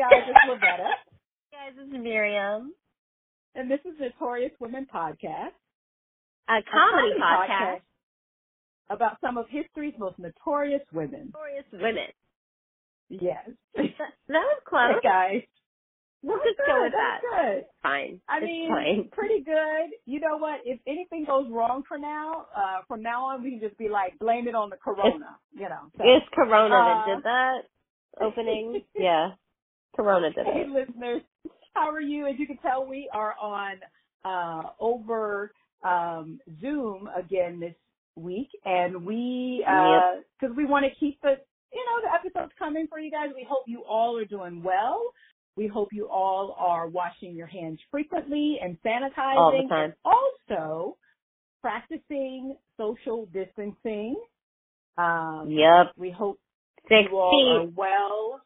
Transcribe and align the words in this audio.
guys, 0.00 0.24
it's 0.28 0.38
Lavetta. 0.48 0.88
Hey 1.50 1.52
guys, 1.52 1.76
this 1.76 1.86
is 1.86 2.02
Miriam. 2.02 2.72
And 3.54 3.70
this 3.70 3.80
is 3.84 3.92
Notorious 4.00 4.52
Women 4.58 4.86
Podcast. 4.88 5.52
A 6.48 6.64
comedy, 6.64 6.64
a 6.64 6.72
comedy 6.72 7.20
podcast. 7.20 7.50
podcast. 7.50 7.80
About 8.88 9.16
some 9.20 9.36
of 9.36 9.44
history's 9.50 9.92
most 9.98 10.18
notorious 10.18 10.80
women. 10.92 11.32
Notorious 11.34 11.66
women. 11.72 12.08
Yes. 13.10 13.50
that 13.76 13.84
was 14.28 14.62
close. 14.66 14.96
Hey 15.02 15.08
guys. 15.08 15.42
We'll 16.22 16.38
just 16.38 16.56
good, 16.56 16.66
go 16.66 16.82
with 16.82 16.92
that. 16.92 17.20
Good. 17.20 17.64
Fine. 17.82 18.20
I 18.28 18.38
it's 18.38 18.46
mean, 18.46 18.68
fine. 18.68 19.08
pretty 19.12 19.44
good. 19.44 19.96
You 20.06 20.20
know 20.20 20.38
what? 20.38 20.60
If 20.64 20.80
anything 20.86 21.24
goes 21.26 21.46
wrong 21.50 21.82
for 21.86 21.98
now, 21.98 22.46
uh, 22.56 22.82
from 22.88 23.02
now 23.02 23.24
on, 23.26 23.42
we 23.42 23.50
can 23.50 23.60
just 23.60 23.76
be 23.76 23.88
like, 23.88 24.18
blame 24.18 24.48
it 24.48 24.54
on 24.54 24.70
the 24.70 24.76
corona. 24.76 25.36
It's, 25.52 25.60
you 25.60 25.68
know. 25.68 25.92
So, 25.96 26.04
it's 26.04 26.26
corona 26.34 26.74
uh, 26.74 26.88
that 26.88 27.14
did 27.14 27.24
that 27.24 27.60
opening. 28.20 28.80
yeah. 28.98 29.30
Corona 29.94 30.30
did 30.32 30.46
hey, 30.46 30.64
listeners, 30.68 31.22
how 31.74 31.90
are 31.90 32.00
you? 32.00 32.26
As 32.26 32.34
you 32.38 32.46
can 32.46 32.58
tell, 32.58 32.86
we 32.86 33.08
are 33.12 33.34
on 33.40 33.76
uh, 34.24 34.70
over 34.78 35.52
um, 35.84 36.40
Zoom 36.60 37.08
again 37.16 37.60
this 37.60 37.74
week, 38.16 38.48
and 38.64 39.04
we 39.04 39.62
because 39.64 40.24
uh, 40.42 40.46
yep. 40.48 40.56
we 40.56 40.66
want 40.66 40.84
to 40.84 41.00
keep 41.00 41.20
the 41.22 41.34
you 41.72 41.84
know 41.86 42.08
the 42.08 42.14
episodes 42.14 42.52
coming 42.58 42.86
for 42.88 42.98
you 42.98 43.10
guys. 43.10 43.30
We 43.34 43.46
hope 43.48 43.64
you 43.66 43.82
all 43.88 44.16
are 44.18 44.24
doing 44.24 44.62
well. 44.62 45.02
We 45.56 45.66
hope 45.66 45.88
you 45.92 46.08
all 46.08 46.56
are 46.58 46.88
washing 46.88 47.34
your 47.34 47.46
hands 47.46 47.78
frequently 47.90 48.58
and 48.62 48.78
sanitizing. 48.84 49.36
All 49.36 49.52
the 49.52 49.68
time. 49.68 49.92
And 50.04 50.14
also 50.56 50.96
practicing 51.60 52.56
social 52.76 53.26
distancing. 53.26 54.16
Um, 54.96 55.48
yep. 55.48 55.92
We 55.96 56.10
hope 56.10 56.38
Six 56.88 57.08
you 57.10 57.18
all 57.18 57.30
feet. 57.30 57.68
are 57.68 57.72
well. 57.76 58.40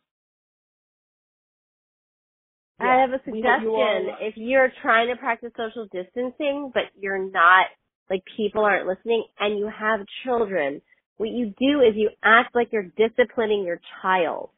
I 2.80 3.00
have 3.00 3.10
a 3.10 3.20
suggestion. 3.24 4.08
If 4.20 4.34
you're 4.36 4.72
trying 4.82 5.08
to 5.08 5.16
practice 5.16 5.52
social 5.56 5.86
distancing, 5.92 6.70
but 6.74 6.84
you're 6.98 7.30
not, 7.30 7.66
like 8.10 8.22
people 8.36 8.64
aren't 8.64 8.86
listening 8.86 9.24
and 9.38 9.58
you 9.58 9.68
have 9.68 10.00
children, 10.24 10.82
what 11.16 11.28
you 11.30 11.54
do 11.58 11.80
is 11.80 11.94
you 11.94 12.10
act 12.22 12.54
like 12.54 12.68
you're 12.72 12.90
disciplining 12.96 13.64
your 13.64 13.80
child. 14.02 14.50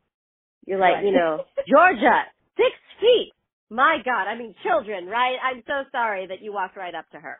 You're 0.67 0.79
like, 0.79 0.95
right. 0.95 1.05
you 1.05 1.13
know, 1.13 1.45
Georgia, 1.69 2.23
six 2.57 2.71
feet. 3.01 3.33
My 3.69 3.99
God, 4.05 4.29
I 4.29 4.39
mean 4.39 4.55
children, 4.63 5.07
right? 5.07 5.37
I'm 5.43 5.63
so 5.67 5.85
sorry 5.93 6.27
that 6.29 6.41
you 6.41 6.53
walked 6.53 6.77
right 6.77 6.95
up 6.95 7.09
to 7.11 7.19
her. 7.19 7.39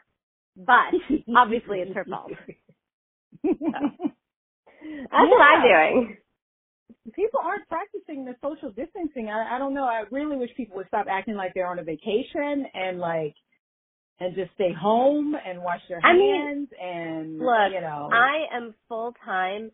But 0.57 0.95
obviously 1.37 1.79
it's 1.79 1.95
her 1.95 2.05
fault. 2.05 2.33
So, 3.43 3.53
that's 3.53 5.13
yeah. 5.13 5.29
what 5.29 5.41
I'm 5.41 5.63
doing. 5.63 6.17
People 7.15 7.41
aren't 7.43 7.69
practicing 7.69 8.25
the 8.25 8.35
social 8.43 8.71
distancing. 8.71 9.29
I, 9.29 9.57
I 9.57 9.59
don't 9.59 9.75
know. 9.75 9.85
I 9.85 10.05
really 10.11 10.37
wish 10.37 10.51
people 10.57 10.77
would 10.77 10.89
stop 10.89 11.07
acting 11.09 11.35
like 11.35 11.53
they're 11.55 11.67
on 11.67 11.79
a 11.79 11.85
vacation 11.85 12.67
and 12.75 12.99
like 12.99 13.35
and 14.21 14.35
just 14.35 14.51
stay 14.55 14.73
home 14.73 15.35
and 15.35 15.63
wash 15.63 15.81
their 15.89 16.01
I 16.03 16.13
hands 16.13 16.69
mean, 16.71 16.89
and 16.89 17.39
look, 17.39 17.73
you 17.73 17.81
know. 17.81 18.09
I 18.13 18.57
am 18.57 18.75
full 18.89 19.15
time 19.25 19.71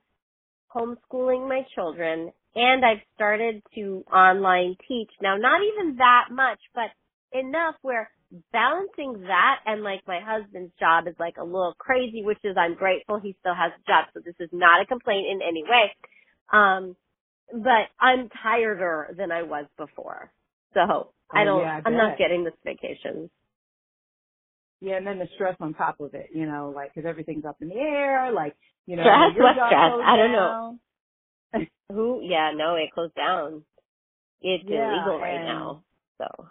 homeschooling 0.75 1.49
my 1.49 1.63
children 1.75 2.33
and 2.55 2.85
I've 2.85 3.03
started 3.15 3.63
to 3.75 4.05
online 4.13 4.77
teach. 4.89 5.11
Now 5.21 5.37
not 5.37 5.61
even 5.63 5.97
that 5.97 6.29
much, 6.31 6.59
but 6.75 6.91
enough 7.33 7.77
where 7.83 8.11
balancing 8.53 9.23
that 9.23 9.57
and 9.67 9.83
like 9.83 10.01
my 10.07 10.21
husband's 10.25 10.73
job 10.81 11.07
is 11.07 11.15
like 11.19 11.37
a 11.39 11.45
little 11.45 11.75
crazy, 11.79 12.23
which 12.25 12.39
is 12.45 12.57
I'm 12.59 12.75
grateful 12.75 13.21
he 13.21 13.37
still 13.41 13.55
has 13.55 13.73
a 13.73 13.87
job, 13.87 14.07
so 14.15 14.21
this 14.25 14.35
is 14.41 14.51
not 14.53 14.83
a 14.83 14.87
complaint 14.87 15.27
in 15.31 15.41
any 15.47 15.63
way. 15.63 15.95
Um 16.53 16.97
but 17.53 17.89
I'm 18.01 18.29
tireder 18.43 19.15
than 19.17 19.33
I 19.33 19.43
was 19.43 19.67
before. 19.79 20.33
So 20.75 20.81
oh, 20.83 21.13
I 21.35 21.45
don't 21.45 21.61
yeah, 21.61 21.77
I 21.77 21.83
I'm 21.89 21.97
not 21.97 22.19
getting 22.19 22.45
this 22.45 22.55
vacation. 22.65 23.31
Yeah, 24.81 24.97
and 24.99 25.07
then 25.07 25.19
the 25.19 25.29
stress 25.37 25.57
on 25.61 25.75
top 25.75 26.01
of 26.01 26.15
it, 26.15 26.31
you 26.35 26.47
know, 26.47 26.73
like 26.75 26.95
because 26.95 27.09
everything's 27.09 27.45
up 27.47 27.59
in 27.63 27.69
the 27.71 27.77
air, 27.77 28.33
like 28.33 28.57
you 28.87 28.97
know, 28.97 29.05
Stress? 29.05 29.33
What 29.39 29.57
stress? 29.69 29.93
I 30.05 30.17
don't 30.17 30.33
know. 30.33 30.79
Who? 31.93 32.21
Yeah, 32.23 32.53
no, 32.55 32.77
it 32.77 32.93
closed 32.95 33.15
down. 33.15 33.65
It's 34.43 34.65
Yeah, 34.69 34.93
illegal 34.93 35.19
right 35.21 35.45
now. 35.45 35.85
So 36.19 36.47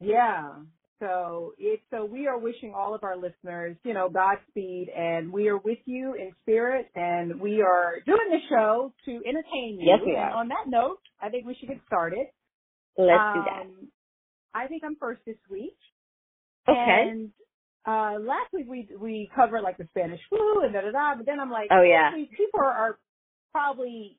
Yeah. 0.00 0.54
So 1.00 1.52
it 1.58 1.80
so 1.90 2.04
we 2.06 2.26
are 2.26 2.38
wishing 2.38 2.72
all 2.74 2.94
of 2.94 3.04
our 3.04 3.16
listeners, 3.16 3.76
you 3.84 3.92
know, 3.92 4.08
Godspeed 4.08 4.88
and 4.96 5.30
we 5.30 5.48
are 5.48 5.58
with 5.58 5.78
you 5.84 6.14
in 6.14 6.32
spirit 6.42 6.86
and 6.94 7.38
we 7.40 7.60
are 7.60 7.96
doing 8.06 8.28
the 8.30 8.38
show 8.48 8.92
to 9.04 9.10
entertain 9.28 9.78
you. 9.78 9.88
Yes, 9.88 10.00
we 10.04 10.12
and 10.12 10.20
are. 10.20 10.30
on 10.30 10.48
that 10.48 10.64
note, 10.68 10.98
I 11.20 11.28
think 11.28 11.46
we 11.46 11.54
should 11.58 11.68
get 11.68 11.80
started. 11.86 12.26
let's 12.96 13.10
um, 13.20 13.34
do 13.34 13.40
that. 13.44 14.58
I 14.58 14.66
think 14.68 14.84
I'm 14.84 14.96
first 14.96 15.20
this 15.26 15.36
week. 15.50 15.76
Okay. 16.66 16.76
And 17.10 17.30
uh 17.86 18.18
last 18.18 18.52
week 18.54 18.66
we 18.68 18.88
we 18.98 19.30
covered 19.36 19.60
like 19.60 19.76
the 19.76 19.86
Spanish 19.90 20.20
flu 20.30 20.64
and 20.64 20.72
da 20.72 20.80
da 20.80 20.92
da, 20.92 21.14
but 21.16 21.26
then 21.26 21.40
I'm 21.40 21.50
like, 21.50 21.68
Oh, 21.70 21.82
yeah. 21.82 22.10
people 22.14 22.60
are, 22.60 22.72
are 22.72 22.98
probably 23.52 24.18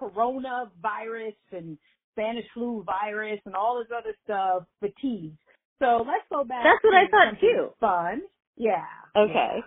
coronavirus 0.00 1.36
and 1.52 1.78
Spanish 2.12 2.44
flu 2.52 2.84
virus 2.84 3.40
and 3.46 3.54
all 3.54 3.78
this 3.78 3.90
other 3.96 4.14
stuff 4.24 4.64
fatigued. 4.80 5.38
So 5.80 5.98
let's 6.06 6.24
go 6.30 6.44
back. 6.44 6.64
That's 6.64 6.82
what 6.82 6.94
I 6.94 7.08
thought, 7.08 7.40
too. 7.40 7.68
Fun. 7.80 8.22
Yeah. 8.56 8.84
Okay. 9.16 9.60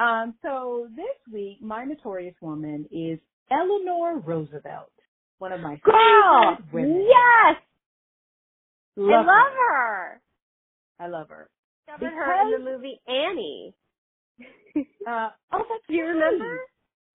yeah. 0.00 0.22
Um, 0.22 0.34
so 0.42 0.88
this 0.96 1.32
week, 1.32 1.58
my 1.62 1.84
notorious 1.84 2.34
woman 2.40 2.86
is 2.90 3.18
Eleanor 3.50 4.18
Roosevelt, 4.18 4.90
one 5.38 5.52
of 5.52 5.60
my 5.60 5.80
Girl! 5.84 6.56
favorite 6.56 6.72
women. 6.72 7.06
Yes! 7.08 7.56
Love 8.96 9.10
I 9.10 9.16
love 9.18 9.26
her. 9.26 10.20
her. 10.20 10.20
I 11.00 11.06
love 11.08 11.28
her. 11.28 11.50
Discovered 11.86 12.12
her 12.14 12.42
in 12.42 12.64
the 12.64 12.70
movie 12.70 13.00
Annie. 13.06 13.74
Uh, 15.06 15.28
oh, 15.52 15.62
that's 15.68 15.84
you 15.88 16.02
right. 16.02 16.08
remember? 16.08 16.58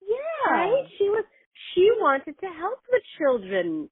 Yeah. 0.01 0.49
Right? 0.53 0.85
She 0.97 1.09
was 1.09 1.25
she 1.73 1.89
wanted 1.99 2.39
to 2.39 2.45
help 2.47 2.79
the 2.89 3.01
children. 3.17 3.89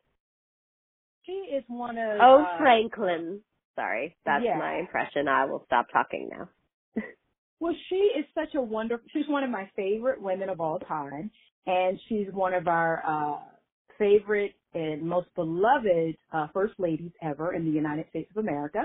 She 1.25 1.33
is 1.33 1.65
one 1.67 1.97
of. 1.97 2.17
Oh, 2.21 2.45
uh, 2.47 2.57
Franklin. 2.59 3.41
Sorry, 3.77 4.15
that's 4.25 4.43
yeah. 4.43 4.57
my 4.57 4.79
impression. 4.79 5.27
I 5.29 5.45
will 5.45 5.63
stop 5.65 5.87
talking 5.93 6.29
now. 6.31 6.49
Well, 7.59 7.73
she 7.89 7.95
is 7.95 8.25
such 8.35 8.53
a 8.53 8.61
wonderful. 8.61 9.07
She's 9.11 9.27
one 9.27 9.43
of 9.43 9.49
my 9.49 9.67
favorite 9.75 10.21
women 10.21 10.47
of 10.47 10.61
all 10.61 10.77
time, 10.77 11.31
and 11.65 11.99
she's 12.07 12.27
one 12.31 12.53
of 12.53 12.67
our 12.67 13.01
uh 13.03 13.39
favorite 13.97 14.53
and 14.73 15.01
most 15.01 15.27
beloved 15.35 16.15
uh, 16.31 16.47
first 16.53 16.73
ladies 16.77 17.11
ever 17.21 17.53
in 17.53 17.65
the 17.65 17.71
United 17.71 18.05
States 18.09 18.29
of 18.35 18.37
America. 18.37 18.83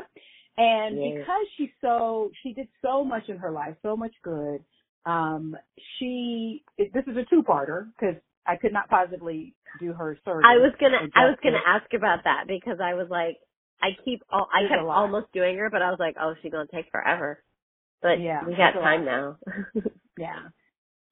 And 0.56 0.98
Yes. 1.02 1.18
because 1.18 1.46
she's 1.56 1.70
so, 1.80 2.30
she 2.42 2.52
did 2.52 2.68
so 2.82 3.04
much 3.04 3.28
in 3.28 3.38
her 3.38 3.50
life, 3.50 3.74
so 3.82 3.96
much 3.96 4.14
good. 4.22 4.62
Um, 5.06 5.56
she, 5.98 6.64
this 6.78 7.04
is 7.06 7.16
a 7.16 7.24
two-parter 7.28 7.88
because 7.98 8.16
I 8.46 8.56
could 8.56 8.72
not 8.72 8.88
possibly 8.88 9.54
do 9.80 9.92
her 9.92 10.16
service. 10.24 10.44
I 10.46 10.56
was 10.58 10.72
gonna 10.78 11.08
I 11.14 11.26
was 11.26 11.38
gonna 11.42 11.62
ask 11.66 11.92
about 11.94 12.24
that 12.24 12.44
because 12.46 12.78
I 12.82 12.94
was 12.94 13.08
like 13.08 13.38
I 13.82 13.88
keep 14.04 14.22
al- 14.32 14.48
I 14.54 14.68
kept 14.68 14.82
almost 14.82 15.26
doing 15.32 15.58
her, 15.58 15.68
but 15.70 15.82
I 15.82 15.90
was 15.90 15.98
like, 15.98 16.16
oh, 16.20 16.34
she's 16.40 16.52
gonna 16.52 16.68
take 16.72 16.86
forever. 16.92 17.42
But 18.00 18.20
Yeah, 18.20 18.44
we 18.46 18.54
got 18.56 18.72
time 18.72 19.04
now. 19.04 19.36
Yeah. 20.18 20.48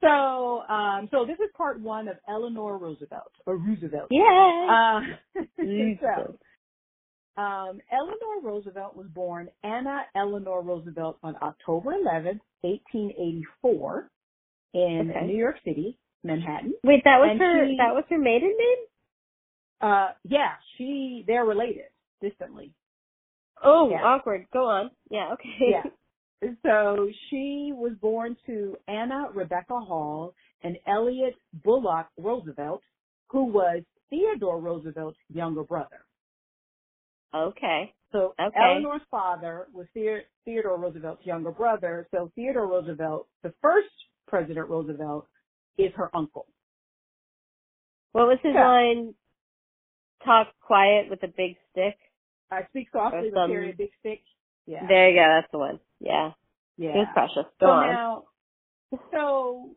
So, 0.02 0.60
um, 0.68 1.08
so 1.10 1.24
this 1.26 1.38
is 1.38 1.50
part 1.56 1.80
one 1.80 2.08
of 2.08 2.16
Eleanor 2.28 2.78
Roosevelt 2.78 3.32
or 3.46 3.56
Roosevelt. 3.56 4.08
yeah. 4.10 5.00
Uh, 5.36 5.42
so, 6.00 6.38
um, 7.42 7.80
Eleanor 7.92 8.40
Roosevelt 8.42 8.94
was 8.96 9.06
born 9.08 9.48
Anna 9.62 10.02
Eleanor 10.14 10.62
Roosevelt 10.62 11.18
on 11.22 11.34
October 11.42 11.90
11th, 11.92 12.40
1884 12.62 14.10
in 14.74 15.10
Okay. 15.10 15.26
New 15.26 15.36
York 15.36 15.56
City, 15.64 15.98
Manhattan. 16.24 16.74
Wait, 16.84 17.02
that 17.04 17.18
was 17.18 17.28
and 17.32 17.40
her 17.40 17.66
she- 17.66 17.76
that 17.78 17.94
was 17.94 18.04
her 18.10 18.18
maiden 18.18 18.54
name? 18.58 18.78
Uh, 19.80 20.08
yeah, 20.24 20.52
she, 20.76 21.24
they're 21.26 21.44
related 21.46 21.84
Oh, 23.62 23.90
Yeah. 23.90 24.02
awkward. 24.02 24.46
Go 24.52 24.64
on. 24.66 24.90
Yeah, 25.10 25.32
okay. 25.34 25.48
Yeah. 25.70 25.82
So 26.62 27.10
she 27.28 27.70
was 27.74 27.92
born 28.00 28.34
to 28.46 28.74
Anna 28.88 29.28
Rebecca 29.34 29.78
Hall 29.78 30.34
and 30.62 30.78
Elliot 30.86 31.34
Bullock 31.62 32.06
Roosevelt, 32.16 32.80
who 33.28 33.44
was 33.44 33.82
Theodore 34.08 34.58
Roosevelt's 34.58 35.18
younger 35.28 35.64
brother. 35.64 36.06
okay. 37.34 37.92
So 38.10 38.34
Okay. 38.40 38.56
Eleanor's 38.58 39.02
father 39.10 39.66
was 39.74 39.86
Theo- 39.92 40.22
Theodore 40.46 40.78
Roosevelt's 40.78 41.26
younger 41.26 41.50
brother. 41.52 42.08
So 42.10 42.32
Theodore 42.34 42.66
Roosevelt, 42.66 43.28
the 43.42 43.52
first 43.60 43.90
President 44.26 44.66
Roosevelt, 44.70 45.28
is 45.76 45.92
her 45.94 46.10
uncle. 46.16 46.46
What 48.12 48.26
was 48.28 48.38
his 48.42 48.54
Yeah. 48.54 48.66
line? 48.66 49.14
Talk 50.24 50.48
quiet 50.60 51.10
with 51.10 51.22
a 51.22 51.28
big 51.28 51.56
stick. 51.70 51.98
I 52.50 52.62
speak 52.70 52.88
softly 52.92 53.30
but 53.32 53.46
carry 53.48 53.70
a 53.70 53.74
big 53.76 53.90
stick. 54.00 54.20
Yeah. 54.66 54.86
There 54.88 55.10
you 55.10 55.16
go, 55.16 55.24
that's 55.40 55.50
the 55.52 55.58
one. 55.58 55.80
Yeah. 56.00 56.32
yeah. 56.76 56.90
It 56.90 56.96
was 56.96 57.08
precious. 57.14 57.50
Go 57.60 57.66
so 57.66 57.70
on. 57.70 57.86
now, 57.94 58.24
so 59.12 59.70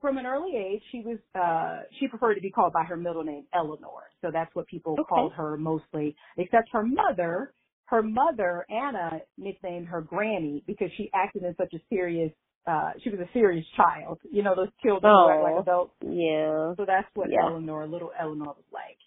from 0.00 0.18
an 0.18 0.26
early 0.26 0.56
age, 0.56 0.82
she 0.90 1.00
was 1.00 1.18
uh 1.34 1.82
she 1.98 2.08
preferred 2.08 2.34
to 2.34 2.40
be 2.40 2.50
called 2.50 2.72
by 2.72 2.84
her 2.84 2.96
middle 2.96 3.24
name 3.24 3.44
Eleanor. 3.54 4.10
So 4.20 4.30
that's 4.32 4.54
what 4.54 4.66
people 4.66 4.92
Okay. 4.94 5.02
called 5.08 5.32
her 5.34 5.56
mostly. 5.56 6.16
Except 6.36 6.68
her 6.72 6.82
mother, 6.84 7.52
her 7.86 8.02
mother 8.02 8.64
Anna 8.70 9.20
nicknamed 9.38 9.88
her 9.88 10.00
Granny 10.00 10.62
because 10.66 10.88
she 10.96 11.10
acted 11.14 11.42
in 11.44 11.54
such 11.56 11.72
a 11.74 11.78
serious. 11.88 12.32
uh 12.66 12.92
She 13.02 13.10
was 13.10 13.20
a 13.20 13.28
serious 13.32 13.66
child. 13.76 14.18
You 14.30 14.42
know 14.42 14.54
those 14.56 14.70
children 14.82 15.12
who 15.12 15.30
act 15.30 15.40
Oh. 15.40 15.44
like 15.44 15.62
adults. 15.62 15.94
Yeah. 16.00 16.74
So 16.76 16.84
that's 16.86 17.08
what 17.14 17.30
Yeah. 17.30 17.46
Eleanor, 17.46 17.86
little 17.86 18.12
Eleanor, 18.18 18.46
was 18.46 18.64
like. 18.72 18.98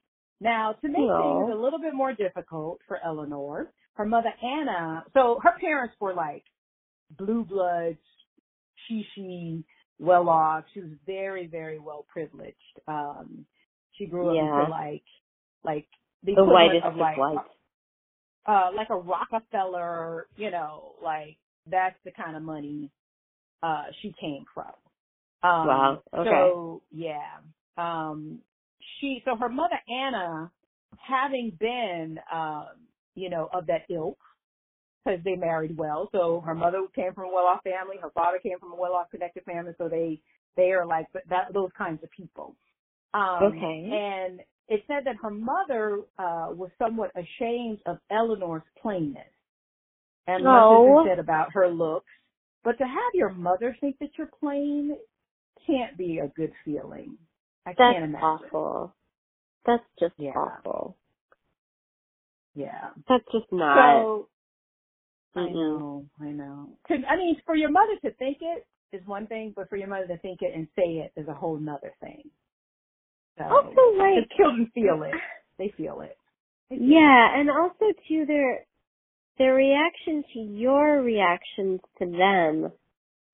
Now, 0.42 0.74
to 0.74 0.88
make 0.90 1.02
Aw. 1.12 1.18
things 1.18 1.50
a 1.52 1.56
little 1.56 1.80
bit 1.80 1.94
more 1.94 2.14
difficult 2.14 2.82
for 2.88 3.00
Eleanor, 3.06 3.72
her 3.94 4.06
mother 4.06 4.34
Anna. 4.44 5.06
So 5.14 5.40
her 5.44 5.54
parents 5.60 5.96
were 6.00 6.14
like 6.14 6.44
blue 7.18 7.46
bloods, 7.46 8.00
she 8.88 9.06
she 9.16 9.64
well 10.00 10.30
off. 10.30 10.66
She 10.74 10.82
was 10.82 10.92
very, 11.06 11.48
very 11.48 11.80
well 11.80 12.06
privileged. 12.10 12.58
Um, 12.88 13.46
she 13.98 14.06
grew 14.08 14.30
up 14.30 14.36
Yeah. 14.36 14.60
into 14.60 14.70
like, 14.72 15.04
like 15.64 15.88
the, 16.24 16.36
The 16.36 16.44
whitest 16.46 16.86
of 16.86 16.98
like, 16.98 17.18
whites. 17.18 17.50
uh, 18.48 18.72
like 18.76 18.90
a 18.92 18.98
Rockefeller, 18.98 20.28
you 20.38 20.52
know, 20.52 20.96
like 21.04 21.38
that's 21.70 21.98
the 22.06 22.12
kind 22.12 22.36
of 22.38 22.44
money, 22.44 22.92
uh, 23.64 23.86
she 24.02 24.14
came 24.20 24.46
from. 24.54 24.74
Um, 25.44 25.68
Wow, 25.68 26.04
okay. 26.14 26.30
So 26.30 26.82
yeah, 26.92 27.40
um, 27.78 28.42
she, 29.00 29.22
so 29.26 29.36
her 29.36 29.50
mother 29.50 29.80
Anna, 29.90 30.52
having 30.98 31.52
been, 31.60 32.20
um, 32.34 32.68
you 33.16 33.30
know, 33.30 33.50
of 33.54 33.68
that 33.68 33.84
ilk, 33.90 34.18
because 35.04 35.20
they 35.24 35.36
married 35.36 35.78
well. 35.78 36.10
So 36.12 36.42
her 36.46 36.56
mother 36.56 36.82
came 36.96 37.14
from 37.14 37.26
a 37.26 37.34
well-off 37.34 37.64
family, 37.64 37.98
her 38.02 38.10
father 38.12 38.40
came 38.42 38.60
from 38.60 38.72
a 38.72 38.76
well-off 38.76 39.10
connected 39.12 39.44
family. 39.46 39.74
So 39.78 39.88
they 39.88 40.20
they 40.58 40.72
are 40.72 40.86
like 40.86 41.08
that 41.30 41.54
those 41.54 41.70
kinds 41.78 42.04
of 42.04 42.10
people. 42.12 42.56
Um, 43.14 43.44
Okay. 43.44 43.90
And 43.92 44.42
it 44.68 44.84
said 44.88 45.06
that 45.06 45.16
her 45.22 45.30
mother 45.30 46.00
uh, 46.18 46.48
was 46.52 46.72
somewhat 46.80 47.12
ashamed 47.16 47.80
of 47.86 48.00
Eleanor's 48.10 48.64
plainness, 48.82 49.24
and 50.28 50.44
much 50.44 50.54
Oh. 50.54 51.06
said 51.08 51.20
about 51.20 51.52
her 51.54 51.68
looks. 51.68 52.12
But 52.64 52.78
to 52.80 52.84
have 52.84 53.14
your 53.14 53.30
mother 53.30 53.78
think 53.80 54.00
that 54.00 54.10
you're 54.18 54.32
plain 54.40 54.98
can't 55.68 55.96
be 55.98 56.20
a 56.20 56.28
good 56.30 56.52
feeling. 56.64 57.18
I 57.66 57.72
That's 57.72 57.94
can't 57.94 58.06
imagine. 58.06 58.24
awful. 58.26 58.96
That's 59.66 59.84
just 60.00 60.14
Yeah. 60.18 60.32
awful. 60.36 60.98
Yeah. 62.56 62.92
That's 63.08 63.26
just 63.32 63.52
not. 63.52 63.76
So 63.76 64.30
I 65.36 65.50
know, 65.50 66.06
I 66.22 66.30
know. 66.30 66.70
To, 66.88 66.96
I 67.08 67.18
mean, 67.18 67.42
for 67.46 67.56
your 67.56 67.70
mother 67.70 67.96
to 68.06 68.12
think 68.12 68.38
it 68.42 68.66
is 68.94 69.06
one 69.06 69.28
thing, 69.28 69.54
but 69.56 69.70
for 69.70 69.76
your 69.78 69.88
mother 69.90 70.08
to 70.08 70.18
think 70.20 70.42
it 70.42 70.56
and 70.56 70.68
say 70.76 70.84
it 71.04 71.12
is 71.20 71.28
a 71.28 71.34
whole 71.34 71.58
nother 71.58 71.94
thing. 72.02 72.30
So, 73.38 73.44
Also, 73.44 73.98
like, 73.98 74.30
the 74.30 74.36
children 74.38 74.72
feel 74.74 75.04
it. 75.04 75.14
They 75.58 75.74
feel 75.78 76.02
it. 76.02 76.18
They 76.70 76.78
feel 76.78 76.88
yeah, 76.90 77.40
and 77.40 77.50
also 77.50 77.86
too 78.08 78.26
their 78.26 78.66
their 79.38 79.54
reaction 79.54 80.24
to 80.34 80.40
your 80.40 81.02
reactions 81.02 81.82
to 82.00 82.06
them 82.06 82.72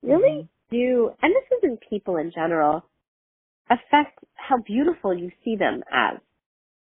really 0.03 0.49
mm-hmm. 0.71 0.75
do, 0.75 1.11
and 1.21 1.33
this 1.33 1.57
is 1.57 1.63
in 1.63 1.77
people 1.89 2.17
in 2.17 2.31
general, 2.33 2.83
affect 3.71 4.19
how 4.35 4.57
beautiful 4.57 5.17
you 5.17 5.31
see 5.43 5.55
them 5.55 5.83
as. 5.91 6.17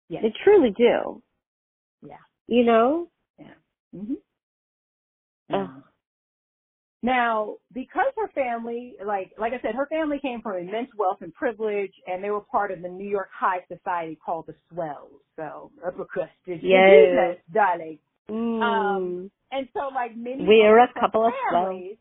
Yes. 0.09 0.23
They 0.23 0.33
truly 0.43 0.71
do. 0.71 1.21
Yeah. 2.01 2.23
You 2.47 2.63
know? 2.65 3.09
Yeah. 3.37 3.53
hmm 3.93 4.13
Ugh. 5.53 5.83
Now, 7.01 7.55
because 7.73 8.11
her 8.17 8.27
family, 8.35 8.95
like 9.05 9.31
like 9.37 9.53
I 9.53 9.61
said, 9.61 9.73
her 9.75 9.87
family 9.87 10.19
came 10.21 10.41
from 10.41 10.57
immense 10.57 10.89
wealth 10.97 11.19
and 11.21 11.33
privilege, 11.33 11.93
and 12.05 12.21
they 12.23 12.29
were 12.29 12.41
part 12.41 12.71
of 12.71 12.81
the 12.81 12.89
New 12.89 13.07
York 13.07 13.29
high 13.33 13.63
society 13.73 14.17
called 14.23 14.47
the 14.47 14.55
Swells. 14.69 15.21
So 15.37 15.71
upper 15.85 16.03
crust, 16.05 16.31
Yes. 16.45 16.59
business, 16.61 17.37
darling. 17.53 17.99
Mm. 18.29 18.61
Um, 18.61 19.31
And 19.51 19.67
so, 19.73 19.89
like 19.95 20.15
many 20.17 20.45
We're 20.45 20.77
a 20.79 20.93
couple 20.99 21.25
of 21.25 21.33
families, 21.51 21.97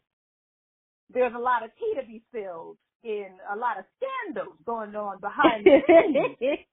there's 1.14 1.32
a 1.34 1.38
lot 1.38 1.64
of 1.64 1.70
tea 1.78 1.94
to 2.00 2.06
be 2.06 2.22
spilled 2.28 2.76
in 3.04 3.26
a 3.52 3.56
lot 3.56 3.78
of 3.78 3.84
scandals 3.96 4.56
going 4.66 4.94
on 4.96 5.20
behind 5.20 5.64
the 5.64 5.78
scenes. 5.86 6.58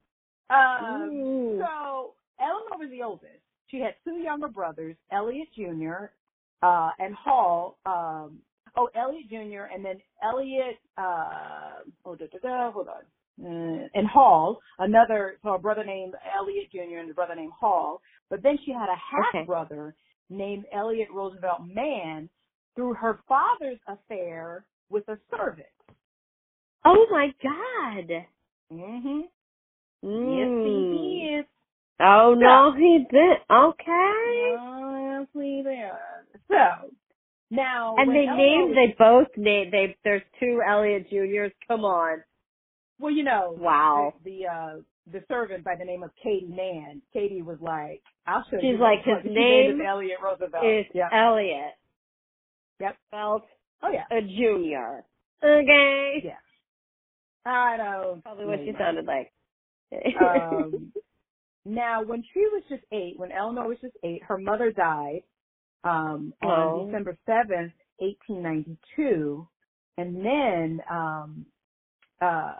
Um, 0.48 1.58
so 1.60 2.14
Eleanor 2.40 2.78
was 2.78 2.90
the 2.92 3.02
oldest. 3.04 3.42
She 3.68 3.80
had 3.80 3.96
two 4.04 4.18
younger 4.18 4.48
brothers, 4.48 4.96
Elliot 5.12 5.48
Jr. 5.56 6.12
Uh, 6.62 6.92
and 7.00 7.16
Hall. 7.16 7.78
Um, 7.86 8.38
oh, 8.78 8.88
Elliot 8.96 9.28
Jr. 9.30 9.74
and 9.74 9.84
then 9.84 9.96
Elliot. 10.24 10.78
Uh, 11.00 11.82
oh, 12.06 12.16
da, 12.16 12.26
da, 12.28 12.38
da, 12.44 12.72
hold 12.72 12.90
on. 12.90 13.04
Uh, 13.44 13.88
and 13.96 14.08
Hall, 14.08 14.60
another, 14.78 15.38
so 15.44 15.56
a 15.56 15.60
brother 15.60 15.84
named 15.84 16.14
Elliot 16.38 16.72
Jr. 16.72 17.00
and 17.00 17.10
a 17.10 17.14
brother 17.16 17.36
named 17.36 17.54
Hall. 17.60 18.00
But 18.30 18.44
then 18.44 18.58
she 18.66 18.72
had 18.72 18.88
a 18.90 18.96
half 18.96 19.34
Okay. 19.36 19.46
brother 19.46 19.96
named 20.30 20.66
Elliot 20.72 21.08
Roosevelt 21.12 21.62
Mann 21.74 22.30
through 22.76 22.94
her 22.94 23.20
father's 23.28 23.80
affair 23.88 24.64
with 24.90 25.08
a 25.10 25.18
servant. 25.36 25.66
Oh 26.86 27.06
my 27.12 27.34
god. 27.42 28.10
Mm-hmm. 28.72 29.20
Yes, 29.22 30.48
Mm. 30.50 30.94
he 30.94 31.38
is. 31.40 31.46
Oh 32.00 32.36
no, 32.38 32.74
he 32.78 33.06
did. 33.10 33.38
Okay. 33.52 34.56
Yes, 34.60 35.28
we 35.34 35.64
did. 35.64 35.90
So 36.50 36.90
now, 37.50 37.96
And 37.98 38.12
they 38.12 38.28
Eleanor 38.28 38.38
named, 38.38 38.78
they 38.78 38.96
both 39.00 39.28
named, 39.38 39.72
they, 39.74 39.96
there's 40.04 40.22
two 40.40 40.62
Elliot 40.68 41.10
Juniors. 41.10 41.52
Come 41.68 41.86
on. 41.86 42.24
well, 43.00 43.12
you 43.12 43.24
know, 43.24 43.56
Wow. 43.58 44.14
the 44.24 44.40
the, 44.42 44.48
uh, 44.48 44.76
the 45.12 45.24
servant 45.28 45.64
by 45.64 45.76
the 45.78 45.86
name 45.86 46.04
of 46.04 46.10
Katie 46.22 46.48
Mann. 46.48 47.02
Katie 47.14 47.42
was 47.44 47.58
like, 47.62 48.02
"I'll 48.28 48.44
show 48.52 48.58
She's 48.60 48.72
you." 48.72 48.78
like, 48.78 49.00
his 49.06 49.24
name 49.32 49.80
is 49.80 49.86
Elliot 49.88 50.18
Roosevelt. 50.24 50.64
It's 50.66 50.90
yeah. 50.94 51.10
Elliot. 51.14 51.74
Yep. 52.80 52.96
Spelled 53.08 53.42
Oh 53.84 53.90
yeah. 53.92 54.06
a 54.12 54.22
junior. 54.22 55.04
Okay. 55.44 56.22
Yeah. 56.24 56.34
I 57.46 57.78
know. 57.78 58.20
Probably 58.24 58.46
what 58.46 58.60
she 58.66 58.72
sounded 58.78 59.06
like. 59.06 59.32
um, 60.22 60.92
now, 61.66 62.04
when 62.04 62.24
she 62.34 62.40
was 62.52 62.64
just 62.70 62.84
eight, 62.92 63.14
when 63.18 63.32
Eleanor 63.32 63.68
was 63.68 63.78
just 63.82 63.96
eight, 64.04 64.24
her 64.24 64.38
mother 64.38 64.72
died 64.72 65.22
um, 65.84 66.34
Oh. 66.44 66.48
on 66.48 66.88
December 66.88 67.18
seventh, 67.26 67.74
eighteen 68.02 68.42
ninety 68.42 68.78
two, 68.96 69.48
and 69.98 70.26
then 70.26 70.82
um, 70.90 71.46
uh, 72.22 72.54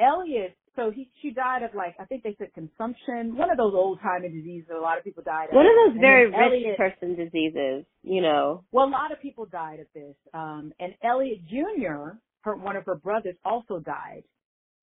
Elliot. 0.00 0.56
So 0.76 0.92
he 0.92 1.08
she 1.22 1.30
died 1.32 1.62
of 1.64 1.74
like 1.74 1.96
I 1.98 2.04
think 2.04 2.22
they 2.22 2.36
said 2.38 2.52
consumption, 2.54 3.34
one 3.36 3.50
of 3.50 3.56
those 3.56 3.72
old 3.74 3.98
timey 4.00 4.28
diseases 4.28 4.68
that 4.68 4.76
a 4.76 4.80
lot 4.80 4.96
of 4.98 5.02
people 5.04 5.24
died 5.24 5.48
of. 5.48 5.54
One 5.56 5.66
of 5.66 5.72
those 5.74 5.92
And 5.92 6.00
very 6.00 6.26
rich 6.26 6.34
Elliot- 6.38 6.76
person 6.76 7.16
diseases, 7.16 7.84
you 8.04 8.20
know. 8.22 8.62
Well, 8.70 8.86
a 8.86 8.90
lot 8.90 9.10
of 9.10 9.20
people 9.20 9.46
died 9.46 9.80
of 9.80 9.86
this. 9.94 10.14
Um, 10.34 10.72
and 10.78 10.94
Elliot 11.02 11.40
Jr., 11.48 12.10
her, 12.42 12.56
one 12.56 12.76
of 12.76 12.84
her 12.86 12.94
brothers, 12.96 13.34
also 13.44 13.78
died 13.80 14.22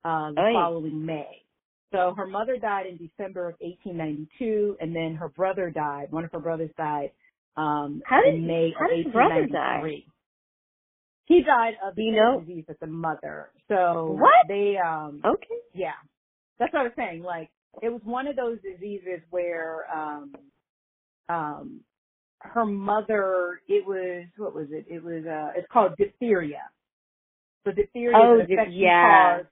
uh, 0.04 0.30
the 0.32 0.50
following 0.54 1.04
May. 1.04 1.42
So 1.92 2.14
her 2.16 2.26
mother 2.26 2.56
died 2.58 2.86
in 2.86 2.96
December 2.96 3.48
of 3.48 3.54
1892, 3.60 4.76
and 4.80 4.94
then 4.94 5.14
her 5.14 5.28
brother 5.28 5.70
died. 5.70 6.08
One 6.10 6.24
of 6.24 6.32
her 6.32 6.40
brothers 6.40 6.70
died 6.76 7.10
um, 7.56 8.02
How 8.04 8.20
did- 8.22 8.34
in 8.34 8.46
May 8.46 8.72
how 8.78 8.84
of 8.86 8.90
did 8.96 9.06
the 9.06 9.10
brother 9.10 9.46
die? 9.46 10.02
He 11.24 11.42
died 11.42 11.74
of 11.84 11.94
the 11.96 12.02
You 12.02 12.12
same 12.12 12.16
know- 12.16 12.40
disease 12.40 12.64
as 12.68 12.76
the 12.80 12.86
mother. 12.86 13.50
So 13.68 14.12
What? 14.20 14.46
they, 14.48 14.76
um, 14.76 15.20
Okay. 15.24 15.58
yeah, 15.72 15.94
that's 16.58 16.72
what 16.72 16.80
I 16.80 16.84
was 16.84 16.92
saying. 16.96 17.22
Like 17.22 17.50
it 17.82 17.88
was 17.88 18.02
one 18.04 18.26
of 18.28 18.36
those 18.36 18.60
diseases 18.62 19.20
where 19.30 19.86
um 19.92 20.34
um 21.28 21.80
her 22.40 22.64
mother 22.64 23.60
it 23.66 23.84
was 23.86 24.26
what 24.36 24.54
was 24.54 24.68
it? 24.70 24.86
It 24.88 25.02
was 25.02 25.24
uh 25.26 25.52
it's 25.58 25.66
called 25.72 25.96
diphtheria. 25.96 26.62
So 27.66 27.72
diphtheria 27.72 28.16
Oh, 28.16 28.34
is 28.36 28.40
an 28.42 28.46
dip- 28.46 28.50
infection 28.58 28.78
yeah. 28.80 29.36
caused 29.38 29.48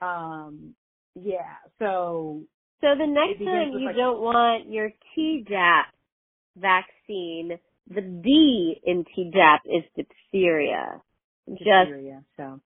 um 0.00 0.74
yeah. 1.16 1.56
So 1.80 2.42
So 2.80 2.94
the 2.96 3.06
next 3.06 3.44
time 3.44 3.72
you 3.72 3.86
like- 3.86 3.96
don't 3.96 4.20
want 4.20 4.70
your 4.70 4.90
Tdap 5.16 5.86
vaccine, 6.56 7.58
the 7.88 8.00
D 8.00 8.80
in 8.84 9.04
Tdap 9.04 9.58
is 9.66 9.82
diphtheria. 9.96 11.02
Just 11.48 11.64
diphtheria. 11.64 12.22
So 12.36 12.60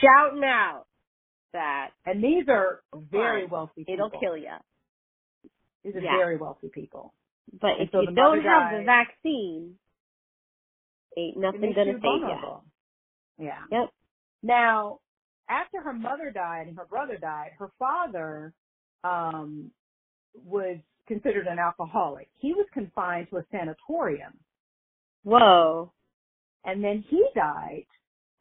shouting 0.00 0.44
out 0.44 0.84
that 1.52 1.90
and 2.06 2.22
these 2.22 2.44
are 2.48 2.82
very 2.94 3.46
wealthy 3.46 3.82
people. 3.84 3.94
it'll 3.94 4.20
kill 4.20 4.36
you. 4.36 4.54
These 5.82 5.96
are 5.96 6.00
Yeah. 6.00 6.16
very 6.18 6.36
wealthy 6.36 6.68
people. 6.68 7.14
But 7.60 7.72
And 7.80 7.82
if 7.82 7.90
so 7.90 8.00
you 8.02 8.12
don't 8.12 8.36
mother 8.36 8.42
have 8.48 8.78
the 8.78 8.84
vaccine, 8.84 9.78
ain't 11.16 11.38
nothing 11.38 11.72
gonna 11.72 11.94
save 11.94 12.04
you. 12.04 12.60
Yeah. 13.38 13.62
Yep. 13.70 13.90
Now, 14.42 15.00
after 15.48 15.80
her 15.80 15.92
mother 15.92 16.30
died 16.30 16.66
and 16.68 16.76
her 16.76 16.86
brother 16.86 17.16
died, 17.16 17.50
her 17.58 17.70
father 17.78 18.52
um, 19.04 19.70
was 20.44 20.76
considered 21.06 21.46
an 21.46 21.58
alcoholic. 21.58 22.28
He 22.38 22.52
was 22.52 22.66
confined 22.74 23.28
to 23.30 23.38
a 23.38 23.44
sanatorium, 23.50 24.32
Whoa. 25.24 25.92
and 26.64 26.82
then 26.84 27.04
he 27.08 27.24
died 27.34 27.86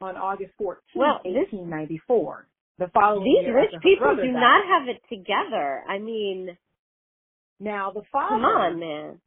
on 0.02 0.16
August 0.18 0.52
14th, 0.62 0.78
Well, 0.96 1.20
this- 1.24 1.34
1894. 1.52 2.48
The 2.80 2.90
following 2.94 3.24
These 3.24 3.54
rich 3.56 3.72
people 3.82 4.16
do 4.16 4.22
died. 4.22 4.34
not 4.34 4.64
have 4.68 4.88
it 4.88 5.02
together. 5.10 5.84
I 5.90 5.98
mean, 5.98 6.56
Now 7.60 7.90
the 7.90 8.04
father, 8.12 8.36
come 8.36 8.46
on, 8.46 8.80
man. 8.80 9.20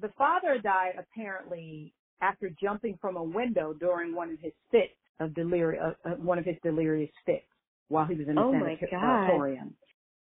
the 0.00 0.08
father 0.18 0.58
died 0.58 0.94
apparently 0.98 1.92
after 2.20 2.50
jumping 2.60 2.98
from 3.00 3.16
a 3.16 3.22
window 3.22 3.72
during 3.72 4.14
one 4.14 4.30
of 4.30 4.38
his 4.40 4.52
fits 4.70 4.92
of 5.18 5.34
delirium, 5.34 5.94
uh, 6.04 6.08
uh, 6.08 6.14
one 6.16 6.38
of 6.38 6.44
his 6.44 6.56
delirious 6.62 7.10
fits 7.26 7.44
while 7.88 8.06
he 8.06 8.14
was 8.14 8.28
in 8.28 8.34
the 8.36 8.40
Oh 8.40 8.52
my 8.52 8.78
God. 8.90 9.62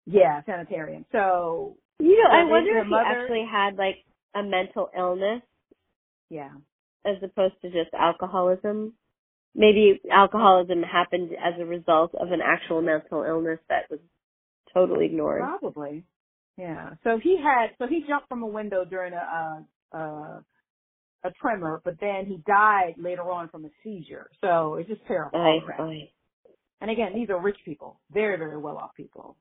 Yeah, 0.05 0.41
sanitarium. 0.45 1.05
So 1.11 1.77
You 1.99 2.17
know, 2.23 2.29
I 2.31 2.43
wonder 2.45 2.77
if 2.79 2.87
mother- 2.87 3.05
he 3.05 3.21
actually 3.21 3.45
had 3.49 3.77
like 3.77 3.97
a 4.33 4.43
mental 4.43 4.89
illness 4.97 5.41
yeah, 6.29 6.51
as 7.05 7.17
opposed 7.21 7.55
to 7.61 7.69
just 7.69 7.93
alcoholism. 7.93 8.93
Maybe 9.53 9.99
alcoholism 10.09 10.81
happened 10.81 11.31
as 11.33 11.59
a 11.59 11.65
result 11.65 12.15
of 12.15 12.31
an 12.31 12.39
actual 12.41 12.81
mental 12.81 13.23
illness 13.23 13.59
that 13.67 13.89
was 13.89 13.99
totally 14.73 15.05
ignored. 15.07 15.41
probably. 15.41 16.03
Yeah. 16.57 16.91
So 17.03 17.19
he 17.21 17.37
had, 17.37 17.71
so 17.77 17.87
he 17.87 18.05
jumped 18.07 18.29
from 18.29 18.43
a 18.43 18.47
window 18.47 18.85
during 18.85 19.13
a, 19.13 19.65
uh, 19.93 19.97
uh, 19.97 20.39
a 21.23 21.31
tremor, 21.31 21.81
but 21.83 21.99
then 21.99 22.25
he 22.25 22.41
died 22.47 22.95
later 22.97 23.29
on 23.31 23.49
from 23.49 23.65
a 23.65 23.69
seizure. 23.83 24.29
So 24.41 24.75
it's 24.75 24.89
just 24.89 25.05
terrible. 25.07 25.39
all 25.39 25.61
Ay, 25.61 25.65
around. 25.65 26.07
And 26.81 26.89
again, 26.89 27.13
these 27.13 27.29
are 27.29 27.39
rich 27.39 27.57
people, 27.63 27.99
very, 28.11 28.37
very 28.37 28.57
well 28.57 28.77
off 28.77 28.95
people. 28.95 29.37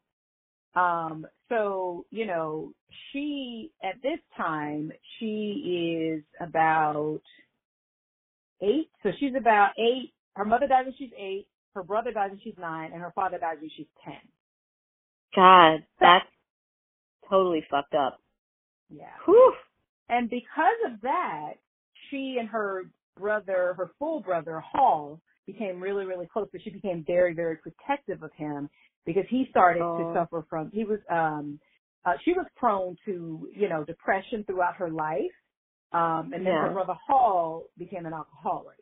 Um, 0.75 1.27
so, 1.49 2.05
you 2.11 2.27
know, 2.27 2.73
she, 3.13 3.73
at 3.83 3.95
this 4.03 4.19
time, 4.37 4.93
she 5.19 6.15
is 6.17 6.23
about 6.41 7.23
eight. 8.63 8.91
So 9.03 9.11
she's 9.19 9.33
about 9.39 9.71
eight. 9.79 10.13
Her 10.37 10.45
mother 10.45 10.69
dies 10.69 10.85
when 10.85 10.95
she's 10.99 11.13
eight. 11.19 11.49
Her 11.75 11.83
brother 11.83 12.13
dies 12.13 12.31
when 12.31 12.41
she's 12.45 12.59
nine. 12.59 12.93
And 12.93 13.01
her 13.01 13.13
father 13.15 13.39
dies 13.39 13.57
when 13.61 13.71
she's 13.77 13.87
ten. 14.05 14.21
God, 15.35 15.85
that's 16.01 16.27
totally 17.29 17.65
fucked 17.71 17.95
up. 17.95 18.21
Yeah. 18.91 19.07
Whew. 19.25 19.55
And 20.09 20.29
because 20.29 20.79
of 20.93 21.01
that, 21.03 21.55
she 22.11 22.37
and 22.39 22.49
her 22.49 22.85
brother, 23.19 23.75
her 23.77 23.91
full 23.99 24.21
brother, 24.21 24.61
Hall, 24.61 25.21
became 25.47 25.81
really, 25.83 26.05
really 26.05 26.27
close, 26.33 26.49
but 26.53 26.63
she 26.63 26.71
became 26.71 27.05
very, 27.07 27.35
very 27.35 27.57
protective 27.57 28.23
of 28.23 28.33
him 28.35 28.71
because 29.07 29.25
he 29.31 29.47
started 29.51 29.83
Oh. 29.83 29.99
to 29.99 30.15
suffer 30.15 30.47
from, 30.49 30.71
he 30.73 30.85
was, 30.85 31.01
um, 31.11 31.61
uh, 32.05 32.15
she 32.25 32.33
was 32.33 32.47
prone 32.57 32.97
to, 33.07 33.51
you 33.55 33.69
know, 33.69 33.85
depression 33.85 34.45
throughout 34.45 34.77
her 34.77 34.91
life. 34.91 35.33
Um, 35.93 36.33
and 36.35 36.47
then 36.47 36.53
Yeah. 36.53 36.69
her 36.69 36.73
brother 36.73 36.95
Hall 37.07 37.65
became 37.79 38.07
an 38.07 38.13
alcoholic. 38.15 38.79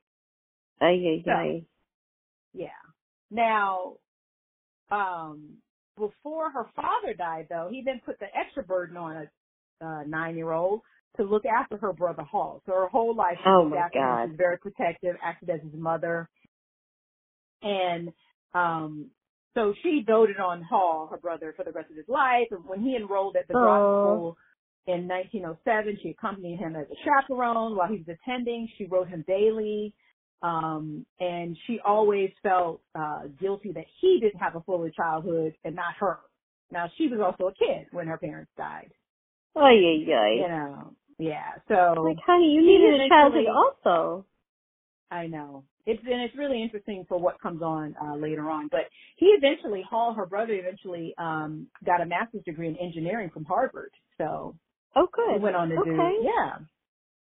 Ay, 0.81 0.95
ay, 1.07 1.23
So- 1.25 1.31
ay. 1.33 1.67
Yeah. 2.53 2.69
Now, 3.31 3.99
um, 4.91 5.63
before 5.97 6.51
her 6.51 6.65
father 6.77 7.15
died, 7.15 7.49
though, 7.51 7.69
he 7.71 7.83
then 7.83 8.01
put 8.05 8.19
the 8.21 8.29
extra 8.37 8.63
burden 8.65 8.97
on 8.97 9.17
a 9.17 9.31
uh, 9.85 10.05
nine-year-old 10.05 10.83
to 11.17 11.23
look 11.25 11.45
after 11.47 11.77
her 11.79 11.93
brother 11.93 12.23
Hall. 12.23 12.63
So 12.67 12.73
her 12.73 12.89
whole 12.89 13.15
life, 13.15 13.37
she 13.43 13.49
Oh, 13.49 13.63
looked 13.65 13.95
my. 13.95 14.27
God. 14.27 14.37
Very 14.37 14.59
protective, 14.59 15.17
acted 15.23 15.51
as 15.51 15.61
his 15.63 15.73
mother, 15.75 16.29
and 17.63 18.13
um, 18.55 19.11
so 19.55 19.75
she 19.83 20.05
doted 20.07 20.39
on 20.39 20.63
Hall, 20.63 21.09
her 21.11 21.17
brother, 21.19 21.53
for 21.57 21.65
the 21.65 21.73
rest 21.73 21.91
of 21.91 21.97
his 21.97 22.09
life. 22.09 22.47
And 22.51 22.65
when 22.67 22.81
he 22.81 22.97
enrolled 22.97 23.37
at 23.37 23.49
the. 23.49 23.55
Groton 23.55 24.05
School 24.15 24.37
in 24.87 25.09
1907, 25.09 25.99
she 26.03 26.11
accompanied 26.11 26.59
him 26.59 26.77
as 26.77 26.87
a 26.91 26.95
chaperone 27.05 27.77
while 27.77 27.89
he 27.89 28.03
was 28.07 28.17
attending. 28.23 28.69
She 28.79 28.85
wrote 28.87 29.09
him 29.09 29.25
daily. 29.27 29.93
Um, 30.41 31.05
and 31.19 31.57
she 31.67 31.81
always 31.85 32.31
felt 32.45 32.81
uh, 32.95 33.23
guilty 33.41 33.73
that 33.73 33.87
he 34.01 34.21
didn't 34.21 34.39
have 34.39 34.55
a 34.55 34.61
fuller 34.61 34.91
childhood 34.91 35.55
and 35.65 35.75
not 35.75 35.95
her. 35.99 36.19
Now 36.71 36.89
she 36.97 37.09
was 37.09 37.19
also 37.21 37.49
a 37.49 37.55
kid 37.55 37.89
when 37.91 38.07
her 38.07 38.19
parents 38.19 38.53
died. 38.57 38.93
Ay, 39.59 40.05
yeah, 40.07 40.07
yeah. 40.07 40.35
You 40.35 40.49
know, 40.49 40.95
yeah. 41.19 41.51
So 41.69 42.03
Like, 42.03 42.19
honey, 42.25 42.53
you 42.53 42.61
He 42.61 42.67
needed 42.79 43.01
a 43.01 43.09
childhood 43.09 43.47
also. 43.47 44.25
I 45.11 45.27
know 45.27 45.65
it's 45.87 46.03
and 46.05 46.21
it's 46.21 46.37
really 46.37 46.63
interesting 46.63 47.07
for 47.09 47.19
what 47.19 47.41
comes 47.41 47.63
on 47.63 47.95
uh, 48.01 48.15
later 48.17 48.51
on. 48.51 48.69
But 48.71 48.83
he 49.17 49.27
eventually, 49.27 49.83
Hall, 49.89 50.13
her 50.13 50.27
brother, 50.27 50.53
eventually 50.53 51.15
um, 51.17 51.67
got 51.85 52.03
a 52.03 52.07
master's 52.07 52.45
degree 52.45 52.69
in 52.69 52.77
engineering 52.77 53.31
from 53.33 53.45
Harvard. 53.45 53.91
So 54.19 54.55
Oh, 54.97 55.07
He 55.15 55.35
good. 55.35 55.43
went 55.43 55.57
on 55.57 55.69
to 55.71 55.77
okay. 55.77 55.91
do, 55.91 56.21
yeah. 56.23 56.59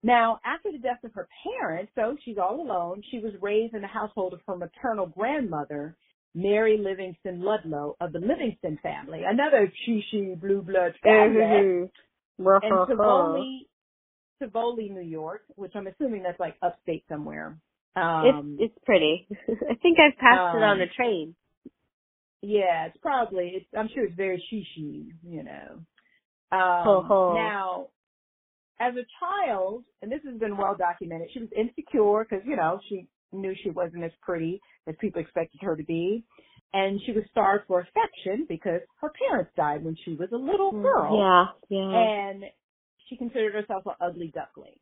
Now, 0.02 0.40
after 0.44 0.72
the 0.72 0.78
death 0.78 1.04
of 1.04 1.12
her 1.14 1.28
parents, 1.44 1.92
so 1.94 2.16
she's 2.24 2.38
all 2.38 2.60
alone, 2.60 3.02
she 3.10 3.18
was 3.18 3.32
raised 3.40 3.74
in 3.74 3.82
the 3.82 3.86
household 3.86 4.32
of 4.32 4.40
her 4.46 4.56
maternal 4.56 5.06
grandmother, 5.06 5.94
Mary 6.34 6.78
Livingston 6.78 7.42
Ludlow 7.42 7.96
of 8.00 8.12
the 8.12 8.18
Livingston 8.18 8.78
family, 8.82 9.22
another 9.26 9.70
Chi 9.86 10.34
blue 10.40 10.62
blood 10.62 10.94
family, 11.02 11.90
In 12.62 12.70
Tivoli, 12.86 13.68
Tivoli, 14.40 14.88
New 14.90 15.02
York, 15.02 15.42
which 15.56 15.72
I'm 15.74 15.86
assuming 15.86 16.22
that's 16.22 16.40
like 16.40 16.56
upstate 16.62 17.04
somewhere. 17.08 17.58
Um, 17.96 18.56
it's 18.60 18.74
it's 18.74 18.84
pretty. 18.84 19.28
I 19.48 19.74
think 19.82 19.98
I've 20.00 20.18
passed 20.18 20.54
it 20.54 20.62
on 20.62 20.72
um, 20.72 20.78
the 20.78 20.86
train. 20.96 21.34
Yeah, 22.42 22.86
it's 22.86 22.98
probably. 23.02 23.52
It's, 23.56 23.66
I'm 23.76 23.88
sure 23.94 24.04
it's 24.04 24.16
very 24.16 24.42
shishi, 24.52 25.08
you 25.28 25.42
know. 25.44 25.80
Um, 26.52 26.84
Ho, 26.84 27.04
ho. 27.06 27.34
Now, 27.34 27.88
as 28.80 28.94
a 28.96 29.06
child, 29.20 29.84
and 30.02 30.10
this 30.10 30.20
has 30.28 30.38
been 30.40 30.56
well 30.56 30.76
documented, 30.78 31.30
she 31.32 31.40
was 31.40 31.50
insecure 31.56 32.24
because 32.28 32.44
you 32.46 32.56
know 32.56 32.80
she 32.88 33.08
knew 33.32 33.54
she 33.62 33.70
wasn't 33.70 34.04
as 34.04 34.12
pretty 34.22 34.60
as 34.88 34.94
people 35.00 35.20
expected 35.20 35.60
her 35.62 35.76
to 35.76 35.84
be, 35.84 36.24
and 36.72 37.00
she 37.06 37.12
was 37.12 37.24
starved 37.30 37.64
for 37.66 37.80
affection 37.80 38.46
because 38.48 38.80
her 39.00 39.12
parents 39.28 39.52
died 39.56 39.84
when 39.84 39.96
she 40.04 40.14
was 40.14 40.28
a 40.32 40.36
little 40.36 40.72
girl, 40.72 41.18
Yeah, 41.18 41.78
yeah. 41.78 42.30
and 42.30 42.44
she 43.08 43.16
considered 43.16 43.54
herself 43.54 43.84
an 43.86 43.94
ugly 44.00 44.32
duckling. 44.34 44.78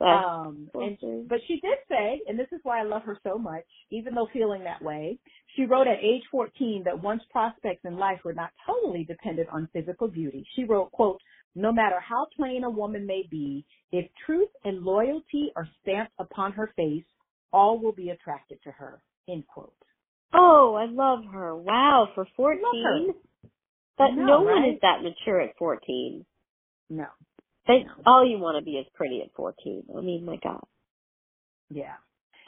That's 0.00 0.24
Um, 0.26 0.70
and 0.74 1.28
but 1.28 1.38
she 1.46 1.60
did 1.60 1.78
say, 1.88 2.20
and 2.26 2.38
this 2.38 2.48
is 2.52 2.60
why 2.64 2.80
I 2.80 2.82
love 2.84 3.02
her 3.04 3.18
so 3.22 3.38
much, 3.38 3.64
even 3.90 4.14
though 4.14 4.28
feeling 4.32 4.64
that 4.64 4.82
way, 4.82 5.18
she 5.54 5.66
wrote 5.66 5.86
at 5.86 6.02
age 6.02 6.22
14 6.32 6.82
that 6.84 7.00
one's 7.00 7.22
prospects 7.30 7.84
in 7.84 7.96
life 7.96 8.20
were 8.24 8.32
not 8.34 8.50
totally 8.66 9.04
dependent 9.04 9.48
on 9.50 9.68
physical 9.72 10.08
beauty. 10.08 10.44
She 10.56 10.64
wrote, 10.64 10.90
quote, 10.92 11.20
no 11.54 11.72
matter 11.72 12.00
how 12.00 12.26
plain 12.36 12.64
a 12.64 12.70
woman 12.70 13.06
may 13.06 13.22
be, 13.30 13.64
if 13.92 14.10
truth 14.26 14.50
and 14.64 14.82
loyalty 14.82 15.52
are 15.54 15.68
stamped 15.82 16.12
upon 16.18 16.52
her 16.52 16.72
face, 16.76 17.04
all 17.52 17.78
will 17.78 17.92
be 17.92 18.10
attracted 18.10 18.58
to 18.64 18.72
her, 18.72 19.00
end 19.28 19.46
quote. 19.46 19.74
Oh, 20.34 20.74
I 20.74 20.86
love 20.86 21.24
her. 21.32 21.56
Wow, 21.56 22.08
for 22.14 22.26
fourteen. 22.36 23.14
But 23.96 24.04
I 24.04 24.10
know, 24.10 24.26
no 24.26 24.40
one 24.42 24.62
right? 24.62 24.74
is 24.74 24.80
that 24.82 25.02
mature 25.02 25.40
at 25.40 25.56
fourteen. 25.56 26.24
No. 26.90 27.06
They, 27.66 27.84
No. 27.84 27.92
all 28.06 28.26
you 28.26 28.38
want 28.38 28.58
to 28.58 28.64
be 28.64 28.72
is 28.72 28.86
pretty 28.94 29.22
at 29.22 29.32
fourteen. 29.34 29.84
I 29.96 30.00
mean, 30.00 30.24
my 30.24 30.36
God. 30.42 30.62
Yeah. 31.70 31.94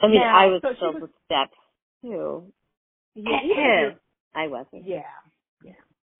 I 0.01 0.07
mean, 0.07 0.19
Now, 0.21 0.37
I 0.37 0.45
was 0.47 0.61
so 0.61 0.73
filled 0.79 0.93
was- 0.95 1.01
with 1.03 1.11
steps 1.25 1.57
too. 2.03 2.51
Yeah. 3.15 3.23
even 3.43 3.49
if 3.51 3.57
you're- 3.57 3.95
I 4.35 4.47
wasn't. 4.47 4.85
yeah. 4.85 5.01
Yeah. 5.63 5.73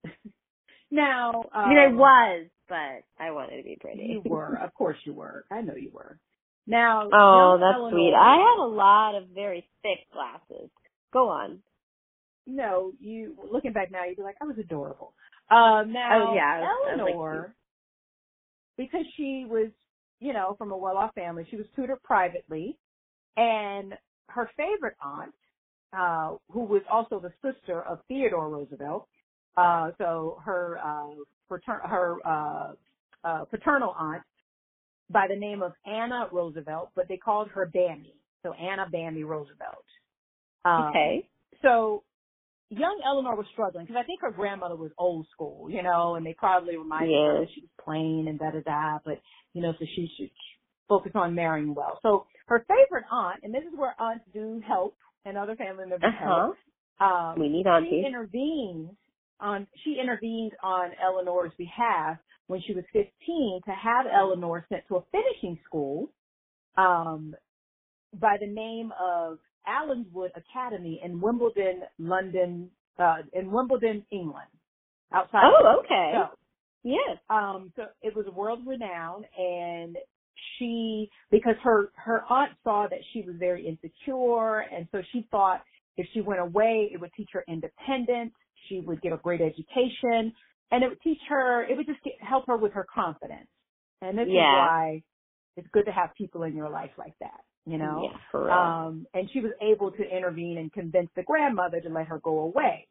now, 0.91 1.31
um, 1.33 1.45
I 1.53 1.69
mean, 1.69 1.77
I 1.77 1.87
was, 1.93 2.47
but 2.67 3.03
I 3.19 3.31
wanted 3.31 3.57
to 3.57 3.63
be 3.63 3.77
pretty. 3.79 4.03
You 4.03 4.21
were, 4.25 4.57
of 4.63 4.73
course 4.73 4.97
you 5.03 5.13
were. 5.13 5.45
I 5.51 5.61
know 5.61 5.75
you 5.75 5.91
were. 5.93 6.17
Now, 6.65 7.07
Oh, 7.13 7.57
that's 7.59 7.75
Eleanor, 7.77 7.91
sweet. 7.95 8.13
I 8.13 8.35
had 8.37 8.63
a 8.63 8.67
lot 8.67 9.15
of 9.15 9.29
very 9.29 9.65
thick 9.83 9.99
glasses. 10.11 10.69
Go 11.13 11.29
on. 11.29 11.59
No, 12.45 12.91
you 12.99 13.35
looking 13.51 13.73
back 13.73 13.91
now, 13.91 14.05
you'd 14.05 14.17
be 14.17 14.23
like, 14.23 14.37
I 14.41 14.45
was 14.45 14.57
adorable. 14.57 15.13
Um, 15.49 15.91
now, 15.93 16.29
Oh, 16.31 16.33
yeah, 16.35 16.59
was- 16.59 16.69
I 16.91 16.91
like 16.95 16.99
Eleanor, 17.13 17.55
because 18.77 19.05
she 19.15 19.45
was, 19.49 19.69
you 20.19 20.33
know, 20.33 20.55
from 20.57 20.71
a 20.71 20.77
well-off 20.77 21.13
family, 21.13 21.45
she 21.49 21.55
was 21.57 21.65
tutored 21.75 22.01
privately, 22.03 22.77
and 23.35 23.93
her 24.29 24.49
favorite 24.57 24.95
aunt, 25.01 25.33
uh, 25.93 26.35
who 26.51 26.61
was 26.61 26.81
also 26.91 27.19
the 27.19 27.31
sister 27.41 27.81
of 27.83 27.99
Theodore 28.07 28.49
Roosevelt, 28.49 29.07
uh, 29.57 29.91
so 29.97 30.39
her 30.43 30.79
uh, 30.83 31.15
frater- 31.47 31.81
her 31.87 32.17
uh, 32.25 32.73
uh, 33.23 33.45
paternal 33.45 33.95
aunt 33.97 34.23
by 35.09 35.27
the 35.27 35.35
name 35.35 35.61
of 35.63 35.73
Anna 35.85 36.27
Roosevelt, 36.31 36.91
but 36.95 37.07
they 37.07 37.17
called 37.17 37.49
her 37.49 37.65
Bamie, 37.73 38.13
so 38.43 38.53
Anna 38.53 38.85
Bamie 38.91 39.23
Roosevelt. 39.25 39.85
Um, 40.65 41.21
Okay. 41.21 41.29
so 41.63 42.03
young 42.69 43.01
Eleanor 43.05 43.35
was 43.35 43.45
struggling 43.53 43.85
because 43.85 43.99
I 44.01 44.05
think 44.05 44.21
her 44.21 44.31
grandmother 44.31 44.75
was 44.75 44.91
old 44.97 45.27
school, 45.33 45.69
you 45.71 45.83
know, 45.83 46.15
and 46.15 46.25
they 46.25 46.35
probably 46.37 46.77
reminded 46.77 47.21
her 47.21 47.35
Yeah. 47.35 47.39
that 47.39 47.47
she 47.55 47.61
was 47.61 47.71
plain 47.83 48.27
and 48.29 48.39
da 48.39 48.51
da 48.51 48.61
da, 48.61 48.99
but 49.05 49.21
you 49.53 49.61
know, 49.61 49.73
so 49.79 49.85
she 49.95 50.09
should 50.17 50.31
focus 50.89 51.13
on 51.15 51.35
marrying 51.35 51.75
well. 51.75 51.99
So 52.03 52.27
her 52.47 52.65
favorite 52.67 53.05
aunt, 53.11 53.41
and 53.43 53.53
this 53.53 53.63
is 53.63 53.77
where 53.77 53.95
aunts 53.99 54.25
do 54.33 54.61
help 54.67 54.97
and 55.25 55.37
other 55.37 55.55
family 55.55 55.85
members 55.87 56.01
Uh 56.03 56.17
huh. 56.25 56.49
help. 56.49 56.53
Um, 56.99 57.41
We 57.41 57.49
need 57.49 57.67
she 57.79 57.95
aunties. 57.95 58.05
intervened 58.05 58.97
on 59.39 59.67
she 59.83 59.97
intervened 60.01 60.53
on 60.63 60.91
Eleanor's 61.03 61.53
behalf 61.57 62.17
when 62.47 62.61
she 62.61 62.73
was 62.73 62.85
15 62.93 63.61
to 63.65 63.71
have 63.71 64.05
Eleanor 64.13 64.65
sent 64.69 64.83
to 64.89 64.97
a 64.97 65.03
finishing 65.11 65.59
school, 65.65 66.09
um, 66.77 67.35
by 68.13 68.37
the 68.39 68.47
name 68.47 68.91
of 68.99 69.39
Allenswood 69.67 70.31
Academy 70.35 71.01
in 71.03 71.19
Wimbledon, 71.19 71.81
London, 71.99 72.69
uh, 72.99 73.17
in 73.33 73.51
Wimbledon, 73.51 74.05
England, 74.11 74.49
outside. 75.13 75.43
Oh, 75.43 75.81
okay. 75.83 76.11
So, 76.13 76.37
yes. 76.83 77.17
um, 77.29 77.71
so 77.75 77.83
it 78.01 78.15
was 78.15 78.25
world 78.33 78.59
renowned 78.65 79.25
and 79.37 79.97
she, 80.57 81.09
because 81.31 81.55
her, 81.63 81.91
her 81.95 82.23
aunt 82.29 82.51
saw 82.63 82.87
that 82.89 82.99
she 83.13 83.21
was 83.21 83.35
very 83.37 83.67
insecure 83.67 84.59
and 84.59 84.87
so 84.91 85.01
she 85.11 85.27
thought 85.31 85.61
if 85.97 86.07
she 86.13 86.21
went 86.21 86.39
away, 86.39 86.89
it 86.93 87.01
would 87.01 87.11
teach 87.17 87.29
her 87.33 87.43
independence. 87.47 88.31
She 88.69 88.81
would 88.81 89.01
get 89.01 89.13
a 89.13 89.17
great 89.17 89.41
education 89.41 90.31
and 90.71 90.83
it 90.83 90.89
would 90.89 91.01
teach 91.01 91.19
her, 91.29 91.63
it 91.63 91.75
would 91.75 91.87
just 91.87 92.03
get, 92.03 92.13
help 92.21 92.45
her 92.47 92.57
with 92.57 92.73
her 92.73 92.85
confidence. 92.93 93.47
And 94.01 94.17
this 94.17 94.27
Yeah. 94.27 94.41
is 94.41 94.59
why 94.59 95.03
it's 95.55 95.67
good 95.73 95.85
to 95.85 95.91
have 95.91 96.13
people 96.15 96.43
in 96.43 96.55
your 96.55 96.69
life 96.69 96.91
like 96.97 97.13
that, 97.19 97.41
you 97.67 97.77
know? 97.77 98.09
Yeah, 98.11 98.17
for 98.31 98.45
real. 98.45 98.53
Um, 98.53 99.07
and 99.13 99.29
she 99.31 99.41
was 99.41 99.51
able 99.61 99.91
to 99.91 100.03
intervene 100.03 100.57
and 100.57 100.71
convince 100.71 101.09
the 101.15 101.23
grandmother 101.23 101.81
to 101.81 101.89
let 101.89 102.07
her 102.07 102.19
go 102.19 102.39
away. 102.39 102.87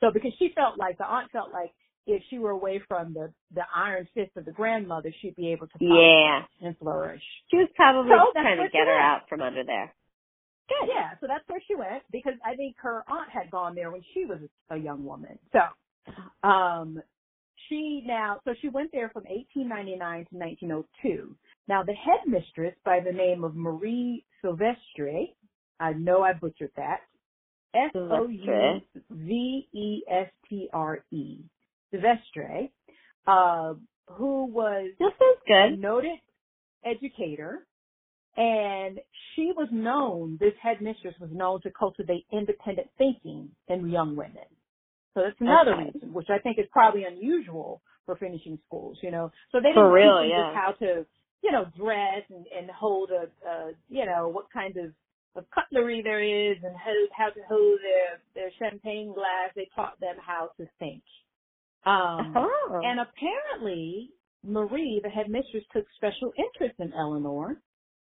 So 0.00 0.10
because 0.12 0.32
she 0.38 0.50
felt 0.54 0.78
like 0.78 0.98
the 0.98 1.04
aunt 1.04 1.30
felt 1.30 1.52
like 1.52 1.72
if 2.06 2.22
she 2.28 2.38
were 2.38 2.50
away 2.50 2.80
from 2.86 3.14
the 3.14 3.32
the 3.54 3.62
iron 3.74 4.06
fist 4.14 4.32
of 4.36 4.44
the 4.44 4.52
grandmother, 4.52 5.12
she'd 5.20 5.36
be 5.36 5.52
able 5.52 5.66
to 5.66 5.72
yeah. 5.80 6.42
and 6.60 6.76
flourish. 6.78 7.22
She 7.50 7.56
was 7.56 7.68
probably 7.76 8.10
So 8.10 8.32
trying 8.32 8.58
to 8.58 8.68
get 8.70 8.86
her 8.86 8.98
out 8.98 9.22
from 9.28 9.40
under 9.40 9.64
there. 9.64 9.94
Good. 10.68 10.88
Yeah, 10.88 11.10
so 11.20 11.26
that's 11.26 11.44
where 11.46 11.60
she 11.66 11.74
went 11.74 12.02
because 12.10 12.34
I 12.44 12.56
think 12.56 12.76
her 12.78 13.04
aunt 13.08 13.28
had 13.30 13.50
gone 13.50 13.74
there 13.74 13.90
when 13.90 14.02
she 14.14 14.24
was 14.24 14.38
a 14.70 14.76
young 14.76 15.04
woman. 15.04 15.38
So, 15.52 16.48
um, 16.48 17.02
she 17.68 18.02
now, 18.06 18.40
so 18.44 18.54
she 18.60 18.68
went 18.68 18.90
there 18.92 19.10
from 19.10 19.24
1899 19.24 20.26
to 20.30 20.36
1902. 20.36 21.36
Now 21.68 21.82
the 21.84 21.94
headmistress 21.94 22.74
by 22.84 23.00
the 23.04 23.12
name 23.12 23.44
of 23.44 23.54
Marie 23.56 24.24
Silvestre, 24.42 25.26
I 25.80 25.92
know 25.94 26.22
I 26.22 26.32
butchered 26.34 26.72
that, 26.76 27.00
S-O-U-V-E-S-T-R-E, 27.74 28.80
Silvestre, 31.90 32.68
uh, 33.26 33.74
who 34.12 34.46
was 34.46 34.90
This 34.98 35.08
is 35.08 35.22
a 35.22 35.48
good. 35.48 35.80
noted 35.80 36.18
educator, 36.84 37.66
and 38.36 39.00
she 39.34 39.52
was 39.56 39.68
known, 39.72 40.38
this 40.40 40.54
headmistress 40.62 41.14
was 41.20 41.30
known 41.32 41.60
to 41.62 41.70
cultivate 41.70 42.26
independent 42.32 42.88
thinking 42.98 43.50
in 43.68 43.90
young 43.90 44.16
women. 44.16 44.46
So 45.14 45.22
that's 45.22 45.40
another 45.40 45.72
Okay. 45.72 45.90
reason, 45.94 46.12
which 46.14 46.30
I 46.30 46.38
think 46.40 46.58
is 46.58 46.66
probably 46.72 47.04
unusual 47.04 47.82
for 48.06 48.16
finishing 48.16 48.58
schools, 48.66 48.98
you 49.02 49.10
know. 49.10 49.30
So 49.52 49.60
they 49.60 49.72
For 49.74 49.82
didn't 49.84 49.92
real, 49.92 50.20
teach 50.22 50.30
yeah. 50.30 50.44
just 50.44 50.54
how 50.56 50.72
to, 50.80 51.06
you 51.42 51.52
know, 51.52 51.64
dress 51.76 52.22
and, 52.30 52.46
and 52.46 52.70
hold 52.70 53.10
a, 53.10 53.24
uh, 53.48 53.68
you 53.88 54.06
know, 54.06 54.28
what 54.28 54.46
kind 54.52 54.76
of, 54.76 54.92
of 55.36 55.44
cutlery 55.54 56.02
there 56.02 56.22
is 56.22 56.56
and 56.62 56.76
how, 56.76 56.92
how 57.16 57.30
to 57.30 57.40
hold 57.48 57.78
their, 57.82 58.20
their 58.34 58.52
champagne 58.58 59.12
glass. 59.14 59.50
They 59.54 59.68
taught 59.74 60.00
them 60.00 60.16
how 60.24 60.50
to 60.58 60.66
think. 60.78 61.02
Um, 61.86 62.42
Oh. 62.42 62.82
and 62.82 63.00
apparently, 63.00 64.10
Marie, 64.44 65.00
the 65.02 65.10
headmistress, 65.10 65.64
took 65.74 65.86
special 65.96 66.32
interest 66.38 66.80
in 66.80 66.92
Eleanor. 66.94 67.62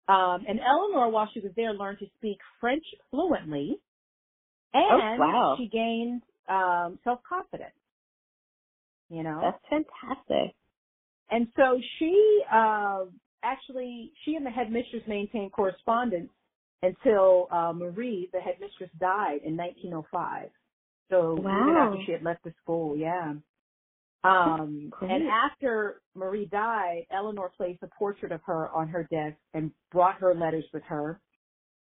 Um, 0.08 0.44
and 0.48 0.60
Eleanor, 0.60 1.10
while 1.10 1.28
she 1.34 1.40
was 1.40 1.52
there, 1.56 1.74
learned 1.74 2.00
to 2.00 2.06
speak 2.18 2.38
French 2.60 2.84
fluently. 3.10 3.76
And 4.74 4.90
Oh, 4.92 5.16
wow. 5.18 5.56
she 5.58 5.68
gained 5.68 6.22
um, 6.48 6.98
self 7.04 7.20
confidence. 7.28 7.74
You 9.10 9.22
know, 9.24 9.40
That's 9.42 9.64
fantastic. 9.70 10.56
And 11.30 11.48
so 11.56 11.80
she 11.98 12.42
uh, 12.52 13.04
actually, 13.44 14.12
she 14.24 14.34
and 14.34 14.44
the 14.44 14.50
headmistress 14.50 15.02
maintained 15.06 15.52
correspondence 15.52 16.30
until 16.82 17.48
uh, 17.50 17.72
Marie, 17.72 18.28
the 18.32 18.40
headmistress, 18.40 18.90
died 19.00 19.40
in 19.44 19.56
1905. 19.56 20.50
So 21.10 21.34
even 21.38 21.44
Wow. 21.44 21.86
after 21.86 21.98
she 22.06 22.12
had 22.12 22.22
left 22.22 22.44
the 22.44 22.52
school, 22.62 22.96
yeah. 22.96 23.34
Um, 24.24 24.90
and 25.02 25.24
after 25.28 26.00
Marie 26.14 26.46
died, 26.46 27.06
Eleanor 27.10 27.52
placed 27.56 27.82
a 27.82 27.88
portrait 27.98 28.32
of 28.32 28.40
her 28.46 28.70
on 28.70 28.88
her 28.88 29.06
desk 29.10 29.36
and 29.52 29.70
brought 29.92 30.16
her 30.20 30.34
letters 30.34 30.64
with 30.72 30.82
her. 30.84 31.20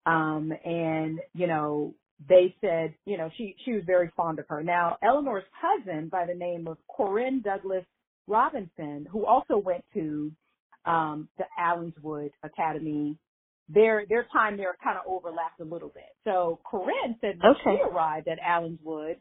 Um, 0.06 0.51
and 0.65 1.19
you 1.34 1.47
know, 1.47 1.95
they 2.27 2.53
said, 2.60 2.93
you 3.06 3.17
know, 3.17 3.29
she 3.38 3.56
she 3.63 3.71
was 3.71 3.84
very 3.86 4.12
fond 4.17 4.39
of 4.39 4.45
her. 4.49 4.62
Now, 4.62 4.97
Eleanor's 5.01 5.45
cousin, 5.62 6.10
by 6.10 6.25
the 6.25 6.34
name 6.36 6.67
of 6.67 6.77
Corinne 6.93 7.41
Douglas 7.41 7.86
Robinson, 8.27 9.07
who 9.12 9.25
also 9.25 9.57
went 9.57 9.86
to 9.93 10.31
um, 10.86 11.29
the 11.38 11.45
Allenswood 11.59 12.31
Academy. 12.43 13.17
Their 13.69 14.05
their 14.07 14.27
time 14.33 14.57
there 14.57 14.75
kind 14.83 14.97
of 14.97 15.05
overlapped 15.07 15.59
a 15.62 15.65
little 15.65 15.89
bit. 15.89 16.12
So 16.25 16.59
Corinne 16.69 17.17
said 17.21 17.39
when 17.41 17.51
Okay. 17.53 17.77
she 17.77 17.81
arrived 17.89 18.27
at 18.27 18.39
Allenswood, 18.39 19.17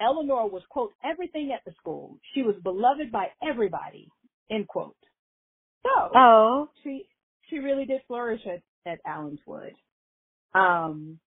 Eleanor 0.00 0.48
was 0.48 0.62
quote 0.70 0.92
everything 1.04 1.52
at 1.52 1.64
the 1.66 1.72
school. 1.78 2.18
She 2.34 2.42
was 2.42 2.56
beloved 2.62 3.12
by 3.12 3.28
everybody. 3.48 4.08
End 4.50 4.68
quote. 4.68 4.96
So 5.84 6.10
Oh. 6.14 6.68
she 6.82 7.08
she 7.50 7.58
really 7.58 7.84
did 7.86 8.02
flourish 8.08 8.42
at 8.46 8.62
at 8.86 9.00
Allenswood. 9.06 9.72
Um, 10.54 11.20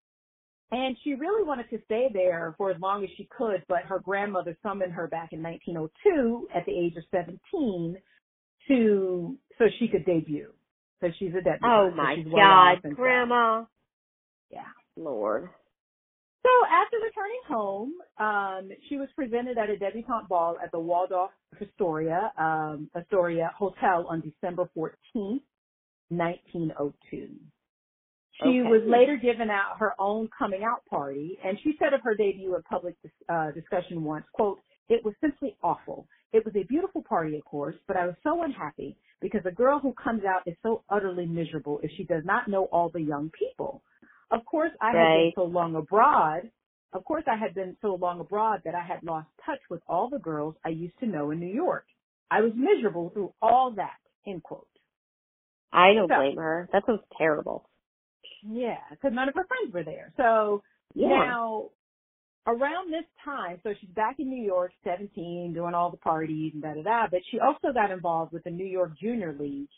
and 0.71 0.97
she 1.03 1.13
really 1.13 1.43
wanted 1.43 1.69
to 1.69 1.79
stay 1.85 2.09
there 2.11 2.53
for 2.57 2.71
as 2.71 2.81
long 2.81 3.03
as 3.03 3.09
she 3.15 3.27
could, 3.35 3.63
but 3.67 3.83
her 3.83 3.99
grandmother 3.99 4.57
summoned 4.61 4.93
her 4.93 5.07
back 5.07 5.31
in 5.31 5.41
1902 5.41 6.49
at 6.53 6.65
the 6.65 6.77
age 6.77 6.95
of 6.97 7.03
17 7.11 7.97
to 8.67 9.37
so 9.57 9.65
she 9.79 9.87
could 9.87 10.05
debut. 10.05 10.51
So 11.01 11.07
she's 11.19 11.29
a 11.29 11.41
debutante. 11.41 11.63
Oh 11.63 11.91
my 11.95 12.15
she's 12.15 12.25
well 12.25 12.43
off 12.43 12.75
God, 12.81 12.85
and 12.85 12.95
Grandma. 12.95 13.65
Yeah. 14.51 14.61
Lord. 14.97 15.49
So 16.43 16.49
after 16.71 16.97
returning 16.97 17.41
home, 17.47 17.93
um, 18.17 18.69
she 18.87 18.97
was 18.97 19.09
presented 19.15 19.57
at 19.57 19.69
a 19.69 19.77
debutante 19.77 20.27
ball 20.27 20.57
at 20.63 20.71
the 20.71 20.79
Waldorf 20.79 21.31
Astoria, 21.61 22.31
um, 22.37 22.89
Astoria 22.95 23.51
Hotel 23.57 24.05
on 24.07 24.21
December 24.21 24.69
14th, 24.75 25.41
1902. 26.09 27.29
She 28.43 28.61
Okay. 28.61 28.69
was 28.69 28.83
later 28.83 29.17
given 29.17 29.49
out 29.49 29.77
her 29.79 29.93
own 29.99 30.27
coming 30.29 30.63
out 30.63 30.85
party, 30.85 31.39
and 31.43 31.59
she 31.61 31.75
said 31.77 31.93
of 31.93 32.01
her 32.01 32.13
debut 32.15 32.55
in 32.55 32.61
public 32.63 32.95
uh, 33.29 33.51
discussion 33.51 34.03
once, 34.03 34.25
quote, 34.33 34.59
it 34.89 35.03
was 35.03 35.15
simply 35.21 35.55
awful. 35.63 36.07
It 36.33 36.45
was 36.45 36.55
a 36.55 36.63
beautiful 36.63 37.01
party, 37.01 37.35
of 37.37 37.45
course, 37.45 37.75
but 37.87 37.97
I 37.97 38.05
was 38.05 38.15
so 38.23 38.43
unhappy 38.43 38.95
because 39.21 39.41
a 39.45 39.51
girl 39.51 39.79
who 39.79 39.93
comes 39.93 40.23
out 40.23 40.43
is 40.45 40.55
so 40.61 40.83
utterly 40.89 41.25
miserable 41.25 41.79
if 41.81 41.91
she 41.97 42.03
does 42.03 42.23
not 42.25 42.47
know 42.47 42.65
all 42.65 42.89
the 42.89 43.01
young 43.01 43.31
people. 43.31 43.81
Of 44.29 44.45
course, 44.45 44.71
I 44.81 44.91
had 44.91 44.93
been 45.15 45.31
so 45.35 45.43
long 45.45 45.75
abroad. 45.75 46.51
Of 46.93 47.03
course, 47.05 47.23
I 47.27 47.35
had 47.37 47.55
been 47.55 47.75
so 47.81 47.95
long 47.95 48.19
abroad 48.19 48.61
that 48.65 48.75
I 48.75 48.81
had 48.81 49.03
lost 49.03 49.27
touch 49.45 49.59
with 49.69 49.81
all 49.87 50.09
the 50.09 50.19
girls 50.19 50.55
I 50.63 50.69
used 50.69 50.97
to 50.99 51.05
know 51.07 51.31
in 51.31 51.39
New 51.39 51.47
York. 51.53 51.85
I 52.29 52.41
was 52.41 52.51
miserable 52.55 53.09
through 53.09 53.33
all 53.41 53.71
that, 53.71 53.97
end 54.27 54.43
quote. 54.43 54.67
I 55.73 55.93
don't 55.93 56.07
So- 56.09 56.15
blame 56.17 56.37
her. 56.37 56.69
That 56.71 56.85
sounds 56.85 57.01
terrible. 57.17 57.67
Yeah, 58.43 58.79
because 58.91 59.11
none 59.13 59.29
of 59.29 59.35
her 59.35 59.45
friends 59.47 59.73
were 59.73 59.83
there. 59.83 60.13
So 60.17 60.63
Yeah. 60.95 61.09
now, 61.19 61.69
around 62.47 62.91
this 62.91 63.05
time, 63.23 63.59
so 63.63 63.73
she's 63.79 63.89
back 63.91 64.19
in 64.19 64.29
New 64.29 64.43
York, 64.43 64.73
17, 64.83 65.53
doing 65.53 65.73
all 65.75 65.91
the 65.91 65.97
parties 65.97 66.53
and 66.53 66.63
da 66.63 66.73
da 66.75 66.83
da. 66.83 67.07
But 67.09 67.21
she 67.31 67.39
also 67.39 67.73
got 67.73 67.91
involved 67.91 68.33
with 68.33 68.43
the 68.45 68.51
New 68.51 68.65
York 68.65 68.97
Junior 68.99 69.33
League. 69.33 69.69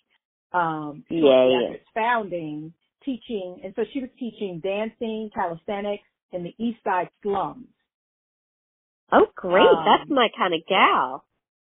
Um, 0.54 1.06
Yeah, 1.10 1.46
yeah. 1.48 1.74
its 1.74 1.90
founding, 1.94 2.74
teaching, 3.04 3.62
and 3.64 3.74
so 3.76 3.86
she 3.94 4.02
was 4.02 4.10
teaching 4.20 4.60
dancing, 4.62 5.30
calisthenics 5.34 6.04
in 6.32 6.44
the 6.44 6.56
East 6.60 6.84
Side 6.84 7.10
slums. 7.24 7.68
Oh, 9.12 9.28
great. 9.36 9.66
Um, 9.66 9.86
That's 9.86 10.10
my 10.10 10.30
kind 10.38 10.54
of 10.54 10.62
gal. 10.68 11.26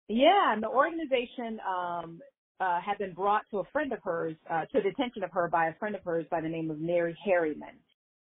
Yeah, 0.09 0.53
and 0.53 0.63
the 0.63 0.69
organization 0.69 1.59
um, 1.67 2.21
uh, 2.59 2.79
had 2.81 2.97
been 2.97 3.13
brought 3.13 3.43
to 3.51 3.59
a 3.59 3.63
friend 3.71 3.93
of 3.93 3.99
hers, 4.03 4.35
uh, 4.49 4.65
to 4.65 4.81
the 4.81 4.89
attention 4.89 5.23
of 5.23 5.31
her 5.31 5.47
by 5.49 5.67
a 5.67 5.75
friend 5.75 5.95
of 5.95 6.03
hers 6.03 6.25
by 6.31 6.41
the 6.41 6.49
name 6.49 6.71
of 6.71 6.79
Mary 6.79 7.17
Harriman. 7.25 7.79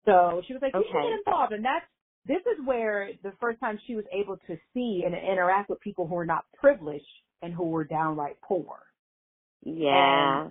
So 0.04 0.42
she 0.46 0.52
was 0.54 0.62
like, 0.62 0.74
"You 0.74 0.84
should 0.84 0.96
Okay. 0.96 1.08
get 1.10 1.18
involved," 1.26 1.52
and 1.52 1.64
that's 1.64 1.86
this 2.26 2.42
is 2.46 2.64
where 2.66 3.10
the 3.22 3.32
first 3.40 3.60
time 3.60 3.78
she 3.86 3.96
was 3.96 4.04
able 4.12 4.36
to 4.38 4.58
see 4.74 5.02
and 5.04 5.14
interact 5.14 5.70
with 5.70 5.80
people 5.80 6.06
who 6.06 6.14
were 6.14 6.26
not 6.26 6.44
privileged 6.54 7.04
and 7.42 7.52
who 7.54 7.64
were 7.68 7.84
downright 7.84 8.40
poor. 8.42 8.86
Yeah. 9.62 10.48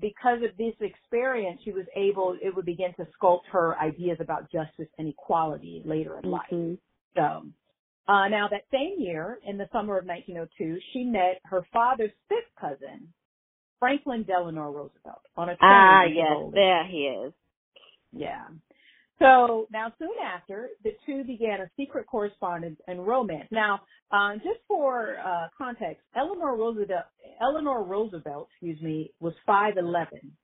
Because 0.00 0.42
of 0.42 0.56
this 0.56 0.74
experience, 0.80 1.60
she 1.64 1.72
was 1.72 1.86
able 1.96 2.36
it 2.42 2.54
would 2.54 2.66
begin 2.66 2.94
to 2.94 3.06
sculpt 3.20 3.46
her 3.52 3.78
ideas 3.78 4.18
about 4.20 4.50
justice 4.50 4.88
and 4.98 5.08
equality 5.08 5.82
later 5.84 6.18
in 6.18 6.30
life. 6.30 6.50
Mhm. 6.52 6.78
So, 7.16 7.46
uh, 8.08 8.28
now 8.28 8.48
that 8.50 8.62
same 8.72 8.96
year, 8.98 9.38
in 9.46 9.56
the 9.58 9.68
summer 9.72 9.98
of 9.98 10.06
1902, 10.06 10.78
she 10.92 11.04
met 11.04 11.40
her 11.44 11.64
father's 11.72 12.10
fifth 12.28 12.52
cousin, 12.60 13.12
Franklin 13.78 14.24
Delano 14.24 14.70
Roosevelt, 14.70 15.22
on 15.36 15.48
a 15.48 15.56
train. 15.56 15.70
Ah, 15.70 16.04
yes. 16.04 16.50
There 16.52 16.86
he 16.86 16.98
is. 17.26 17.32
Yeah. 18.12 18.44
So 19.18 19.68
now, 19.70 19.92
soon 20.00 20.10
after, 20.24 20.70
the 20.82 20.90
two 21.06 21.22
began 21.22 21.60
a 21.60 21.70
secret 21.76 22.06
correspondence 22.08 22.80
and 22.88 23.06
romance. 23.06 23.46
Now, 23.52 23.80
um, 24.10 24.38
just 24.38 24.58
for 24.66 25.16
uh, 25.24 25.46
context, 25.56 26.02
Eleanor 26.16 26.56
Roosevelt, 26.56 27.04
Eleanor 27.40 27.84
Roosevelt, 27.84 28.48
excuse 28.50 28.80
me, 28.82 29.12
was 29.20 29.32
five 29.46 29.76
eleven. 29.76 30.36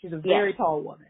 She's 0.00 0.12
a 0.12 0.18
very 0.18 0.50
Yeah. 0.50 0.56
tall 0.56 0.82
woman. 0.82 1.06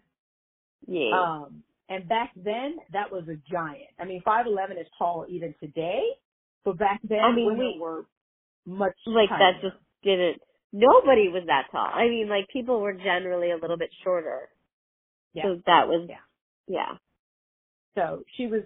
Yeah. 0.87 1.11
Um, 1.13 1.65
and 1.89 2.09
back 2.09 2.33
then, 2.37 2.77
that 2.93 3.11
was 3.11 3.25
a 3.29 3.37
giant. 3.51 3.89
I 3.99 4.05
mean, 4.05 4.23
5'11 4.27 4.73
is 4.81 4.87
tall 4.99 5.27
even 5.29 5.55
today, 5.61 6.03
but 6.65 6.79
back 6.79 7.01
then, 7.09 7.21
I 7.21 7.35
mean, 7.35 7.47
women 7.47 7.59
we- 7.75 7.81
were 7.81 8.07
much 8.67 8.97
like 9.07 9.31
tinier. 9.31 9.53
that 9.53 9.63
just 9.63 9.77
didn't. 10.03 10.43
Nobody 10.73 11.29
was 11.29 11.45
that 11.47 11.69
tall. 11.73 11.89
I 11.93 12.09
mean, 12.09 12.29
like 12.29 12.47
people 12.53 12.81
were 12.81 12.93
generally 12.93 13.51
a 13.51 13.57
little 13.57 13.79
bit 13.79 13.91
shorter. 14.05 14.51
Yeah. 15.33 15.45
So 15.45 15.63
that 15.67 15.89
was. 15.89 16.07
Yeah. 16.09 16.17
Yeah. 16.67 16.99
So 17.95 18.25
she 18.37 18.47
was, 18.47 18.63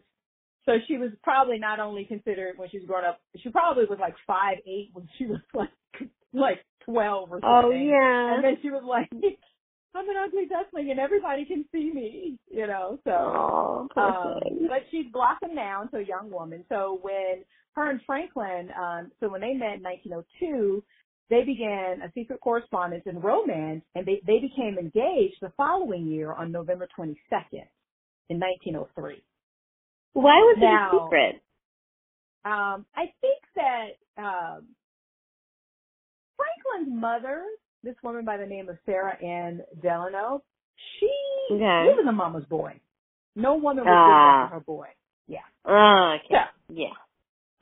so 0.66 0.72
she 0.88 0.96
was 0.98 1.10
probably 1.22 1.58
not 1.58 1.78
only 1.78 2.04
considered 2.04 2.58
when 2.58 2.68
she 2.70 2.78
was 2.78 2.86
growing 2.88 3.04
up, 3.04 3.20
she 3.40 3.50
probably 3.50 3.84
was 3.84 3.98
like 4.00 4.16
five 4.26 4.58
eight 4.66 4.90
when 4.92 5.08
she 5.16 5.26
was 5.26 5.40
like 5.54 5.70
like 6.32 6.58
twelve 6.84 7.30
or 7.30 7.40
oh, 7.42 7.62
something. 7.62 7.78
Oh 7.78 7.84
yeah. 7.84 8.34
And 8.34 8.44
then 8.44 8.56
she 8.62 8.70
was 8.70 8.82
like, 8.84 9.08
I'm 9.94 10.08
an 10.08 10.16
ugly 10.24 10.46
duckling 10.46 10.90
and 10.90 10.98
everybody 10.98 11.44
can 11.44 11.64
see 11.72 11.90
me, 11.92 12.38
you 12.50 12.66
know. 12.66 12.98
So, 13.04 13.10
Oh, 13.12 13.88
um, 13.96 14.40
thing. 14.42 14.66
but 14.68 14.82
she's 14.90 15.06
blossomed 15.12 15.54
now 15.54 15.82
into 15.82 15.98
a 15.98 16.02
young 16.02 16.30
woman. 16.30 16.64
So 16.68 16.98
when 17.02 17.44
her 17.74 17.90
and 17.90 18.00
Franklin, 18.06 18.70
um, 18.78 19.12
so 19.20 19.28
when 19.28 19.40
they 19.42 19.52
met 19.54 19.74
in 19.76 19.82
1902, 19.82 20.82
they 21.30 21.44
began 21.44 22.02
a 22.02 22.10
secret 22.12 22.40
correspondence 22.40 23.04
and 23.06 23.22
romance, 23.22 23.84
and 23.94 24.04
they 24.06 24.20
they 24.26 24.38
became 24.38 24.76
engaged 24.78 25.36
the 25.40 25.52
following 25.56 26.06
year 26.06 26.32
on 26.32 26.52
November 26.52 26.86
22nd 26.98 27.66
in 28.28 28.38
1903. 28.38 29.22
Why 30.14 30.36
was 30.40 30.56
now- 30.58 30.90
it 30.90 30.96
a 30.96 31.04
secret? 31.04 31.42
Um, 32.44 32.84
I 32.96 33.06
think 33.20 33.38
that 33.54 33.88
um, 34.18 34.66
Franklin's 36.36 37.00
mother, 37.00 37.44
this 37.82 37.96
woman 38.02 38.24
by 38.24 38.36
the 38.36 38.46
name 38.46 38.68
of 38.68 38.78
Sarah 38.86 39.16
Ann 39.22 39.62
Delano, 39.82 40.42
she 40.98 41.10
Okay. 41.50 41.84
was 41.96 42.06
a 42.08 42.12
mama's 42.12 42.44
boy. 42.46 42.80
No 43.36 43.56
woman 43.56 43.84
was 43.84 44.04
good 44.06 44.54
her 44.54 44.60
boy. 44.60 44.88
Yeah. 45.26 45.38
Oh, 45.64 46.16
okay. 46.18 46.26
Yeah. 46.30 46.46
Yeah. 46.68 46.94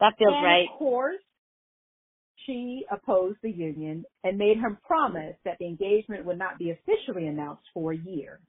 That 0.01 0.15
feels 0.19 0.35
and 0.35 0.45
right. 0.45 0.69
Of 0.73 0.79
course, 0.79 1.21
she 2.47 2.85
opposed 2.91 3.39
the 3.43 3.51
union 3.51 4.05
and 4.25 4.39
made 4.39 4.59
her 4.59 4.79
promise 4.87 5.37
that 5.45 5.59
the 5.59 5.67
engagement 5.67 6.25
would 6.25 6.39
not 6.39 6.59
be 6.59 6.71
officially 6.71 7.27
announced 7.27 7.65
for 7.75 7.93
a 7.93 7.97
year. 7.99 8.41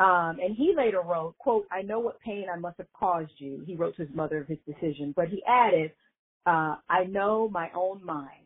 Um, 0.00 0.38
and 0.42 0.56
he 0.56 0.74
later 0.76 1.00
wrote, 1.00 1.38
quote, 1.38 1.66
I 1.70 1.82
know 1.82 2.00
what 2.00 2.20
pain 2.20 2.46
I 2.52 2.58
must 2.58 2.78
have 2.78 2.92
caused 2.92 3.32
you. 3.38 3.62
He 3.66 3.76
wrote 3.76 3.96
to 3.96 4.04
his 4.04 4.14
mother 4.14 4.38
of 4.38 4.48
his 4.48 4.58
decision, 4.66 5.12
but 5.14 5.28
he 5.28 5.42
added, 5.46 5.92
uh, 6.46 6.76
I 6.88 7.04
know 7.08 7.48
my 7.48 7.70
own 7.74 8.04
mind 8.04 8.41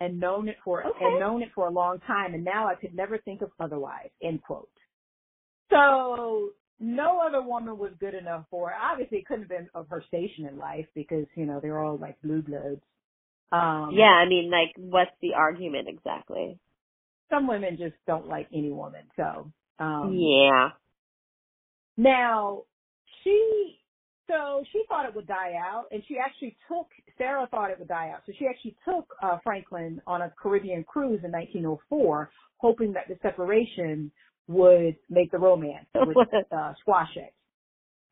and 0.00 0.20
known 0.20 0.48
it 0.48 0.56
for, 0.64 0.84
Okay. 0.86 1.04
and 1.04 1.20
known 1.20 1.42
it 1.42 1.50
for 1.54 1.68
a 1.68 1.70
long 1.72 2.00
time. 2.00 2.34
And 2.34 2.44
now 2.44 2.68
I 2.68 2.74
could 2.76 2.94
never 2.94 3.18
think 3.18 3.42
of 3.42 3.50
otherwise, 3.60 4.10
end 4.22 4.42
quote. 4.42 4.70
So 5.70 6.50
no 6.80 7.20
other 7.26 7.42
woman 7.42 7.78
was 7.78 7.92
good 8.00 8.14
enough 8.14 8.46
for 8.50 8.70
her. 8.70 8.76
Obviously 8.76 9.18
it 9.18 9.26
couldn't 9.26 9.44
have 9.44 9.50
been 9.50 9.68
of 9.74 9.88
her 9.90 10.02
station 10.08 10.46
in 10.46 10.58
life 10.58 10.86
because, 10.94 11.26
you 11.36 11.46
know, 11.46 11.60
they're 11.60 11.82
all 11.82 11.98
like 11.98 12.20
blue 12.22 12.42
bloods. 12.42 12.82
Um, 13.52 13.90
Yeah, 13.94 14.04
I 14.12 14.28
mean, 14.28 14.50
like, 14.50 14.72
what's 14.76 15.12
the 15.22 15.34
argument 15.34 15.88
exactly? 15.88 16.58
some 17.30 17.46
women 17.48 17.76
just 17.78 17.94
don't 18.06 18.28
like 18.28 18.48
any 18.52 18.70
woman. 18.72 19.04
So, 19.16 19.52
um, 19.78 20.12
yeah. 20.16 20.70
Now, 21.96 22.64
she, 23.24 23.80
so 24.28 24.62
she 24.72 24.82
thought 24.88 25.06
it 25.06 25.14
would 25.14 25.26
die 25.26 25.54
out, 25.58 25.84
and 25.90 26.02
she 26.08 26.16
actually 26.18 26.56
took, 26.68 26.88
Sarah 27.18 27.46
thought 27.50 27.70
it 27.70 27.78
would 27.78 27.88
die 27.88 28.10
out, 28.14 28.22
so 28.26 28.32
she 28.38 28.46
actually 28.46 28.76
took 28.84 29.06
uh, 29.22 29.38
Franklin 29.44 30.00
on 30.06 30.22
a 30.22 30.32
Caribbean 30.40 30.84
cruise 30.84 31.20
in 31.24 31.30
1904, 31.32 32.30
hoping 32.58 32.92
that 32.92 33.04
the 33.08 33.16
separation 33.22 34.10
would 34.48 34.96
make 35.10 35.30
the 35.30 35.38
romance, 35.38 35.86
would 35.94 36.16
uh, 36.52 36.72
squash 36.80 37.10
it. 37.16 37.32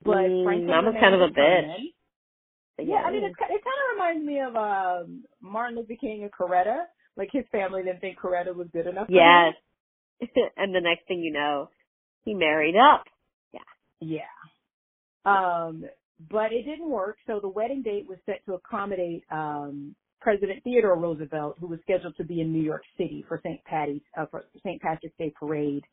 But 0.05 0.16
Mm, 0.16 0.44
Franklin 0.44 0.66
Mama's 0.66 0.94
kind 1.00 1.14
of 1.14 1.20
a 1.22 1.29
bitch. 1.29 1.35
determined. 1.35 1.90
Yeah, 2.79 2.96
I 3.07 3.11
mean, 3.12 3.22
it's, 3.24 3.37
it 3.38 3.62
kind 3.62 3.81
of 3.83 3.94
reminds 3.94 4.27
me 4.27 4.40
of 4.40 4.57
um, 4.57 5.24
Martin 5.40 5.77
Luther 5.77 5.94
King 6.00 6.22
and 6.24 6.33
Coretta. 6.33 6.85
Like 7.16 7.29
his 7.33 7.44
family 7.53 7.83
didn't 7.85 8.00
think 8.00 8.18
Coretta 8.18 8.55
was 8.55 8.66
good 8.72 8.87
enough. 8.88 9.07
for. 9.07 9.12
Yes. 9.12 9.55
and 10.57 10.74
the 10.74 10.81
next 10.81 11.07
thing 11.07 11.20
you 11.20 11.33
know, 11.33 11.70
he 12.24 12.35
married 12.35 12.74
up. 12.77 13.05
Yeah. 13.53 13.61
Yeah. 14.00 14.20
Um, 15.24 15.85
but 16.30 16.52
it 16.52 16.64
didn't 16.64 16.88
work, 16.90 17.16
so 17.26 17.40
the 17.40 17.48
wedding 17.48 17.82
date 17.82 18.06
was 18.08 18.18
set 18.26 18.44
to 18.46 18.54
accommodate 18.54 19.24
um, 19.30 19.94
President 20.20 20.62
Theodore 20.64 20.96
Roosevelt, 20.98 21.56
who 21.60 21.66
was 21.66 21.78
scheduled 21.82 22.16
to 22.16 22.24
be 22.24 22.40
in 22.40 22.52
New 22.52 22.62
York 22.62 22.82
City 22.96 23.24
for 23.28 23.40
St. 23.44 23.62
Patty's 23.64 24.00
uh, 24.16 24.26
for 24.30 24.44
St. 24.64 24.80
Patrick's 24.80 25.16
Day 25.18 25.32
parade, 25.38 25.84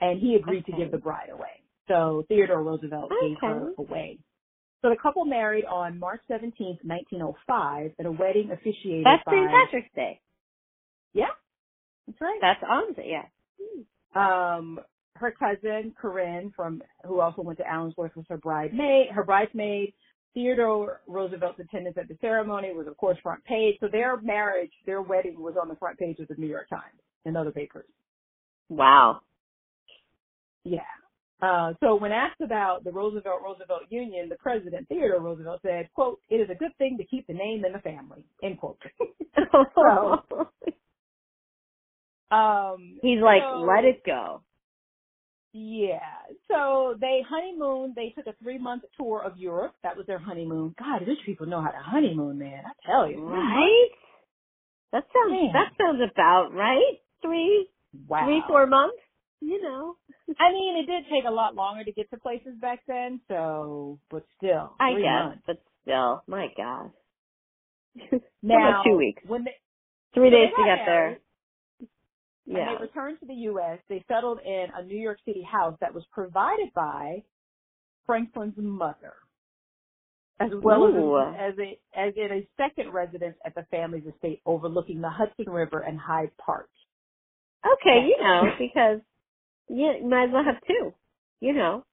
and 0.00 0.20
he 0.20 0.34
agreed 0.34 0.64
to 0.66 0.72
give 0.72 0.90
the 0.90 0.98
bride 0.98 1.28
away. 1.30 1.62
So 1.88 2.24
Theodore 2.28 2.62
Roosevelt 2.62 3.12
gave 3.20 3.36
her 3.42 3.72
away. 3.78 4.18
So 4.82 4.90
the 4.90 4.96
couple 5.02 5.24
married 5.24 5.64
on 5.64 5.98
March 5.98 6.20
17th, 6.30 6.84
1905, 6.84 7.92
at 7.98 8.06
a 8.06 8.12
wedding 8.12 8.50
officiated 8.52 9.04
That's 9.04 9.22
by 9.24 9.32
St. 9.32 9.50
Patrick's 9.50 9.94
Day. 9.94 10.20
yeah, 11.12 11.26
that's 12.06 12.20
right. 12.20 12.38
That's 12.40 12.62
on 12.62 12.94
yeah. 13.04 13.24
um 14.14 14.80
her 15.18 15.32
cousin 15.32 15.94
Corinne 16.00 16.52
from 16.54 16.82
who 17.04 17.20
also 17.20 17.42
went 17.42 17.58
to 17.58 17.64
Allenswood 17.64 18.14
was 18.16 18.24
her 18.28 18.38
bridesmaid 18.38 19.08
her 19.12 19.24
bridesmaid. 19.24 19.92
Theodore 20.34 21.00
Roosevelt's 21.06 21.58
attendance 21.60 21.96
at 21.98 22.08
the 22.08 22.18
ceremony 22.20 22.74
was 22.74 22.86
of 22.86 22.96
course 22.98 23.16
front 23.22 23.42
page. 23.44 23.76
So 23.80 23.88
their 23.90 24.20
marriage, 24.20 24.72
their 24.84 25.00
wedding 25.00 25.40
was 25.40 25.54
on 25.60 25.68
the 25.68 25.76
front 25.76 25.98
page 25.98 26.18
of 26.18 26.28
the 26.28 26.34
New 26.36 26.46
York 26.46 26.68
Times 26.68 27.00
and 27.24 27.36
other 27.38 27.50
papers. 27.50 27.86
Wow. 28.68 29.20
Yeah. 30.64 30.80
Uh, 31.40 31.72
so 31.80 31.96
when 31.96 32.12
asked 32.12 32.40
about 32.42 32.82
the 32.84 32.90
Roosevelt 32.90 33.40
Roosevelt 33.44 33.82
Union, 33.90 34.28
the 34.28 34.36
president 34.36 34.88
Theodore 34.88 35.20
Roosevelt 35.20 35.60
said, 35.62 35.88
"quote 35.94 36.18
It 36.30 36.36
is 36.36 36.48
a 36.50 36.54
good 36.54 36.74
thing 36.78 36.96
to 36.98 37.04
keep 37.04 37.26
the 37.26 37.34
name 37.34 37.64
in 37.64 37.72
the 37.72 37.78
family." 37.78 38.24
End 38.42 38.58
quote. 38.58 38.80
um, 42.30 42.98
He's 43.02 43.20
like, 43.20 43.42
so- 43.42 43.60
let 43.60 43.84
it 43.84 44.02
go. 44.04 44.42
Yeah. 45.56 46.00
So 46.48 46.96
they 47.00 47.20
honeymooned. 47.26 47.94
They 47.94 48.12
took 48.14 48.26
a 48.26 48.34
three 48.42 48.58
month 48.58 48.82
tour 48.98 49.22
of 49.24 49.38
Europe. 49.38 49.74
That 49.82 49.96
was 49.96 50.06
their 50.06 50.18
honeymoon. 50.18 50.74
God, 50.78 51.06
rich 51.06 51.18
people 51.24 51.46
know 51.46 51.62
how 51.62 51.70
to 51.70 51.78
honeymoon, 51.78 52.38
man. 52.38 52.62
I 52.66 52.86
tell 52.86 53.10
you. 53.10 53.24
Right? 53.24 53.88
That 54.92 55.04
sounds 55.14 55.32
Man. 55.32 55.50
that 55.54 55.72
sounds 55.78 56.00
about 56.12 56.50
right. 56.52 57.00
Three 57.22 57.68
Wow. 58.06 58.26
three, 58.26 58.42
four 58.46 58.66
months. 58.66 58.98
You 59.40 59.62
know. 59.62 59.96
I 60.38 60.52
mean, 60.52 60.76
it 60.76 60.86
did 60.86 61.04
take 61.10 61.24
a 61.26 61.30
lot 61.32 61.54
longer 61.54 61.84
to 61.84 61.92
get 61.92 62.10
to 62.10 62.18
places 62.18 62.54
back 62.60 62.80
then. 62.86 63.20
So, 63.28 63.98
but 64.10 64.24
still, 64.36 64.74
I 64.78 64.92
guess, 64.92 65.24
months. 65.24 65.42
but 65.46 65.62
still, 65.82 66.22
my 66.26 66.48
God. 66.56 66.90
Now, 68.42 68.82
two 68.86 68.96
weeks. 68.96 69.22
when 69.26 69.44
they 69.44 69.52
Three 70.14 70.30
days 70.30 70.50
to 70.56 70.64
get 70.64 70.76
married, 70.86 70.86
there. 70.86 71.18
And 72.46 72.56
they 72.56 72.82
returned 72.82 73.18
to 73.20 73.26
the 73.26 73.34
U.S., 73.34 73.78
they 73.88 74.04
settled 74.08 74.38
in 74.44 74.66
a 74.76 74.84
New 74.84 74.98
York 74.98 75.18
City 75.24 75.42
house 75.42 75.76
that 75.80 75.94
was 75.94 76.04
provided 76.12 76.72
by 76.74 77.22
Franklin's 78.06 78.54
mother, 78.56 79.14
as 80.40 80.50
well 80.62 80.84
Ooh. 80.84 81.18
as 81.18 81.52
as 81.54 81.58
a 81.58 81.98
as 81.98 82.14
in 82.16 82.32
a 82.32 82.48
second 82.56 82.92
residence 82.92 83.36
at 83.44 83.54
the 83.54 83.66
family's 83.70 84.04
estate 84.06 84.40
overlooking 84.46 85.00
the 85.00 85.10
Hudson 85.10 85.52
River 85.52 85.80
and 85.80 85.98
Hyde 85.98 86.30
Park. 86.44 86.68
Okay, 87.64 88.06
you 88.08 88.16
know, 88.22 88.42
because 88.58 89.00
you 89.68 90.06
might 90.08 90.26
as 90.26 90.30
well 90.32 90.44
have 90.44 90.62
two. 90.66 90.92
You 91.40 91.54
know. 91.54 91.84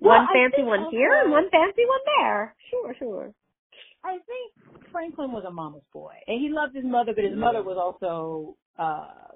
Well, 0.00 0.18
one 0.18 0.28
fancy 0.32 0.62
one 0.64 0.86
here 0.90 1.20
and 1.22 1.32
one 1.32 1.50
fancy 1.50 1.82
one 1.86 2.00
there. 2.18 2.54
Sure, 2.70 2.94
sure. 2.98 3.32
I 4.04 4.12
think 4.12 4.92
Franklin 4.92 5.32
was 5.32 5.44
a 5.46 5.50
mama's 5.50 5.82
boy, 5.92 6.14
and 6.28 6.40
he 6.40 6.50
loved 6.50 6.76
his 6.76 6.84
mother, 6.84 7.12
but 7.14 7.24
his 7.24 7.36
mother 7.36 7.62
was 7.62 7.76
also. 7.78 8.56
uh 8.78 9.27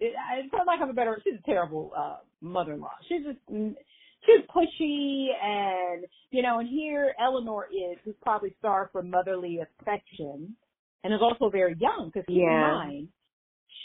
it, 0.00 0.14
I 0.16 0.48
felt 0.48 0.66
like 0.66 0.80
I'm 0.80 0.90
a 0.90 0.94
better. 0.94 1.20
She's 1.24 1.38
a 1.38 1.46
terrible 1.46 1.92
uh 1.96 2.16
mother-in-law. 2.40 2.90
She's 3.08 3.22
just 3.24 3.38
she's 3.48 4.46
pushy, 4.54 5.28
and 5.42 6.04
you 6.30 6.42
know. 6.42 6.58
And 6.58 6.68
here 6.68 7.14
Eleanor 7.20 7.66
is, 7.66 7.98
who's 8.04 8.14
probably 8.22 8.54
starved 8.58 8.92
for 8.92 9.02
motherly 9.02 9.60
affection, 9.60 10.56
and 11.04 11.14
is 11.14 11.20
also 11.22 11.48
very 11.50 11.76
young 11.78 12.10
because 12.12 12.26
keep 12.26 12.36
in 12.36 12.42
Yeah. 12.42 12.70
mind 12.72 13.08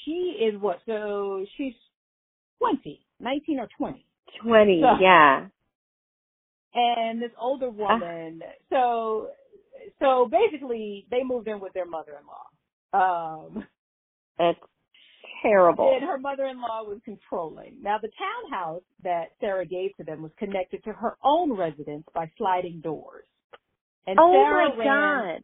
she 0.05 0.37
is 0.41 0.59
what? 0.59 0.79
So 0.85 1.45
she's 1.57 1.73
twenty, 2.57 3.05
nineteen 3.19 3.59
or 3.59 3.67
twenty. 3.77 4.05
Twenty, 4.43 4.81
So- 4.81 4.97
yeah. 5.01 5.47
and 6.73 7.21
this 7.21 7.31
older 7.39 7.67
Ah. 7.67 7.69
woman. 7.69 8.41
So, 8.69 9.27
so 9.99 10.27
basically, 10.31 11.05
they 11.11 11.23
moved 11.23 11.47
in 11.47 11.59
with 11.59 11.73
their 11.73 11.85
mother-in-law. 11.85 12.47
Um, 12.93 13.65
It's 14.39 14.59
terrible. 15.41 15.93
and 15.93 16.03
her 16.03 16.17
mother-in-law 16.17 16.83
was 16.83 16.99
controlling. 17.05 17.75
Now, 17.81 17.97
the 18.01 18.09
townhouse 18.17 18.81
that 19.03 19.29
Sarah 19.39 19.65
gave 19.65 19.95
to 19.97 20.03
them 20.03 20.21
was 20.21 20.31
connected 20.37 20.83
to 20.83 20.93
her 20.93 21.17
own 21.23 21.51
residence 21.57 22.03
by 22.13 22.29
sliding 22.37 22.81
doors. 22.81 23.25
And 24.07 24.17
oh 24.19 24.31
Sarah 24.33 24.69
my 24.69 24.75
ran 24.77 25.33
God. 25.35 25.43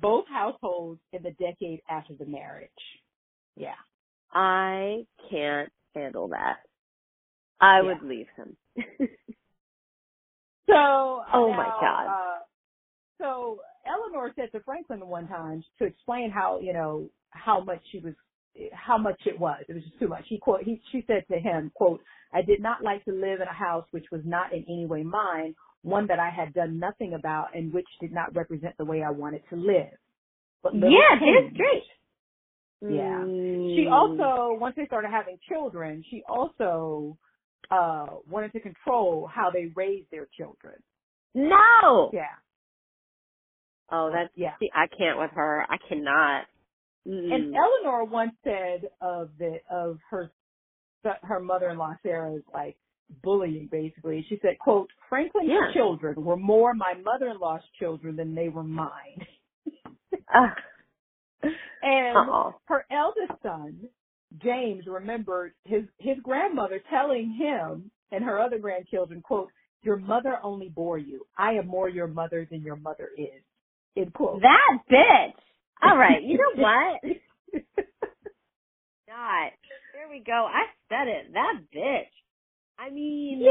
both 0.00 0.24
households 0.28 1.00
in 1.12 1.22
the 1.22 1.32
decade 1.32 1.80
after 1.90 2.14
the 2.14 2.26
marriage. 2.26 2.70
Yeah. 3.56 3.74
I 4.32 5.04
can't 5.30 5.70
handle 5.94 6.28
that. 6.28 6.58
I 7.60 7.80
Yeah. 7.80 7.82
would 7.82 8.02
leave 8.02 8.28
him. 8.36 8.56
So, 10.68 10.74
uh, 10.74 11.24
Oh, 11.34 11.50
now, 11.50 11.56
my 11.56 11.64
God. 11.80 12.06
Uh, 12.06 12.38
so 13.18 13.60
Eleanor 13.86 14.32
said 14.36 14.50
to 14.52 14.60
Franklin 14.60 15.06
one 15.06 15.26
time 15.28 15.62
to 15.78 15.84
explain 15.84 16.30
how 16.30 16.60
you 16.60 16.72
know 16.72 17.10
how 17.30 17.60
much 17.62 17.80
she 17.90 17.98
was, 17.98 18.14
how 18.72 18.98
much 18.98 19.20
it 19.26 19.38
was. 19.38 19.64
It 19.68 19.74
was 19.74 19.82
just 19.84 19.98
too 19.98 20.08
much. 20.08 20.24
He 20.28 20.38
quote. 20.38 20.62
He 20.62 20.80
she 20.92 21.04
said 21.06 21.24
to 21.32 21.38
him, 21.38 21.70
"quote 21.74 22.02
I 22.32 22.42
did 22.42 22.60
not 22.60 22.82
like 22.82 23.04
to 23.06 23.12
live 23.12 23.40
in 23.40 23.48
a 23.48 23.52
house 23.52 23.86
which 23.92 24.06
was 24.12 24.22
not 24.24 24.52
in 24.52 24.64
any 24.68 24.86
way 24.86 25.02
mine, 25.02 25.54
one 25.82 26.06
that 26.08 26.18
I 26.18 26.30
had 26.30 26.54
done 26.54 26.78
nothing 26.78 27.14
about, 27.14 27.54
and 27.54 27.72
which 27.72 27.88
did 28.00 28.12
not 28.12 28.34
represent 28.34 28.76
the 28.78 28.84
way 28.84 29.02
I 29.02 29.10
wanted 29.10 29.42
to 29.50 29.56
live." 29.56 29.96
But 30.62 30.74
yeah, 30.74 31.18
that's 31.20 31.56
great. 31.56 31.84
Yeah. 32.82 33.24
She 33.24 33.86
Mm. 33.86 33.92
also, 33.92 34.54
once 34.58 34.76
they 34.76 34.86
started 34.86 35.10
having 35.10 35.38
children, 35.48 36.04
she 36.10 36.22
also 36.28 37.16
uh 37.70 38.06
wanted 38.28 38.52
to 38.52 38.60
control 38.60 39.26
how 39.26 39.50
they 39.50 39.66
raised 39.76 40.10
their 40.10 40.26
children. 40.36 40.82
No. 41.34 42.10
Yeah. 42.12 42.36
Oh, 43.90 44.10
that's 44.12 44.32
Yeah. 44.36 44.56
see, 44.58 44.70
I 44.74 44.86
can't 44.88 45.18
with 45.18 45.30
her. 45.32 45.66
I 45.68 45.78
cannot. 45.88 46.46
And 47.04 47.54
Mm. 47.54 47.56
Eleanor 47.56 48.04
once 48.04 48.34
said 48.44 48.90
of 49.00 49.30
the 49.38 49.58
of 49.70 49.98
her 50.10 50.30
her 51.22 51.40
mother-in-law 51.40 51.96
Sarah's 52.02 52.44
like 52.54 52.76
bullying 53.22 53.66
basically. 53.66 54.22
She 54.28 54.38
said, 54.40 54.58
"quote 54.60 54.90
Franklin's 55.08 55.50
Yeah. 55.50 55.72
children 55.72 56.24
were 56.24 56.36
more 56.36 56.74
my 56.74 56.94
mother-in-law's 56.94 57.68
children 57.78 58.16
than 58.16 58.34
they 58.34 58.48
were 58.48 58.62
mine." 58.62 59.26
Ugh. 60.34 61.52
And 61.82 62.16
Uh-oh. 62.16 62.54
her 62.66 62.86
eldest 62.90 63.42
son, 63.42 63.88
James, 64.38 64.86
remembered 64.86 65.54
his 65.64 65.84
his 65.98 66.18
grandmother 66.20 66.78
telling 66.88 67.30
him 67.32 67.90
and 68.12 68.22
her 68.22 68.38
other 68.38 68.58
grandchildren, 68.58 69.20
"quote 69.22 69.50
Your 69.82 69.96
mother 69.96 70.38
only 70.44 70.68
bore 70.68 70.98
you. 70.98 71.26
I 71.36 71.54
am 71.54 71.66
more 71.66 71.88
your 71.88 72.06
mother 72.06 72.44
than 72.48 72.62
your 72.62 72.76
mother 72.76 73.10
is." 73.18 73.42
End 73.96 74.14
quote. 74.14 74.40
That 74.40 74.78
bitch. 74.88 75.34
All 75.82 75.96
right. 75.98 76.22
You 76.22 76.38
know 76.38 76.62
what? 76.62 77.00
Not. 79.08 79.52
There 79.92 80.08
we 80.10 80.22
go. 80.24 80.48
I 80.48 80.64
said 80.88 81.08
it. 81.08 81.32
That 81.32 81.54
bitch. 81.74 82.10
I 82.78 82.90
mean. 82.90 83.40
Yeah, 83.42 83.50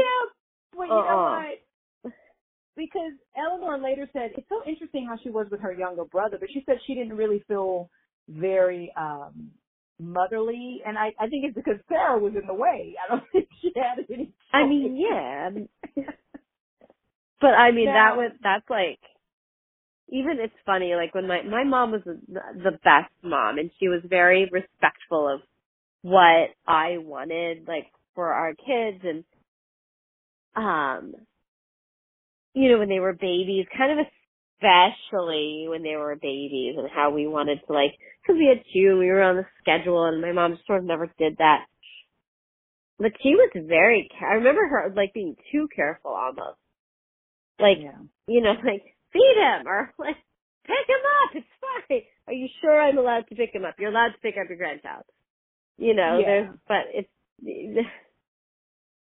but 0.76 0.84
you 0.84 0.88
know 0.88 0.98
Uh-uh. 0.98 1.42
what? 1.42 2.12
Because 2.74 3.12
Eleanor 3.36 3.78
later 3.78 4.08
said 4.12 4.30
it's 4.36 4.48
so 4.48 4.62
interesting 4.66 5.06
how 5.06 5.16
she 5.22 5.28
was 5.30 5.46
with 5.50 5.60
her 5.60 5.72
younger 5.72 6.04
brother, 6.06 6.38
but 6.40 6.48
she 6.52 6.62
said 6.64 6.76
she 6.86 6.94
didn't 6.94 7.16
really 7.16 7.44
feel 7.46 7.90
very 8.28 8.90
um 8.96 9.50
motherly, 10.00 10.80
and 10.86 10.96
I 10.96 11.12
I 11.20 11.28
think 11.28 11.44
it's 11.44 11.54
because 11.54 11.78
Sarah 11.88 12.18
was 12.18 12.32
in 12.34 12.46
the 12.46 12.54
way. 12.54 12.94
I 13.04 13.08
don't 13.14 13.24
think 13.32 13.48
she 13.60 13.72
had 13.76 14.04
any. 14.10 14.32
I 14.52 14.64
mean, 14.66 14.96
yeah. 14.96 15.50
But 17.40 17.54
I 17.54 17.72
mean, 17.72 17.86
that 17.86 18.16
was 18.16 18.30
that's 18.42 18.68
like. 18.70 19.00
Even 20.12 20.36
it's 20.40 20.52
funny, 20.66 20.94
like 20.94 21.14
when 21.14 21.26
my 21.26 21.40
my 21.42 21.64
mom 21.64 21.90
was 21.90 22.02
the, 22.04 22.20
the 22.28 22.72
best 22.84 23.10
mom, 23.22 23.58
and 23.58 23.70
she 23.80 23.88
was 23.88 24.02
very 24.04 24.48
respectful 24.52 25.26
of 25.26 25.40
what 26.02 26.50
I 26.66 26.98
wanted, 26.98 27.66
like 27.66 27.86
for 28.14 28.30
our 28.30 28.52
kids, 28.52 29.02
and 29.04 29.24
um, 30.54 31.14
you 32.52 32.70
know, 32.70 32.78
when 32.78 32.90
they 32.90 33.00
were 33.00 33.14
babies, 33.14 33.66
kind 33.76 33.98
of 33.98 34.06
especially 34.60 35.66
when 35.68 35.82
they 35.82 35.96
were 35.96 36.14
babies, 36.16 36.74
and 36.76 36.88
how 36.94 37.10
we 37.10 37.26
wanted 37.26 37.60
to 37.66 37.72
like, 37.72 37.92
because 38.22 38.38
we 38.38 38.46
had 38.46 38.62
two, 38.72 38.90
and 38.90 38.98
we 38.98 39.06
were 39.06 39.22
on 39.22 39.36
the 39.36 39.46
schedule, 39.60 40.04
and 40.04 40.20
my 40.20 40.32
mom 40.32 40.58
sort 40.66 40.80
of 40.80 40.84
never 40.84 41.10
did 41.18 41.38
that. 41.38 41.64
But 42.98 43.12
she 43.22 43.30
was 43.30 43.50
very. 43.66 44.10
I 44.20 44.34
remember 44.34 44.66
her 44.68 44.92
like 44.94 45.14
being 45.14 45.36
too 45.50 45.68
careful 45.74 46.12
almost, 46.12 46.58
like 47.58 47.78
yeah. 47.80 47.98
you 48.26 48.42
know, 48.42 48.52
like 48.64 48.91
feed 49.12 49.36
him 49.36 49.66
or 49.66 49.92
like 49.98 50.16
pick 50.64 50.86
him 50.88 51.04
up. 51.24 51.36
It's 51.36 51.46
fine. 51.88 52.00
Are 52.26 52.32
you 52.32 52.48
sure 52.60 52.80
I'm 52.80 52.98
allowed 52.98 53.28
to 53.28 53.34
pick 53.34 53.54
him 53.54 53.64
up? 53.64 53.74
You're 53.78 53.90
allowed 53.90 54.12
to 54.12 54.18
pick 54.22 54.34
up 54.40 54.48
your 54.48 54.58
grandchild. 54.58 55.04
You 55.78 55.94
know, 55.94 56.18
Yeah. 56.20 56.26
there's 56.26 56.58
but 56.68 56.84
it's 56.94 57.88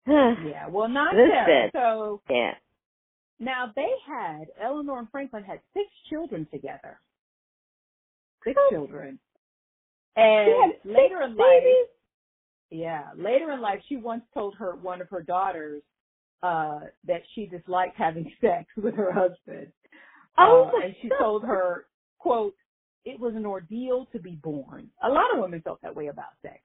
Yeah, 0.08 0.68
well, 0.70 0.88
not 1.00 1.14
This. 1.14 1.72
So 1.74 2.22
yeah. 2.30 2.54
now 3.40 3.72
they 3.76 3.90
had 4.08 4.46
Eleanor 4.62 5.00
and 5.00 5.10
Franklin 5.12 5.44
had 5.44 5.60
six 5.74 5.88
children 6.10 6.48
together. 6.52 7.00
Six 8.44 8.60
children. 8.72 9.20
And 10.16 10.48
She 10.48 10.62
had 10.62 10.72
six 10.84 10.86
later 10.98 11.22
in 11.22 11.36
life, 11.38 11.64
yeah, 12.70 13.10
later 13.16 13.52
in 13.52 13.62
life, 13.62 13.82
she 13.88 13.98
once 13.98 14.24
told 14.34 14.56
her 14.56 14.76
one 14.76 15.02
of 15.02 15.10
her 15.10 15.22
daughters 15.22 15.84
uh 16.44 16.80
that 17.06 17.22
she 17.36 17.46
disliked 17.46 17.96
having 17.98 18.32
sex 18.42 18.66
with 18.76 18.96
her 18.96 19.12
husband. 19.14 19.72
Oh 20.38 20.72
Uh, 20.74 20.86
and 20.86 20.96
she 21.02 21.10
told 21.20 21.44
her, 21.44 21.86
"quote 22.20 22.56
It 23.04 23.20
was 23.20 23.34
an 23.36 23.46
ordeal 23.46 24.06
to 24.14 24.20
be 24.20 24.32
born." 24.42 24.90
A 25.02 25.10
lot 25.10 25.34
of 25.34 25.40
women 25.42 25.62
felt 25.62 25.82
that 25.82 25.96
way 25.96 26.08
about 26.08 26.34
sex. 26.42 26.60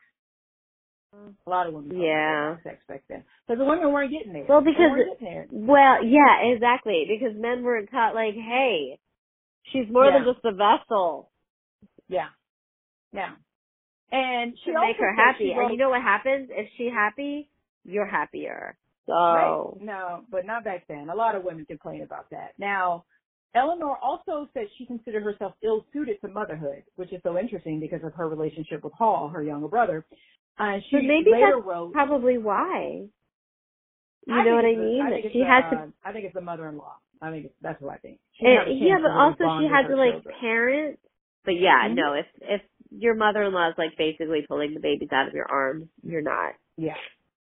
A 1.46 1.50
lot 1.50 1.66
of 1.66 1.72
women 1.72 1.88
felt 1.90 1.98
that 1.98 2.02
way 2.02 2.08
Yeah. 2.08 2.50
about 2.52 2.62
sex 2.62 2.84
back 2.86 3.02
then 3.08 3.24
because 3.46 3.58
the 3.58 3.64
women 3.64 3.90
weren't 3.92 4.10
getting 4.10 4.32
there. 4.34 4.44
Well, 4.46 4.60
because- 4.60 5.18
there. 5.20 5.46
Well, 5.50 6.04
yeah, 6.04 6.42
exactly. 6.42 7.06
Because 7.08 7.34
men 7.36 7.62
weren't 7.62 7.90
taught 7.90 8.14
like, 8.14 8.34
hey, 8.34 8.98
she's 9.72 9.88
more 9.90 10.10
than 10.12 10.24
just 10.24 10.44
a 10.44 10.52
vessel 10.52 11.30
Yeah. 12.08 12.28
Yeah. 13.12 13.34
And 14.12 14.56
she 14.58 14.72
to 14.72 14.80
make 14.80 14.98
her 14.98 15.12
happy. 15.14 15.46
she 15.48 15.52
And 15.52 15.70
you 15.72 15.78
know 15.78 15.88
what 15.90 16.02
happens? 16.02 16.50
If 16.52 16.68
she's 16.76 16.92
happy, 16.92 17.48
you're 17.84 18.06
happier. 18.06 18.76
So 19.06 19.12
Right. 19.14 19.80
No, 19.80 20.24
but 20.28 20.44
not 20.44 20.64
back 20.64 20.86
then. 20.86 21.08
A 21.08 21.14
lot 21.14 21.34
of 21.34 21.44
women 21.44 21.64
complain 21.64 22.02
about 22.02 22.28
that. 22.30 22.52
Now, 22.58 23.04
Eleanor 23.54 23.96
also 24.02 24.48
said 24.52 24.64
she 24.76 24.84
considered 24.86 25.22
herself 25.22 25.54
ill 25.62 25.84
suited 25.92 26.20
to 26.20 26.28
motherhood, 26.28 26.82
which 26.96 27.12
is 27.12 27.20
so 27.22 27.38
interesting 27.38 27.80
because 27.80 28.00
of 28.04 28.12
her 28.14 28.28
relationship 28.28 28.84
with 28.84 28.92
Hall, 28.92 29.28
her 29.28 29.42
younger 29.42 29.68
brother. 29.68 30.04
Uh, 30.58 30.78
she 30.90 30.96
But 30.96 31.04
maybe 31.04 31.30
later 31.32 31.52
that's 31.56 31.66
wrote. 31.66 31.92
probably 31.92 32.38
why. 32.38 33.06
You 34.26 34.34
I 34.34 34.44
know 34.44 34.56
what 34.56 34.64
I 34.64 34.74
think 34.74 34.78
it's 34.78 34.80
the- 34.80 34.84
mean? 34.84 35.02
I 35.02 35.32
she 35.32 35.38
the, 35.40 35.44
had 35.44 35.70
to 35.70 35.76
uh, 35.76 35.86
I 36.04 36.12
think 36.12 36.24
it's 36.24 36.34
the 36.34 36.40
mother-in-law. 36.40 36.96
I 37.22 37.30
think 37.30 37.52
that's 37.62 37.80
what 37.80 37.94
I 37.94 37.96
think. 37.98 38.18
And- 38.40 38.48
had 38.58 38.68
a 38.68 38.70
chance 38.72 38.80
yeah, 38.82 38.98
but 39.00 39.10
also 39.12 39.60
she 39.60 39.66
had 39.68 39.86
to 39.88 39.96
like 39.96 40.12
children. 40.14 40.34
parent. 40.40 40.98
But 41.44 41.54
yeah, 41.60 41.88
Mhm. 41.88 41.94
no, 41.94 42.12
if 42.14 42.26
if 42.42 42.62
your 42.90 43.14
mother 43.14 43.42
in 43.44 43.52
law 43.52 43.68
is 43.68 43.78
like 43.78 43.96
basically 43.96 44.42
pulling 44.48 44.74
the 44.74 44.80
babies 44.80 45.10
out 45.12 45.28
of 45.28 45.34
your 45.34 45.46
arms, 45.50 45.88
you're 46.02 46.22
not. 46.22 46.54
Yeah. 46.76 46.96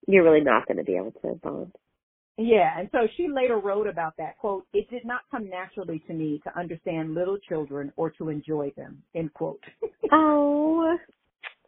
You're 0.08 0.24
really 0.24 0.42
not 0.42 0.68
going 0.68 0.78
to 0.78 0.84
be 0.84 0.96
able 0.96 1.12
to 1.12 1.34
bond. 1.42 1.76
Yeah, 2.38 2.78
and 2.78 2.90
so 2.92 3.08
she 3.16 3.30
later 3.34 3.60
wrote 3.60 3.88
about 3.88 4.18
that 4.18 4.38
quote, 4.38 4.66
it 4.74 4.90
did 4.90 5.06
not 5.06 5.22
come 5.32 5.50
naturally 5.50 6.04
to 6.08 6.14
me 6.14 6.42
to 6.44 6.60
understand 6.60 7.14
little 7.14 7.38
children 7.48 7.94
or 7.96 8.10
to 8.12 8.30
enjoy 8.30 8.74
them, 8.76 9.02
end 9.16 9.34
quote. 9.34 9.64
Oh, 10.12 10.98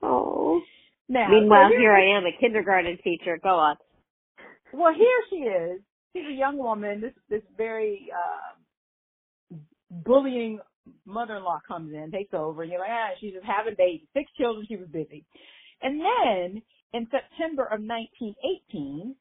oh. 0.04 0.62
now, 1.08 1.28
Meanwhile, 1.30 1.70
so 1.72 1.78
here 1.78 1.94
I 1.94 2.18
am, 2.18 2.26
a 2.26 2.38
kindergarten 2.40 2.98
teacher. 3.04 3.40
Go 3.42 3.50
on. 3.50 3.78
Well, 4.74 4.94
here 4.94 5.22
she 5.30 5.38
is. 5.38 5.82
She's 6.14 6.26
a 6.30 6.38
young 6.38 6.58
woman. 6.58 7.02
This 7.02 7.14
this 7.30 7.42
very 7.58 8.10
uh, 8.14 9.56
bullying 9.90 10.60
mother-in-law 11.06 11.62
comes 11.68 11.94
in, 11.94 12.12
takes 12.12 12.34
over, 12.34 12.64
and 12.64 12.72
you're 12.72 12.82
like, 12.82 12.92
ah, 12.92 13.10
she's 13.20 13.34
just 13.34 13.46
having 13.46 13.76
babies, 13.78 14.08
six 14.14 14.30
children. 14.38 14.66
She 14.68 14.76
was 14.76 14.88
busy, 14.90 15.24
and 15.82 16.00
then 16.00 16.62
in 16.94 17.08
September 17.10 17.64
of 17.64 17.82
1918, 17.82 19.16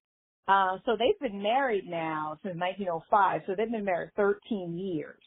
uh, 0.48 0.78
so 0.84 0.96
they've 0.98 1.18
been 1.20 1.42
married 1.42 1.88
now 1.88 2.38
since 2.42 2.56
1905. 2.58 3.42
So 3.46 3.54
they've 3.56 3.70
been 3.70 3.84
married 3.84 4.10
13 4.16 4.78
years. 4.78 5.20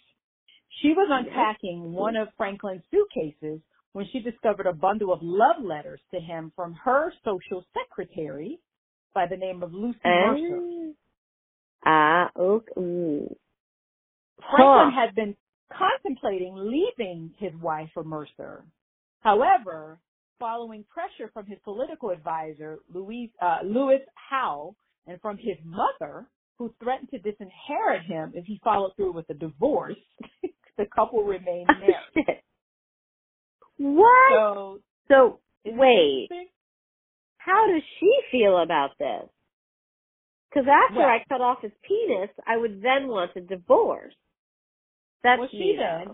She 0.82 0.90
was 0.90 1.10
unpacking 1.12 1.92
one 1.92 2.16
of 2.16 2.30
Franklin's 2.38 2.84
suitcases 2.92 3.60
when 3.94 4.06
she 4.12 4.20
discovered 4.20 4.68
a 4.68 4.74
bundle 4.74 5.12
of 5.12 5.20
love 5.22 5.62
letters 5.62 6.00
to 6.14 6.20
him 6.20 6.52
from 6.56 6.74
her 6.86 7.12
social 7.26 7.66
secretary 7.74 8.60
by 9.14 9.26
the 9.26 9.36
name 9.36 9.64
of 9.64 9.74
Lucy 9.74 10.00
Mercer. 10.06 10.56
And, 10.56 10.96
ah, 11.86 12.30
okay. 12.38 12.72
Mm. 12.78 13.36
Franklin 14.52 14.92
Huh. 14.94 15.06
had 15.06 15.16
been 15.16 15.36
contemplating 15.72 16.56
leaving 16.56 17.34
his 17.38 17.54
wife 17.56 17.90
for 17.94 18.04
Mercer. 18.04 18.64
However, 19.22 20.00
following 20.40 20.86
pressure 20.86 21.30
from 21.34 21.46
his 21.46 21.60
political 21.64 22.12
advisor, 22.12 22.80
Louis, 22.94 23.32
uh, 23.42 23.60
Lewis 23.64 24.02
Howe, 24.16 24.76
and 25.10 25.20
from 25.22 25.38
his 25.38 25.58
mother, 25.64 26.28
who 26.58 26.74
threatened 26.82 27.10
to 27.10 27.20
disinherit 27.20 28.04
him 28.06 28.32
if 28.36 28.46
he 28.46 28.60
followed 28.64 28.92
through 28.96 29.14
with 29.14 29.30
a 29.30 29.34
divorce, 29.34 29.96
the 30.78 30.86
couple 30.96 31.24
remained 31.24 31.70
oh, 31.70 31.80
married. 31.80 31.96
Shit. 32.14 32.44
What? 33.78 34.34
So, 34.34 34.80
So, 35.08 35.40
wait. 35.66 36.30
How 37.38 37.68
does 37.68 37.82
she 38.00 38.12
feel 38.32 38.62
about 38.62 38.92
this? 39.00 39.30
Because 40.50 40.68
after 40.68 41.02
I 41.02 41.24
cut 41.30 41.42
off 41.42 41.62
his 41.62 41.72
penis, 41.88 42.30
I 42.46 42.58
would 42.58 42.82
then 42.82 43.08
want 43.08 43.32
a 43.36 43.42
divorce. 43.42 44.14
That's 45.24 45.40
Well, 45.40 45.50
she 45.52 45.78
said. 45.80 46.08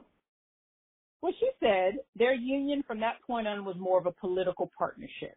Well, 1.22 1.34
she 1.40 1.50
said 1.60 2.00
their 2.16 2.36
union 2.36 2.84
from 2.86 3.00
that 3.00 3.16
point 3.26 3.48
on 3.48 3.66
was 3.66 3.76
more 3.80 3.98
of 3.98 4.06
a 4.06 4.12
political 4.12 4.70
partnership. 4.78 5.36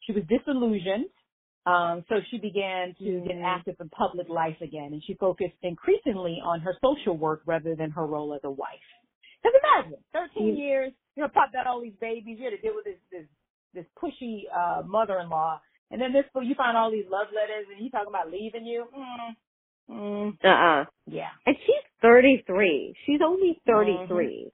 she 0.00 0.12
was 0.12 0.22
disillusioned. 0.28 1.06
Um, 1.68 2.04
so 2.08 2.14
she 2.30 2.38
began 2.38 2.94
to 2.94 3.04
Mm. 3.04 3.26
get 3.28 3.36
active 3.44 3.76
in 3.80 3.88
public 3.90 4.28
life 4.28 4.60
again, 4.62 4.92
and 4.94 5.02
she 5.04 5.14
focused 5.14 5.56
increasingly 5.62 6.40
on 6.42 6.60
her 6.60 6.74
social 6.82 7.14
work 7.16 7.42
rather 7.44 7.74
than 7.74 7.90
her 7.90 8.06
role 8.06 8.32
as 8.32 8.40
a 8.44 8.50
wife. 8.50 8.88
Because 9.42 9.58
imagine, 9.62 10.02
13 10.12 10.54
Mm. 10.54 10.58
years, 10.58 10.92
you 11.14 11.22
know, 11.22 11.28
popped 11.28 11.54
out 11.54 11.66
all 11.66 11.80
these 11.80 11.96
babies, 12.00 12.38
you 12.38 12.44
had 12.44 12.50
to 12.56 12.58
deal 12.58 12.74
with 12.74 12.84
this 12.86 13.00
this 13.10 13.26
this 13.74 13.86
pushy 14.00 14.44
uh 14.52 14.82
mother-in-law, 14.86 15.60
and 15.90 16.00
then 16.00 16.12
this 16.12 16.24
you 16.42 16.54
find 16.54 16.76
all 16.76 16.90
these 16.90 17.08
love 17.08 17.30
letters, 17.32 17.66
and 17.68 17.78
he 17.78 17.90
talking 17.90 18.08
about 18.08 18.30
leaving 18.30 18.64
you. 18.64 18.86
Mm, 18.96 19.36
mm, 19.90 20.44
Uh-uh. 20.44 20.84
yeah. 21.06 21.30
And 21.46 21.56
she's 21.66 21.84
33. 22.00 22.94
She's 23.04 23.20
only 23.20 23.60
33. 23.66 24.50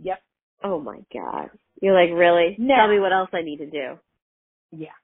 Yep. 0.00 0.22
Oh 0.64 0.80
my 0.80 1.00
god. 1.12 1.50
You're 1.80 1.94
like, 1.94 2.10
really? 2.12 2.56
No. 2.58 2.74
Tell 2.76 2.88
me 2.88 2.98
what 3.00 3.12
else 3.12 3.30
I 3.32 3.42
need 3.42 3.58
to 3.58 3.66
do. 3.70 3.98
Yeah. 4.72 4.96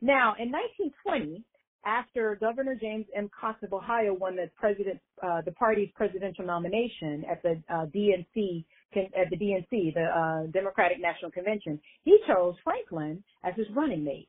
Now, 0.00 0.34
in 0.38 0.50
1920, 0.52 1.44
after 1.84 2.36
Governor 2.40 2.76
James 2.80 3.06
M. 3.16 3.30
Cox 3.38 3.62
of 3.62 3.72
Ohio 3.72 4.12
won 4.14 4.36
the 4.36 4.50
president, 4.56 5.00
uh, 5.22 5.40
the 5.42 5.52
party's 5.52 5.88
presidential 5.94 6.44
nomination 6.44 7.24
at 7.30 7.42
the 7.42 7.62
uh, 7.72 7.86
DNC, 7.86 8.64
at 8.96 9.30
the 9.30 9.36
DNC, 9.36 9.94
the 9.94 10.04
uh, 10.04 10.50
Democratic 10.52 11.00
National 11.00 11.30
Convention, 11.30 11.80
he 12.04 12.18
chose 12.26 12.54
Franklin 12.64 13.22
as 13.44 13.54
his 13.56 13.66
running 13.74 14.04
mate, 14.04 14.28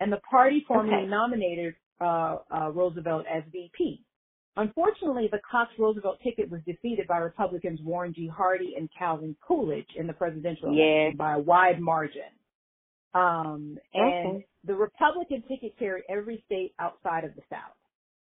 and 0.00 0.12
the 0.12 0.20
party 0.30 0.64
formally 0.66 0.94
Okay. 0.96 1.06
nominated 1.06 1.74
uh, 2.00 2.38
uh, 2.54 2.70
Roosevelt 2.70 3.24
as 3.32 3.42
VP. 3.52 4.04
Unfortunately, 4.56 5.28
the 5.30 5.40
Cox 5.48 5.70
Roosevelt 5.78 6.18
ticket 6.22 6.50
was 6.50 6.60
defeated 6.66 7.06
by 7.06 7.18
Republicans 7.18 7.80
Warren 7.82 8.12
G. 8.12 8.26
Harding 8.26 8.74
and 8.76 8.88
Calvin 8.98 9.36
Coolidge 9.46 9.86
in 9.96 10.06
the 10.08 10.12
presidential 10.12 10.68
election 10.68 11.16
by 11.16 11.34
a 11.34 11.38
wide 11.38 11.80
margin. 11.80 12.22
Um, 13.14 13.78
and 13.94 14.40
Okay. 14.40 14.46
the 14.64 14.74
Republican 14.74 15.42
ticket 15.48 15.78
carried 15.78 16.04
every 16.10 16.42
state 16.46 16.74
outside 16.78 17.24
of 17.24 17.34
the 17.34 17.42
South. 17.50 17.76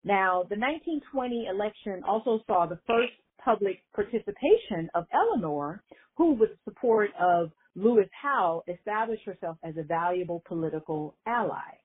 Now, 0.03 0.43
the 0.43 0.57
1920 0.57 1.47
election 1.47 2.03
also 2.05 2.39
saw 2.47 2.65
the 2.65 2.79
first 2.87 3.13
public 3.43 3.83
participation 3.95 4.89
of 4.95 5.05
Eleanor, 5.13 5.83
who, 6.17 6.33
with 6.33 6.51
the 6.51 6.71
support 6.71 7.11
of 7.19 7.51
Louis 7.75 8.09
Howe, 8.21 8.63
established 8.67 9.25
herself 9.25 9.57
as 9.63 9.75
a 9.77 9.83
valuable 9.83 10.43
political 10.47 11.15
ally. 11.25 11.77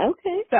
Okay. 0.00 0.44
So, 0.50 0.58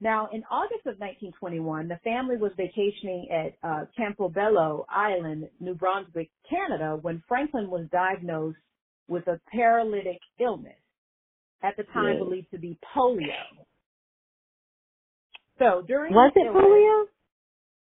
now 0.00 0.28
in 0.32 0.44
August 0.50 0.86
of 0.86 0.98
1921, 1.00 1.88
the 1.88 1.98
family 2.04 2.36
was 2.36 2.52
vacationing 2.56 3.28
at 3.30 3.68
uh, 3.68 3.84
Campobello 3.98 4.84
Island, 4.88 5.48
New 5.60 5.74
Brunswick, 5.74 6.30
Canada, 6.48 6.98
when 7.00 7.22
Franklin 7.28 7.70
was 7.70 7.88
diagnosed 7.92 8.58
with 9.08 9.26
a 9.28 9.40
paralytic 9.50 10.18
illness, 10.38 10.78
at 11.62 11.76
the 11.76 11.84
time 11.84 12.12
Yeah. 12.14 12.18
believed 12.18 12.50
to 12.52 12.58
be 12.58 12.76
polio. 12.94 13.34
So 15.58 15.82
during 15.82 16.14
Was 16.14 16.32
it 16.36 16.46
illness- 16.46 16.62
polio? 16.62 17.08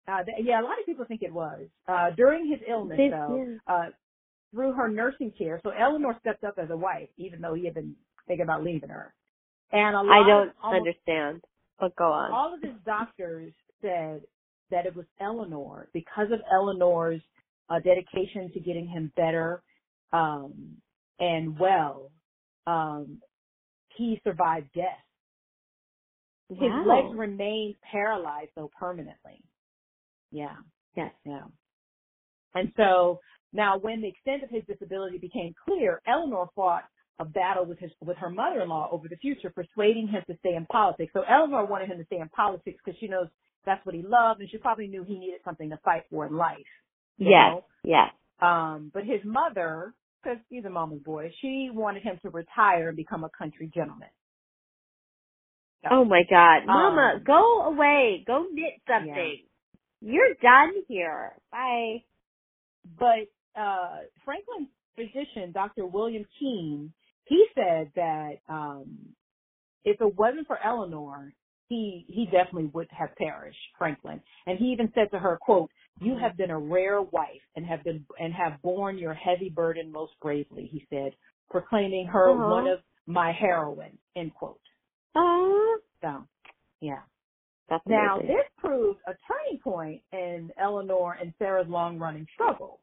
Uh, 0.08 0.23
th- 0.23 0.38
yeah, 0.43 0.60
a 0.60 0.63
lot 0.63 0.79
of 0.79 0.86
people 0.86 1.05
think 1.05 1.21
it 1.21 1.32
was. 1.32 1.67
Uh, 1.88 2.10
during 2.12 2.47
his 2.47 2.60
illness, 2.67 2.97
This- 2.97 3.12
though, 3.12 3.36
yeah. 3.45 3.58
uh, 3.67 3.91
through 4.51 4.71
her 4.73 4.88
nursing 4.89 5.32
care, 5.32 5.60
so 5.62 5.69
Eleanor 5.69 6.17
stepped 6.19 6.43
up 6.43 6.58
as 6.58 6.71
a 6.71 6.77
wife, 6.77 7.10
even 7.17 7.41
though 7.41 7.53
he 7.53 7.65
had 7.65 7.75
been 7.75 7.95
thinking 8.25 8.43
about 8.43 8.63
leaving 8.63 8.89
her. 8.89 9.13
And 9.71 9.95
a 9.95 10.01
lot 10.01 10.23
I 10.23 10.27
don't 10.27 10.49
of, 10.49 10.55
almost 10.63 10.79
understand. 10.79 11.43
But 11.77 11.95
go 11.95 12.12
on. 12.12 12.32
all 12.32 12.53
of 12.55 12.62
his 12.63 12.75
doctors 12.82 13.53
said 13.82 14.25
that 14.71 14.88
it 14.88 14.95
was 14.95 15.05
Eleanor 15.19 15.88
because 15.93 16.32
of 16.32 16.41
Eleanor's 16.51 17.21
uh, 17.69 17.79
dedication 17.79 18.51
to 18.51 18.60
getting 18.60 18.88
him 18.88 19.12
better 19.15 19.62
um, 20.12 20.82
and 21.19 21.58
well. 21.60 22.12
Um, 22.67 23.21
he 23.95 24.21
survived 24.23 24.69
death. 24.73 24.86
His 26.49 26.60
Wow. 26.60 26.84
legs 26.86 27.15
remained 27.15 27.75
paralyzed 27.82 28.51
though 28.55 28.69
permanently. 28.79 29.43
Yeah, 30.32 30.58
Yes. 30.95 31.13
yeah. 31.25 31.45
And 32.55 32.73
so 32.75 33.19
now, 33.53 33.77
when 33.77 34.01
the 34.01 34.08
extent 34.08 34.43
of 34.43 34.49
his 34.49 34.63
disability 34.65 35.17
became 35.17 35.53
clear, 35.65 36.01
Eleanor 36.08 36.49
fought 36.55 36.86
a 37.19 37.25
battle 37.25 37.65
with 37.65 37.79
his 37.79 37.91
with 38.01 38.17
her 38.17 38.29
mother-in-law 38.29 38.89
over 38.91 39.08
the 39.08 39.17
future, 39.17 39.49
persuading 39.49 40.08
him 40.08 40.23
to 40.27 40.38
stay 40.38 40.55
in 40.55 40.65
politics. 40.67 41.12
So 41.13 41.21
Eleanor 41.27 41.65
wanted 41.65 41.89
him 41.89 41.97
to 41.97 42.05
stay 42.05 42.19
in 42.19 42.29
politics 42.29 42.79
because 42.84 42.97
she 42.99 43.08
knows 43.08 43.27
that's 43.65 43.86
what 43.86 43.93
he 43.95 44.01
loved, 44.01 44.39
and 44.41 44.49
she 44.49 44.58
probably 44.58 44.88
knew 44.88 45.03
he 45.03 45.17
needed 45.19 45.41
something 45.43 45.69
to 45.69 45.77
fight 45.84 46.03
for 46.10 46.25
in 46.27 46.36
life. 46.38 46.58
Yes. 47.17 47.32
know? 47.51 47.65
Yes. 47.84 48.12
Um, 48.41 48.91
but 48.93 49.03
his 49.03 49.19
mother, 49.25 49.93
because 50.23 50.38
he's 50.49 50.65
a 50.65 50.69
mama's 50.69 51.01
boy, 51.03 51.32
she 51.41 51.69
wanted 51.73 52.03
him 52.03 52.19
to 52.23 52.29
retire 52.29 52.89
and 52.89 52.97
become 52.97 53.23
a 53.23 53.29
country 53.38 53.71
gentleman. 53.73 54.10
So, 55.84 55.89
Oh 55.91 56.05
my 56.05 56.23
god. 56.29 56.65
Mama, 56.65 57.13
Um, 57.15 57.23
go 57.25 57.62
away. 57.63 58.23
Go 58.27 58.47
knit 58.51 58.82
something. 58.88 59.39
You're 60.01 60.34
done 60.41 60.73
here. 60.88 61.34
Bye. 61.51 62.03
But 62.99 63.27
uh, 63.60 63.97
Franklin's 64.25 64.69
physician, 64.95 65.51
Dr. 65.53 65.86
William 65.86 66.25
Keen, 66.39 66.93
he 67.25 67.45
said 67.55 67.91
that 67.95 68.36
um, 68.49 68.97
if 69.86 70.01
it 70.01 70.15
wasn't 70.17 70.47
for 70.47 70.58
Eleanor, 70.63 71.34
he 71.67 72.05
he 72.08 72.25
definitely 72.25 72.71
would 72.73 72.88
have 72.91 73.15
perished, 73.17 73.58
Franklin. 73.77 74.21
And 74.47 74.58
he 74.58 74.65
even 74.67 74.91
said 74.95 75.12
to 75.12 75.19
her, 75.19 75.38
"quote 75.41 75.69
You 76.02 76.17
have 76.17 76.38
been 76.38 76.52
a 76.52 76.60
rare 76.60 77.02
wife 77.02 77.41
and 77.56 77.65
have 77.65 77.84
been 77.84 78.06
and 78.19 78.34
have 78.34 78.62
borne 78.62 78.97
your 78.97 79.13
heavy 79.13 79.49
burden 79.49 79.91
most 79.91 80.13
bravely." 80.21 80.67
He 80.71 80.86
said, 80.89 81.13
proclaiming 81.49 82.08
her 82.08 82.32
Uh-huh. 82.32 82.49
one 82.52 82.67
of 82.67 82.82
my 83.08 83.32
heroines. 83.32 83.99
End 84.15 84.34
quote. 84.36 84.62
Oh, 85.15 85.80
So, 86.02 86.28
yeah. 86.82 87.04
that's 87.69 87.86
Now, 87.88 88.17
amazing. 88.17 88.36
this 88.38 88.45
proved 88.58 88.99
a 89.08 89.13
turning 89.28 89.60
point 89.62 90.04
in 90.13 90.52
Eleanor 90.58 91.13
and 91.13 91.34
Sara's 91.39 91.67
long 91.69 91.99
running 91.99 92.28
struggle. 92.34 92.82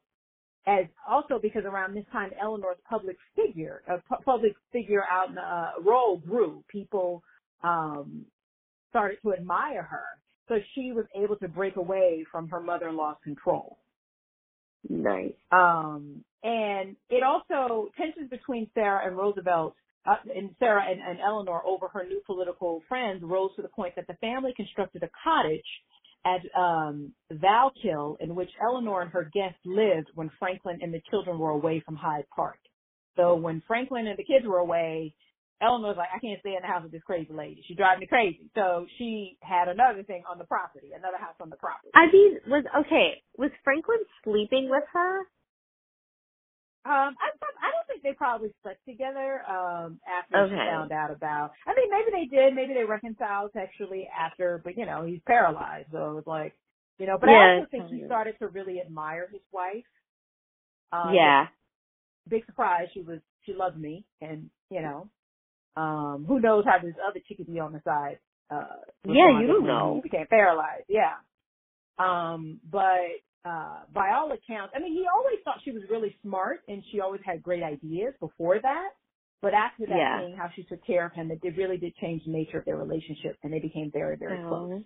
As 0.67 0.85
also 1.07 1.39
because 1.41 1.63
around 1.65 1.95
this 1.95 2.05
time, 2.11 2.31
Eleanor's 2.41 2.77
public 2.89 3.17
figure, 3.35 3.83
uh, 3.89 3.97
pu- 4.09 4.23
public 4.25 4.53
figure 4.71 5.03
out 5.09 5.29
in 5.29 5.37
uh, 5.37 5.71
role 5.81 6.17
grew. 6.19 6.63
People 6.69 7.23
um, 7.63 8.25
started 8.89 9.19
to 9.23 9.33
admire 9.33 9.83
her, 9.83 10.05
so 10.47 10.55
she 10.73 10.91
was 10.91 11.05
able 11.15 11.35
to 11.37 11.47
break 11.47 11.75
away 11.75 12.25
from 12.31 12.49
her 12.49 12.59
mother-in-law's 12.59 13.17
control. 13.23 13.77
Nice. 14.89 15.33
Um, 15.51 16.23
and 16.43 16.95
it 17.09 17.23
also 17.23 17.89
tensions 17.97 18.29
between 18.29 18.69
Sara 18.73 19.05
and 19.07 19.17
Roosevelt 19.17 19.75
uh, 20.05 20.15
and 20.33 20.51
Sara 20.59 20.83
and, 20.89 21.01
and 21.01 21.19
Eleanor 21.19 21.61
over 21.65 21.87
her 21.89 22.05
new 22.05 22.21
political 22.25 22.81
friends 22.87 23.21
rose 23.23 23.51
to 23.57 23.61
the 23.61 23.67
point 23.67 23.95
that 23.95 24.07
the 24.07 24.13
family 24.15 24.53
constructed 24.55 25.03
a 25.03 25.09
cottage 25.23 25.65
at 26.25 26.41
um, 26.59 27.11
Valkill 27.33 28.17
in 28.19 28.35
which 28.35 28.49
Eleanor 28.61 29.01
and 29.01 29.11
her 29.11 29.29
guests 29.33 29.59
lived 29.65 30.07
when 30.15 30.31
Franklin 30.39 30.79
and 30.81 30.93
the 30.93 31.01
children 31.09 31.37
were 31.37 31.49
away 31.49 31.81
from 31.85 31.95
Hyde 31.95 32.25
Park. 32.33 32.59
So 33.15 33.35
when 33.35 33.61
Franklin 33.67 34.07
and 34.07 34.17
the 34.17 34.23
kids 34.23 34.45
were 34.45 34.59
away, 34.59 35.13
Eleanor's 35.61 35.97
like, 35.97 36.09
I 36.13 36.19
can't 36.19 36.39
stay 36.41 36.53
in 36.53 36.61
the 36.61 36.67
house 36.67 36.83
with 36.83 36.91
this 36.91 37.01
crazy 37.05 37.33
lady. 37.33 37.63
She's 37.67 37.77
driving 37.77 38.01
me 38.01 38.07
crazy. 38.07 38.45
So 38.53 38.85
she 38.97 39.37
had 39.41 39.67
another 39.67 40.03
thing 40.03 40.23
on 40.29 40.37
the 40.37 40.45
property, 40.45 40.91
another 40.93 41.17
house 41.17 41.35
on 41.41 41.49
the 41.49 41.55
property. 41.57 41.89
I 41.95 42.11
mean, 42.11 42.37
was 42.47 42.63
okay. 42.85 43.23
Was 43.37 43.49
Franklin 43.63 43.99
sleeping 44.23 44.69
with 44.69 44.83
her? 44.93 45.21
Um, 46.85 47.17
I, 47.19 47.27
I 47.35 47.69
don't 47.73 47.87
think 47.87 48.01
they 48.01 48.13
probably 48.13 48.49
slept 48.63 48.79
together 48.87 49.41
um, 49.49 49.99
after 50.07 50.47
she 50.47 50.55
found 50.55 50.91
out 50.93 51.11
about. 51.11 51.51
I 51.65 51.73
mean, 51.75 51.89
maybe 51.91 52.11
they 52.15 52.33
did. 52.33 52.55
Maybe 52.55 52.73
they 52.73 52.85
reconciled 52.85 53.51
sexually 53.53 54.07
after, 54.07 54.61
but 54.63 54.77
you 54.77 54.85
know, 54.85 55.03
he's 55.03 55.19
paralyzed, 55.27 55.89
so 55.91 56.11
it 56.11 56.15
was 56.15 56.23
like, 56.27 56.53
you 56.97 57.05
know. 57.05 57.17
But 57.19 57.29
I 57.29 57.55
also 57.57 57.67
think 57.71 57.89
he 57.89 58.05
started 58.05 58.35
to 58.39 58.47
really 58.47 58.79
admire 58.79 59.27
his 59.31 59.41
wife. 59.51 59.83
Um, 60.93 61.13
yeah. 61.13 61.47
Big 62.29 62.45
surprise. 62.45 62.87
She 62.93 63.01
was 63.01 63.19
she 63.45 63.53
loved 63.53 63.77
me, 63.77 64.05
and 64.21 64.49
you 64.69 64.81
know, 64.81 65.09
um, 65.77 66.25
who 66.27 66.39
knows 66.39 66.65
how 66.65 66.79
this 66.83 66.95
other 67.07 67.19
chickadee 67.27 67.59
on 67.59 67.71
the 67.71 67.81
side. 67.85 68.17
Uh, 68.49 68.81
Yeah, 69.05 69.39
you 69.39 69.47
don't 69.47 69.65
know. 69.65 70.01
He 70.03 70.09
became 70.09 70.25
paralyzed. 70.27 70.85
Yeah. 70.89 71.15
Um, 71.99 72.59
but 72.69 73.07
uh, 73.45 73.79
by 73.93 74.09
all 74.15 74.31
accounts, 74.31 74.73
I 74.75 74.79
mean, 74.79 74.93
he 74.93 75.05
always 75.13 75.37
thought 75.43 75.57
she 75.63 75.71
was 75.71 75.83
really 75.89 76.15
smart 76.23 76.59
and 76.67 76.83
she 76.91 76.99
always 76.99 77.21
had 77.25 77.43
great 77.43 77.63
ideas 77.63 78.13
before 78.19 78.59
that. 78.59 78.89
But 79.41 79.53
after 79.53 79.85
that, 79.85 79.95
Yeah. 79.97 80.19
seeing 80.19 80.35
how 80.37 80.49
she 80.55 80.63
took 80.63 80.83
care 80.85 81.05
of 81.05 81.13
him, 81.13 81.29
it 81.31 81.41
did, 81.41 81.57
really 81.57 81.77
did 81.77 81.95
change 81.97 82.23
the 82.25 82.31
nature 82.31 82.57
of 82.57 82.65
their 82.65 82.77
relationship 82.77 83.37
and 83.43 83.53
they 83.53 83.59
became 83.59 83.91
very, 83.91 84.17
very 84.17 84.41
close. 84.47 84.81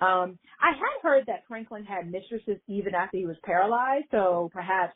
Oh. 0.00 0.06
Um, 0.06 0.38
I 0.60 0.72
had 0.72 0.98
heard 1.02 1.24
that 1.28 1.44
Franklin 1.46 1.84
had 1.84 2.10
mistresses 2.10 2.58
even 2.66 2.94
after 2.94 3.16
he 3.16 3.26
was 3.26 3.36
paralyzed, 3.44 4.06
so 4.10 4.50
perhaps 4.52 4.94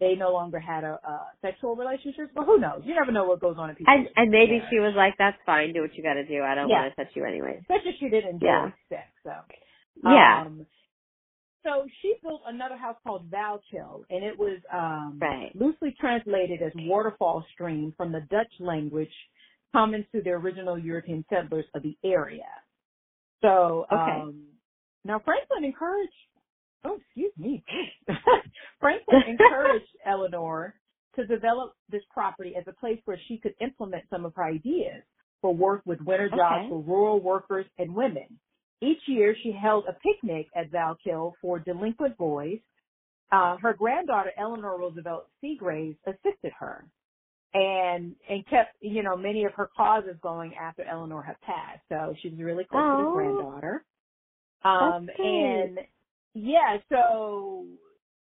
they 0.00 0.14
no 0.16 0.32
longer 0.32 0.58
had 0.60 0.84
a, 0.84 1.00
a 1.04 1.32
sexual 1.42 1.76
relationship. 1.76 2.30
But 2.34 2.44
who 2.46 2.58
knows? 2.58 2.82
You 2.84 2.94
never 2.94 3.12
know 3.12 3.24
what 3.24 3.40
goes 3.40 3.56
on 3.58 3.70
in 3.70 3.76
people's 3.76 3.94
And 3.96 4.08
and 4.16 4.30
maybe 4.30 4.56
Yeah. 4.58 4.70
she 4.70 4.78
was 4.80 4.94
like, 4.96 5.14
"That's 5.18 5.38
fine. 5.46 5.72
Do 5.72 5.82
what 5.82 5.94
you 5.94 6.02
got 6.02 6.14
to 6.14 6.26
do. 6.26 6.42
I 6.42 6.54
don't 6.54 6.68
Yeah. 6.68 6.82
want 6.82 6.96
to 6.96 7.04
touch 7.04 7.16
you 7.16 7.24
anyway." 7.24 7.58
especially 7.62 7.96
she 7.98 8.08
didn't 8.08 8.30
enjoy 8.30 8.46
Yeah. 8.46 8.72
sex. 8.88 9.08
So 9.24 9.32
Yeah. 10.04 10.42
Um, 10.46 10.66
so 11.64 11.86
she 12.02 12.14
built 12.22 12.42
another 12.46 12.76
house 12.76 12.96
called 13.04 13.30
Valkill, 13.30 14.04
and 14.10 14.24
it 14.24 14.38
was 14.38 14.60
um, 14.72 15.18
Right. 15.20 15.54
loosely 15.56 15.92
translated 16.00 16.62
as 16.62 16.72
waterfall 16.76 17.42
stream 17.52 17.92
from 17.96 18.12
the 18.12 18.20
Dutch 18.30 18.52
language 18.60 19.12
common 19.72 20.06
to 20.12 20.22
the 20.22 20.30
original 20.30 20.78
European 20.78 21.24
settlers 21.28 21.66
of 21.74 21.82
the 21.82 21.96
area. 22.04 22.48
So, 23.42 23.86
Okay. 23.92 24.20
um, 24.22 24.46
now 25.04 25.18
Franklin 25.20 25.64
encouraged, 25.64 26.12
oh, 26.84 26.96
excuse 27.00 27.32
me, 27.36 27.62
Franklin 28.80 29.22
encouraged 29.28 29.86
Eleanor 30.06 30.74
to 31.16 31.26
develop 31.26 31.74
this 31.90 32.02
property 32.12 32.54
as 32.56 32.64
a 32.68 32.72
place 32.72 33.00
where 33.04 33.18
she 33.28 33.38
could 33.38 33.54
implement 33.60 34.04
some 34.10 34.24
of 34.24 34.34
her 34.36 34.44
ideas 34.44 35.02
for 35.40 35.54
work 35.54 35.82
with 35.86 36.00
winter 36.02 36.28
jobs 36.28 36.60
Okay. 36.66 36.68
for 36.70 36.80
rural 36.82 37.20
workers 37.20 37.66
and 37.78 37.94
women. 37.94 38.38
Each 38.80 39.00
year 39.06 39.34
she 39.42 39.50
held 39.52 39.84
a 39.88 39.94
picnic 39.94 40.46
at 40.54 40.70
Valkill 40.70 41.32
for 41.40 41.58
delinquent 41.58 42.16
boys. 42.16 42.58
Uh, 43.32 43.56
her 43.60 43.74
granddaughter 43.74 44.32
Eleanor 44.38 44.78
Roosevelt 44.78 45.26
Seagraves 45.40 45.96
assisted 46.06 46.52
her 46.58 46.84
and 47.54 48.14
and 48.28 48.46
kept 48.48 48.76
you 48.80 49.02
know 49.02 49.16
many 49.16 49.44
of 49.44 49.52
her 49.54 49.68
causes 49.76 50.16
going 50.22 50.54
after 50.54 50.84
Eleanor 50.84 51.22
had 51.22 51.40
passed. 51.40 51.80
So 51.88 52.14
she 52.20 52.28
was 52.30 52.38
really 52.38 52.64
close 52.64 52.82
to 52.82 52.88
Oh. 52.90 53.04
this 53.04 53.12
granddaughter. 53.14 53.84
Um 54.64 55.08
and 55.18 55.78
yeah, 56.34 56.78
so 56.88 57.66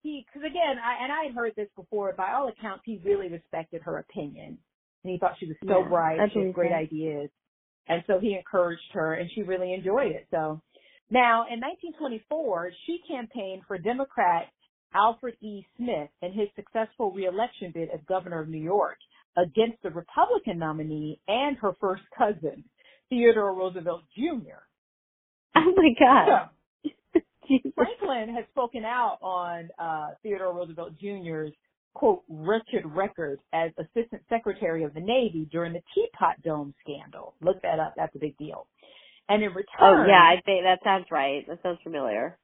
he 0.04 0.26
because 0.26 0.46
again, 0.46 0.78
I 0.84 1.04
and 1.04 1.12
I 1.12 1.26
had 1.28 1.36
heard 1.36 1.54
this 1.56 1.70
before. 1.76 2.14
By 2.18 2.34
all 2.34 2.48
accounts, 2.48 2.84
he 2.86 3.00
really 3.04 3.30
respected 3.30 3.82
her 3.84 3.98
opinion, 4.00 4.58
and 5.04 5.12
he 5.12 5.18
thought 5.20 5.36
she 5.40 5.48
was 5.48 5.58
so 5.68 5.80
Yeah, 5.80 5.90
bright. 5.90 6.32
She 6.34 6.40
had 6.40 6.54
great 6.54 6.74
ideas, 6.74 7.30
and 7.88 8.04
so 8.08 8.20
he 8.20 8.36
encouraged 8.36 8.92
her, 8.94 9.14
and 9.14 9.30
she 9.34 9.44
really 9.44 9.74
enjoyed 9.74 10.12
it. 10.12 10.28
So 10.32 10.62
now 11.10 11.46
in 11.52 11.60
1924, 11.60 12.72
she 12.86 13.00
campaigned 13.08 13.64
for 13.68 13.78
Democrat 13.78 14.48
Alfred 14.94 15.36
E. 15.42 15.64
Smith 15.78 16.10
in 16.22 16.34
his 16.34 16.50
successful 16.56 17.12
reelection 17.12 17.72
bid 17.74 17.90
as 17.90 18.00
governor 18.08 18.42
of 18.42 18.50
New 18.50 18.62
York 18.62 18.98
against 19.38 19.82
the 19.84 19.90
Republican 19.90 20.60
nominee 20.60 21.20
and 21.28 21.58
her 21.58 21.74
first 21.80 22.04
cousin, 22.18 22.64
Theodore 23.10 23.54
Roosevelt 23.54 24.04
Jr. 24.16 24.60
Oh 25.56 25.74
my 25.76 25.94
god. 26.00 26.50
So, 27.14 27.22
Jesus. 27.48 27.72
Franklin 27.76 28.34
has 28.36 28.46
spoken 28.52 28.86
out 28.86 29.18
on 29.22 29.70
uh, 29.80 30.10
Theodore 30.24 30.54
Roosevelt 30.54 30.94
Jr.'s 31.00 31.54
quote 31.94 32.24
wretched 32.30 32.86
record 32.86 33.40
as 33.54 33.72
Assistant 33.78 34.22
Secretary 34.30 34.84
of 34.84 34.94
the 34.94 35.02
Navy 35.02 35.48
during 35.52 35.74
the 35.74 35.82
Teapot 35.94 36.42
Dome 36.42 36.74
scandal. 36.82 37.36
Look 37.42 37.62
that 37.64 37.80
up; 37.80 37.94
that's 37.98 38.16
a 38.16 38.20
big 38.20 38.38
deal. 38.38 38.68
And 39.30 39.44
in 39.44 39.50
return, 39.50 39.66
Oh 39.80 40.06
yeah, 40.08 40.22
I 40.22 40.42
think 40.46 40.64
that 40.64 40.80
sounds 40.84 41.06
right. 41.12 41.46
That 41.48 41.60
sounds 41.64 41.80
familiar. 41.84 42.38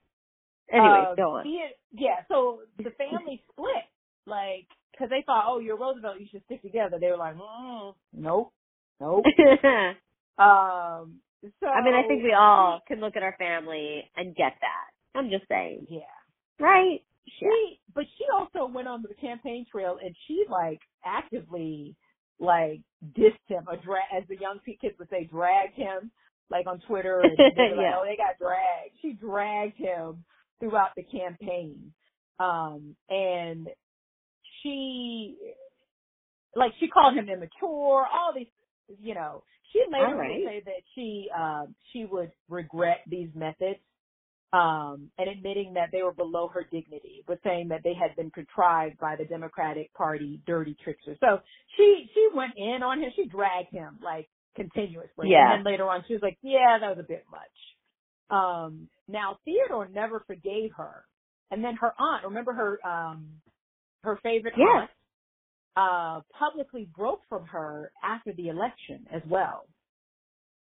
Anyway, 0.72 1.04
uh, 1.12 1.16
go 1.16 1.36
on. 1.38 1.44
Thea- 1.44 1.76
yeah, 1.94 2.24
so 2.28 2.60
the 2.78 2.92
family 2.98 3.42
split, 3.52 3.88
like, 4.26 4.68
because 4.92 5.10
they 5.10 5.24
thought, 5.26 5.46
oh, 5.48 5.60
you're 5.60 5.78
Roosevelt, 5.78 6.20
you 6.20 6.28
should 6.30 6.44
stick 6.46 6.62
together. 6.62 6.98
They 7.00 7.08
were 7.08 7.18
like, 7.18 7.36
mm, 7.36 7.94
nope, 8.14 8.52
nope. 9.00 9.24
um, 10.38 11.20
so 11.60 11.68
I 11.68 11.84
mean, 11.84 11.94
I 11.94 12.08
think 12.08 12.24
we 12.24 12.34
all 12.34 12.82
can 12.88 13.00
look 13.00 13.16
at 13.16 13.24
our 13.24 13.36
family 13.38 14.04
and 14.16 14.36
get 14.36 14.54
that. 14.62 15.18
I'm 15.20 15.30
just 15.30 15.48
saying, 15.50 15.88
yeah. 15.90 16.02
right? 16.60 17.02
she 17.40 17.80
but 17.94 18.06
she 18.18 18.26
also 18.34 18.72
went 18.72 18.88
on 18.88 19.02
the 19.02 19.14
campaign 19.16 19.66
trail 19.72 19.98
and 20.04 20.16
she 20.28 20.44
like 20.50 20.80
actively 21.06 21.96
like 22.40 22.82
dissed 23.18 23.34
him 23.48 23.64
or 23.68 23.78
dra- 23.78 24.00
as 24.16 24.24
the 24.30 24.38
young 24.38 24.60
kids 24.66 24.96
would 25.00 25.10
say 25.10 25.26
dragged 25.32 25.76
him 25.76 26.12
like 26.50 26.68
on 26.68 26.80
twitter 26.88 27.22
and 27.22 27.32
they 27.38 27.70
were 27.72 27.78
like 27.78 27.86
Yeah. 27.86 27.96
oh 27.98 28.06
they 28.06 28.16
got 28.18 28.38
dragged 28.40 28.96
she 29.02 29.14
dragged 29.14 29.78
him 29.78 30.24
throughout 30.60 30.92
the 30.96 31.04
campaign 31.04 31.94
um 32.40 32.96
and 33.10 33.68
she 34.64 35.38
like 36.56 36.72
she 36.80 36.88
called 36.88 37.16
him 37.16 37.30
immature 37.30 38.06
all 38.08 38.34
these 38.36 38.48
you 39.02 39.14
know 39.16 39.44
she 39.74 39.82
later 39.92 40.16
All 40.16 40.18
would 40.18 40.38
say 40.44 40.62
that 40.66 40.84
she 40.96 41.30
um 41.38 41.76
she 41.94 42.06
would 42.06 42.32
regret 42.50 43.00
these 43.08 43.30
methods 43.36 43.80
um, 44.54 45.12
and 45.18 45.30
admitting 45.30 45.74
that 45.74 45.90
they 45.92 46.04
were 46.04 46.14
below 46.14 46.48
her 46.48 46.64
dignity, 46.72 47.24
but 47.28 47.40
saying 47.44 47.68
that 47.70 47.82
they 47.84 47.94
had 47.94 48.16
been 48.16 48.32
contrived 48.32 48.98
by 48.98 49.16
the 49.18 49.26
Democratic 49.26 49.94
Party 49.94 50.42
dirty 50.48 50.76
tricksters. 50.84 51.18
So 51.20 51.40
she 51.76 52.10
she 52.14 52.30
went 52.34 52.54
in 52.56 52.82
on 52.84 53.02
him. 53.02 53.12
She 53.16 53.26
dragged 53.28 53.72
him 53.74 54.00
like 54.04 54.30
continuously. 54.56 55.30
Yeah. 55.30 55.38
And 55.38 55.52
then 55.52 55.64
later 55.66 55.90
on, 55.90 56.04
she 56.08 56.14
was 56.14 56.22
like, 56.22 56.38
"Yeah, 56.42 56.78
that 56.80 56.96
was 56.96 57.00
a 57.00 57.08
bit 57.08 57.26
much." 57.30 57.42
Um, 58.30 58.90
now 59.08 59.38
Theodore 59.46 59.90
never 59.90 60.22
forgave 60.28 60.72
her, 60.78 61.06
and 61.52 61.64
then 61.64 61.76
her 61.82 61.94
aunt, 62.00 62.24
remember 62.26 62.54
her 62.54 62.88
um, 62.88 63.42
her 64.04 64.18
favorite 64.24 64.56
Yes. 64.58 64.68
aunt, 64.82 64.92
uh, 65.78 66.22
publicly 66.38 66.90
broke 66.96 67.22
from 67.30 67.46
her 67.46 67.92
after 68.04 68.34
the 68.34 68.50
election 68.50 69.06
as 69.14 69.22
well. 69.30 69.66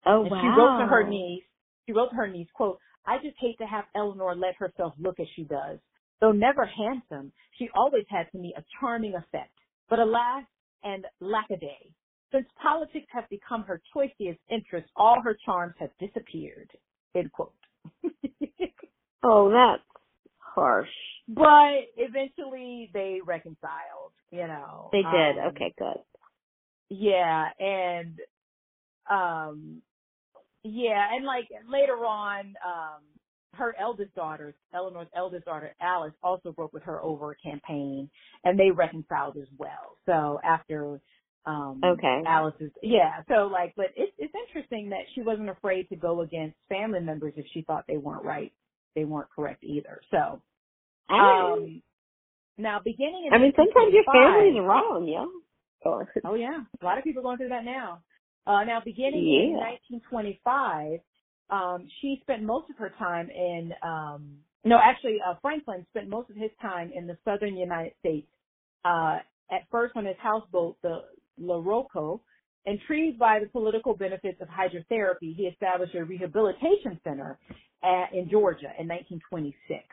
Oh 0.07 0.23
And 0.23 0.31
wow. 0.31 0.41
she 0.41 0.49
wrote 0.49 0.79
to 0.79 0.87
her 0.87 1.09
niece, 1.09 1.45
she 1.87 1.93
wrote 1.93 2.11
to 2.11 2.17
her 2.17 2.27
niece, 2.29 2.49
quote, 2.55 2.79
I 3.07 3.19
just 3.19 3.37
hate 3.39 3.59
to 3.59 3.67
have 3.67 3.85
Eleanor 3.95 4.35
let 4.35 4.57
herself 4.57 4.95
look 4.99 5.21
as 5.21 5.27
she 5.37 5.45
does. 5.45 5.79
Though 6.21 6.33
never 6.33 6.65
handsome, 6.65 7.33
she 7.59 7.69
always 7.77 8.05
had 8.09 8.31
to 8.33 8.39
me 8.39 8.55
a 8.57 8.65
charming 8.81 9.15
effect. 9.15 9.53
But 9.91 9.99
alas 9.99 10.45
and 10.83 11.05
lackaday, 11.21 11.93
since 12.33 12.47
politics 12.63 13.07
have 13.13 13.29
become 13.29 13.63
her 13.65 13.81
choicest 13.93 14.39
interest, 14.51 14.89
all 14.97 15.21
her 15.23 15.37
charms 15.45 15.75
have 15.79 15.91
disappeared. 16.01 16.71
End 17.15 17.31
quote. 17.33 17.53
Oh, 19.27 19.51
that's 19.51 19.83
harsh. 20.39 20.89
but 21.29 21.89
eventually 21.97 22.91
they 22.93 23.21
reconciled, 23.25 24.13
you 24.35 24.49
know. 24.49 24.93
They 24.93 25.05
did. 25.05 25.39
Um, 25.47 25.51
okay, 25.51 25.75
good. 25.79 26.05
Yeah, 26.91 27.49
and 27.59 28.21
um 29.11 29.83
yeah, 30.65 31.09
and 31.15 31.27
like 31.27 31.49
later 31.69 32.05
on, 32.07 32.55
um 32.67 33.03
her 33.55 33.75
eldest 33.81 34.15
daughter, 34.15 34.55
Eleanor's 34.75 35.09
eldest 35.17 35.47
daughter, 35.47 35.75
Alice, 35.81 36.15
also 36.23 36.53
broke 36.53 36.73
with 36.75 36.85
her 36.85 37.03
over 37.03 37.33
a 37.33 37.37
campaign 37.37 38.11
and 38.45 38.59
they 38.59 38.71
reconciled 38.71 39.37
as 39.39 39.49
well. 39.59 39.99
So 40.07 40.41
after 40.45 41.01
um 41.47 42.03
Okay. 42.03 42.23
Alice's 42.25 42.73
yeah, 42.83 43.23
so 43.29 43.47
like 43.49 43.75
but 43.77 43.87
it's 43.97 44.13
it's 44.19 44.35
interesting 44.49 44.91
that 44.91 45.05
she 45.15 45.23
wasn't 45.23 45.51
afraid 45.51 45.89
to 45.91 45.97
go 45.97 46.23
against 46.23 46.57
family 46.69 47.01
members 47.01 47.35
if 47.37 47.47
she 47.55 47.63
thought 47.63 47.85
they 47.89 47.99
weren't 47.99 48.25
right. 48.25 48.53
They 48.97 49.05
weren't 49.07 49.31
correct 49.35 49.65
either. 49.65 50.01
So 50.11 50.43
um 51.23 51.83
now 52.59 52.81
beginning 52.85 53.27
in 53.27 53.35
I 53.35 53.39
mean, 53.39 53.53
sometimes 53.57 53.93
your 53.93 54.05
1925 54.07 54.15
family's 54.15 54.61
wrong, 54.63 55.09
yeah. 55.09 55.27
Go. 55.85 56.07
Oh 56.25 56.35
yeah, 56.35 56.65
a 56.81 56.85
lot 56.85 56.99
of 56.99 57.05
people 57.05 57.21
are 57.21 57.25
going 57.25 57.39
through 57.39 57.51
that 57.51 57.65
now. 57.65 58.01
Uh, 58.47 58.65
now, 58.65 58.81
beginning 58.85 59.25
in 59.25 60.01
1925, 60.01 61.01
um, 61.51 61.89
she 62.01 62.19
spent 62.23 62.43
most 62.43 62.69
of 62.71 62.77
her 62.77 62.93
time 62.99 63.29
in. 63.31 63.73
Um, 63.83 64.39
no, 64.65 64.79
actually, 64.83 65.19
uh, 65.27 65.35
Franklin 65.43 65.87
spent 65.91 66.09
most 66.09 66.31
of 66.31 66.37
his 66.37 66.51
time 66.61 66.91
in 66.95 67.07
the 67.07 67.17
southern 67.25 67.57
United 67.57 67.93
States. 68.01 68.27
Uh, 68.85 69.19
at 69.51 69.63
first, 69.71 69.95
on 69.97 70.07
his 70.07 70.17
houseboat, 70.23 70.77
the 70.83 71.03
Larooco, 71.41 72.21
intrigued 72.67 73.19
by 73.19 73.39
the 73.41 73.47
political 73.47 73.95
benefits 73.95 74.41
of 74.41 74.49
hydrotherapy, 74.49 75.35
he 75.35 75.45
established 75.45 75.95
a 75.95 76.05
rehabilitation 76.05 76.99
center 77.05 77.39
at, 77.83 78.15
in 78.15 78.29
Georgia 78.31 78.73
in 78.79 78.89
1926. 78.89 79.85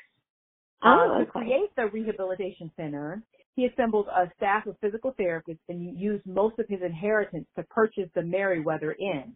Oh, 0.84 1.16
Uh, 1.16 1.20
to 1.20 1.26
create 1.26 1.76
the 1.76 1.88
rehabilitation 1.88 2.72
center, 2.76 3.24
he 3.56 3.66
assembled 3.66 4.08
a 4.08 4.32
staff 4.38 4.66
of 4.68 4.78
physical 4.80 5.14
therapists 5.14 5.60
and 5.70 5.98
used 6.00 6.26
most 6.26 6.60
of 6.60 6.68
his 6.70 6.82
inheritance 6.82 7.48
to 7.56 7.64
purchase 7.64 8.10
the 8.16 8.24
Meriwether 8.24 8.94
Inn. 8.94 9.36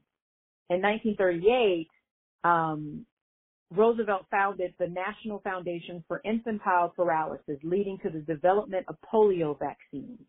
In 0.69 0.81
1938, 0.81 1.87
um, 2.43 3.05
Roosevelt 3.71 4.25
founded 4.31 4.73
the 4.79 4.87
National 4.87 5.39
Foundation 5.39 6.03
for 6.07 6.21
Infantile 6.23 6.89
Paralysis, 6.95 7.59
leading 7.63 7.97
to 8.03 8.09
the 8.09 8.19
development 8.21 8.85
of 8.87 8.95
polio 9.13 9.57
vaccines. 9.59 10.21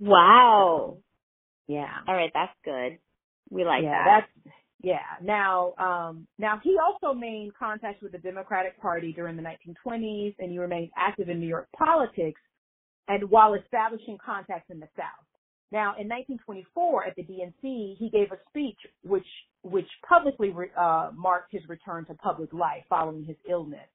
Wow. 0.00 0.98
Yeah. 1.68 1.88
All 2.08 2.14
right, 2.14 2.32
that's 2.34 2.52
good. 2.64 2.98
We 3.50 3.64
like 3.64 3.84
yeah, 3.84 4.04
that. 4.04 4.26
that's 4.46 4.54
yeah. 4.82 4.98
Now, 5.22 5.74
um, 5.78 6.26
now 6.38 6.60
he 6.62 6.76
also 6.78 7.14
made 7.18 7.50
contact 7.58 8.02
with 8.02 8.12
the 8.12 8.18
Democratic 8.18 8.80
Party 8.80 9.12
during 9.12 9.36
the 9.36 9.42
1920s, 9.42 10.34
and 10.38 10.50
he 10.50 10.58
remained 10.58 10.90
active 10.96 11.28
in 11.28 11.40
New 11.40 11.48
York 11.48 11.68
politics, 11.76 12.40
and 13.08 13.30
while 13.30 13.54
establishing 13.54 14.18
contacts 14.24 14.70
in 14.70 14.80
the 14.80 14.88
South. 14.96 15.26
Now, 15.72 15.94
in 15.98 16.08
1924, 16.08 17.06
at 17.06 17.16
the 17.16 17.22
DNC, 17.22 17.96
he 17.98 18.10
gave 18.10 18.32
a 18.32 18.38
speech 18.48 18.78
which 19.04 19.26
which 19.62 19.88
publicly 20.08 20.50
re, 20.50 20.68
uh, 20.76 21.10
marked 21.14 21.52
his 21.52 21.62
return 21.68 22.04
to 22.06 22.14
public 22.14 22.52
life 22.52 22.84
following 22.88 23.24
his 23.24 23.36
illness. 23.48 23.88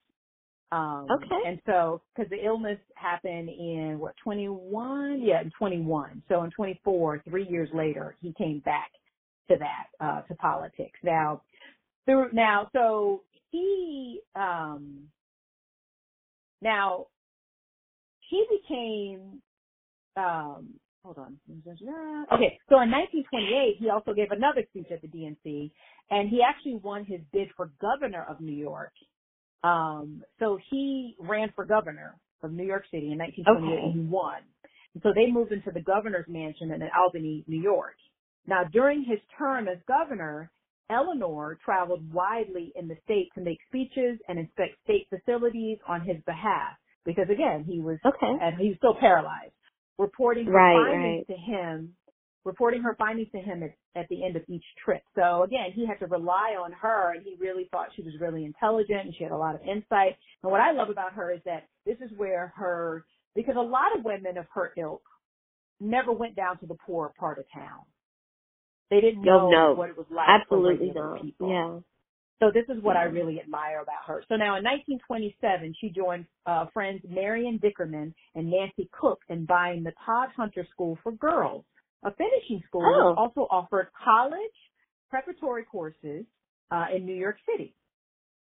Um, 0.72 1.08
Okay. 1.12 1.42
And 1.46 1.60
so, 1.66 2.02
because 2.16 2.30
the 2.30 2.44
illness 2.46 2.80
happened 2.96 3.50
in 3.50 3.98
what 4.00 4.16
21? 4.24 5.22
Yeah, 5.24 5.42
in 5.42 5.52
21. 5.58 6.24
So 6.30 6.44
in 6.44 6.52
24, 6.52 7.24
three 7.30 7.48
years 7.50 7.70
later, 7.74 8.16
he 8.22 8.34
came 8.34 8.60
back 8.60 8.92
to 9.50 9.58
that 9.58 10.06
uh, 10.06 10.22
to 10.24 10.36
politics. 10.36 11.00
Now, 11.04 11.42
through 12.06 12.30
now, 12.34 12.70
so 12.74 13.24
he 13.52 14.22
um, 14.36 15.06
now 16.62 17.08
he 18.30 18.46
became 18.50 19.42
um, 20.18 20.76
hold 21.04 21.18
on. 21.20 21.38
Okay, 22.34 22.58
so 22.70 22.82
in 22.82 22.90
1928, 22.90 23.78
he 23.80 23.90
also 23.90 24.14
gave 24.14 24.32
another 24.32 24.64
speech 24.70 24.88
at 24.92 25.02
the 25.02 25.08
DNC, 25.08 25.72
and 26.10 26.30
he 26.30 26.42
actually 26.42 26.76
won 26.76 27.06
his 27.06 27.20
bid 27.32 27.50
for 27.56 27.72
governor 27.80 28.26
of 28.28 28.42
New 28.42 28.56
York. 28.56 28.94
Um, 29.64 30.24
so 30.40 30.58
he 30.70 31.16
ran 31.20 31.52
for 31.56 31.66
governor 31.66 32.16
of 32.44 32.52
New 32.52 32.66
York 32.66 32.86
City 32.92 33.12
in 33.12 33.18
1928, 33.18 33.74
okay. 33.74 33.84
and 33.84 33.94
he 33.94 34.10
won. 34.10 34.42
And 34.94 35.04
so 35.04 35.12
they 35.14 35.32
moved 35.32 35.52
into 35.52 35.72
the 35.72 35.82
governor's 35.82 36.28
mansion 36.28 36.72
in 36.72 36.82
Albany, 36.98 37.44
New 37.48 37.62
York. 37.62 37.96
Now, 38.48 38.64
during 38.72 39.04
his 39.04 39.20
term 39.38 39.68
as 39.68 39.78
governor, 39.88 40.52
Eleanor 40.90 41.58
traveled 41.66 42.14
widely 42.14 42.72
in 42.76 42.88
the 42.88 42.98
state 43.04 43.30
to 43.36 43.42
make 43.42 43.58
speeches 43.68 44.20
and 44.28 44.38
inspect 44.38 44.76
state 44.84 45.08
facilities 45.10 45.80
on 45.88 46.02
his 46.02 46.18
behalf 46.26 46.78
because 47.06 47.30
again, 47.30 47.64
he 47.68 47.80
was 47.80 47.98
okay. 48.06 48.34
and 48.42 48.60
he 48.60 48.70
was 48.70 48.78
still 48.78 48.96
paralyzed. 49.00 49.54
Reporting 49.98 50.46
her 50.46 50.52
right, 50.52 50.92
findings 50.92 51.26
right. 51.30 51.36
to 51.36 51.42
him, 51.42 51.96
reporting 52.44 52.82
her 52.82 52.96
findings 52.98 53.30
to 53.32 53.40
him 53.40 53.64
at, 53.64 53.74
at 53.96 54.08
the 54.10 54.26
end 54.26 54.36
of 54.36 54.44
each 54.50 54.64
trip. 54.84 55.02
So 55.16 55.44
again, 55.44 55.72
he 55.74 55.88
had 55.88 56.00
to 56.00 56.08
rely 56.08 56.56
on 56.62 56.72
her 56.74 57.14
and 57.14 57.24
he 57.24 57.36
really 57.40 57.68
thought 57.72 57.88
she 57.96 58.02
was 58.02 58.14
really 58.20 58.44
intelligent 58.44 59.06
and 59.06 59.16
she 59.16 59.24
had 59.24 59.32
a 59.32 59.38
lot 59.38 59.56
of 59.56 59.62
insight. 59.62 60.18
And 60.44 60.52
what 60.52 60.62
I 60.62 60.72
love 60.72 60.90
about 60.90 61.14
her 61.14 61.32
is 61.32 61.40
that 61.46 61.68
this 61.86 61.98
is 62.02 62.12
where 62.18 62.54
her 62.58 63.06
because 63.36 63.56
a 63.58 63.62
lot 63.62 63.98
of 63.98 64.04
women 64.04 64.38
of 64.38 64.46
her 64.54 64.74
ilk 64.78 65.04
never 65.80 66.12
went 66.12 66.36
down 66.36 66.58
to 66.60 66.66
the 66.66 66.76
poor 66.86 67.14
part 67.20 67.40
of 67.40 67.46
town. 67.54 67.82
They 68.90 69.02
didn't 69.02 69.24
know 69.24 69.50
no, 69.50 69.74
what 69.74 69.90
it 69.90 69.98
was 69.98 70.06
like 70.10 70.28
Absolutely 70.30 70.92
not. 70.94 71.22
people. 71.22 71.50
Yeah. 71.50 71.80
So 72.40 72.52
this 72.54 72.66
is 72.70 72.84
what 72.84 72.98
I 72.98 73.04
really 73.04 73.40
admire 73.40 73.82
about 73.82 74.04
her. 74.08 74.24
So 74.28 74.36
now 74.36 74.58
in 74.58 74.64
1927, 74.64 75.74
she 75.80 75.90
joined 75.90 76.26
uh, 76.46 76.66
friends 76.74 77.02
Marion 77.08 77.60
Dickerman 77.60 78.14
and 78.36 78.52
Nancy 78.52 78.90
Cook 78.92 79.20
in 79.30 79.46
buying 79.46 79.84
the 79.84 79.94
Todhunter 80.06 80.68
School 80.72 80.98
for 81.02 81.14
Girls, 81.14 81.64
a 82.04 82.12
finishing 82.12 82.62
school 82.68 82.84
oh. 82.86 83.10
that 83.10 83.20
also 83.20 83.48
offered 83.50 83.88
college 84.04 84.36
preparatory 85.10 85.64
courses 85.64 86.26
uh, 86.72 86.86
in 86.94 87.06
New 87.06 87.16
York 87.16 87.38
City. 87.50 87.74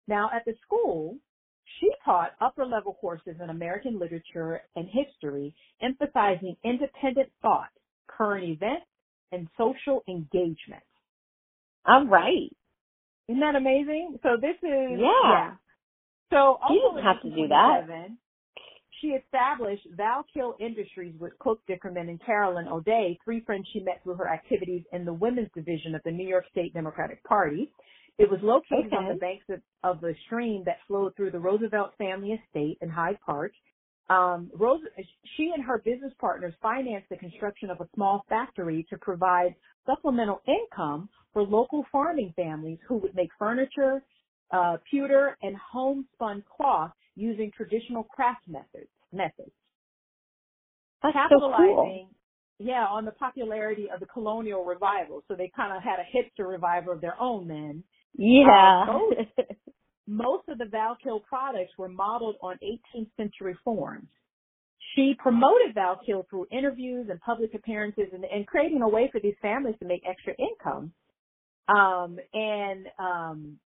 Now 0.07 0.29
at 0.33 0.45
the 0.45 0.53
school, 0.65 1.17
she 1.79 1.89
taught 2.05 2.31
upper 2.39 2.65
level 2.65 2.93
courses 2.99 3.35
in 3.41 3.49
American 3.49 3.99
literature 3.99 4.61
and 4.75 4.87
history, 4.87 5.53
emphasizing 5.81 6.55
independent 6.63 7.29
thought, 7.41 7.69
current 8.07 8.45
events, 8.45 8.85
and 9.33 9.47
social 9.57 10.03
engagement. 10.07 10.83
All 11.85 12.05
right. 12.05 12.49
Isn't 13.27 13.41
that 13.41 13.55
amazing? 13.55 14.19
So 14.23 14.37
this 14.39 14.55
is 14.61 14.99
yeah. 14.99 15.07
yeah. 15.23 15.51
So 16.31 16.57
you 16.69 16.91
didn't 16.93 17.03
have 17.03 17.21
to 17.21 17.29
do 17.29 17.47
that. 17.49 18.09
She 19.01 19.09
established 19.09 19.85
Valkill 19.97 20.53
Industries 20.61 21.13
with 21.19 21.37
Cook 21.39 21.59
Dickerman 21.69 22.07
and 22.09 22.23
Caroline 22.25 22.69
O'Day, 22.69 23.19
three 23.23 23.41
friends 23.41 23.67
she 23.73 23.81
met 23.81 24.01
through 24.03 24.15
her 24.15 24.29
activities 24.29 24.83
in 24.93 25.03
the 25.03 25.11
women's 25.11 25.49
division 25.53 25.93
of 25.93 26.01
the 26.05 26.11
New 26.11 26.27
York 26.27 26.45
State 26.51 26.73
Democratic 26.73 27.21
Party. 27.25 27.69
It 28.17 28.31
was 28.31 28.39
located 28.41 28.93
okay. 28.93 28.95
on 28.95 29.09
the 29.09 29.15
banks 29.15 29.45
of, 29.49 29.59
of 29.83 29.99
the 29.99 30.15
stream 30.25 30.63
that 30.65 30.77
flowed 30.87 31.15
through 31.15 31.31
the 31.31 31.39
Roosevelt 31.39 31.91
family 31.97 32.31
estate 32.31 32.77
in 32.81 32.89
Hyde 32.89 33.17
Park. 33.25 33.51
Um, 34.09 34.51
Rose, 34.53 34.81
she 35.37 35.51
and 35.55 35.63
her 35.63 35.79
business 35.79 36.13
partners 36.19 36.53
financed 36.61 37.09
the 37.09 37.17
construction 37.17 37.69
of 37.69 37.79
a 37.79 37.87
small 37.95 38.25
factory 38.29 38.85
to 38.89 38.97
provide 38.97 39.55
supplemental 39.85 40.41
income 40.47 41.09
for 41.31 41.43
local 41.43 41.85
farming 41.91 42.33
families 42.35 42.79
who 42.87 42.97
would 42.97 43.15
make 43.15 43.29
furniture, 43.39 44.03
uh, 44.51 44.77
pewter, 44.89 45.37
and 45.41 45.55
homespun 45.57 46.43
cloth 46.55 46.91
using 47.15 47.51
traditional 47.55 48.03
craft 48.03 48.47
methods. 48.47 48.89
Methods. 49.11 49.51
That's 51.01 51.13
Capitalizing, 51.13 51.65
so 51.67 51.75
cool. 51.75 52.09
yeah, 52.59 52.85
on 52.85 53.05
the 53.05 53.11
popularity 53.11 53.87
of 53.93 53.99
the 53.99 54.05
colonial 54.07 54.65
revival. 54.65 55.23
So 55.27 55.35
they 55.35 55.51
kind 55.55 55.75
of 55.75 55.83
had 55.83 55.99
a 55.99 56.05
hipster 56.17 56.47
revival 56.47 56.93
of 56.93 57.01
their 57.01 57.19
own 57.21 57.47
then. 57.47 57.83
Yeah. 58.17 58.85
Uh, 58.89 59.43
most 60.07 60.47
of 60.49 60.57
the 60.57 60.65
Valkill 60.65 61.23
products 61.23 61.71
were 61.77 61.89
modeled 61.89 62.35
on 62.41 62.57
18th 62.63 63.09
century 63.17 63.55
forms. 63.63 64.07
She 64.95 65.15
promoted 65.17 65.75
Valkill 65.75 66.27
through 66.29 66.47
interviews 66.51 67.07
and 67.09 67.19
public 67.21 67.53
appearances 67.55 68.07
and, 68.13 68.23
and 68.25 68.45
creating 68.45 68.81
a 68.81 68.89
way 68.89 69.09
for 69.11 69.19
these 69.19 69.35
families 69.41 69.75
to 69.79 69.87
make 69.87 70.03
extra 70.07 70.33
income. 70.37 70.91
Um, 71.67 72.19
and, 72.33 72.87
um, 72.99 73.57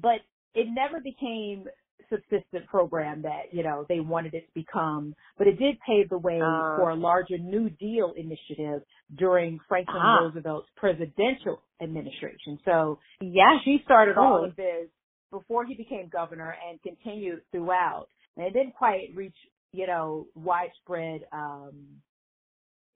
but 0.00 0.20
it 0.54 0.68
never 0.70 1.00
became 1.00 1.64
subsistent 2.08 2.66
program 2.66 3.22
that, 3.22 3.52
you 3.52 3.62
know, 3.62 3.84
they 3.88 4.00
wanted 4.00 4.32
it 4.34 4.46
to 4.46 4.54
become, 4.54 5.14
but 5.36 5.46
it 5.46 5.58
did 5.58 5.76
pave 5.86 6.08
the 6.08 6.16
way 6.16 6.40
uh, 6.40 6.76
for 6.78 6.90
a 6.90 6.94
larger 6.94 7.36
New 7.36 7.68
Deal 7.68 8.14
initiative 8.16 8.82
during 9.16 9.58
Franklin 9.68 10.00
ah. 10.00 10.20
Roosevelt's 10.20 10.68
presidential 10.76 11.60
administration. 11.82 12.58
So 12.64 12.98
yeah, 13.20 13.58
she 13.64 13.80
started 13.84 14.16
all 14.16 14.44
of 14.44 14.56
this 14.56 14.88
before 15.30 15.64
he 15.64 15.74
became 15.74 16.08
governor 16.08 16.56
and 16.68 16.80
continued 16.82 17.42
throughout. 17.52 18.08
And 18.36 18.46
it 18.46 18.52
didn't 18.52 18.74
quite 18.74 19.10
reach, 19.14 19.36
you 19.72 19.86
know, 19.86 20.26
widespread, 20.34 21.22
um, 21.32 21.72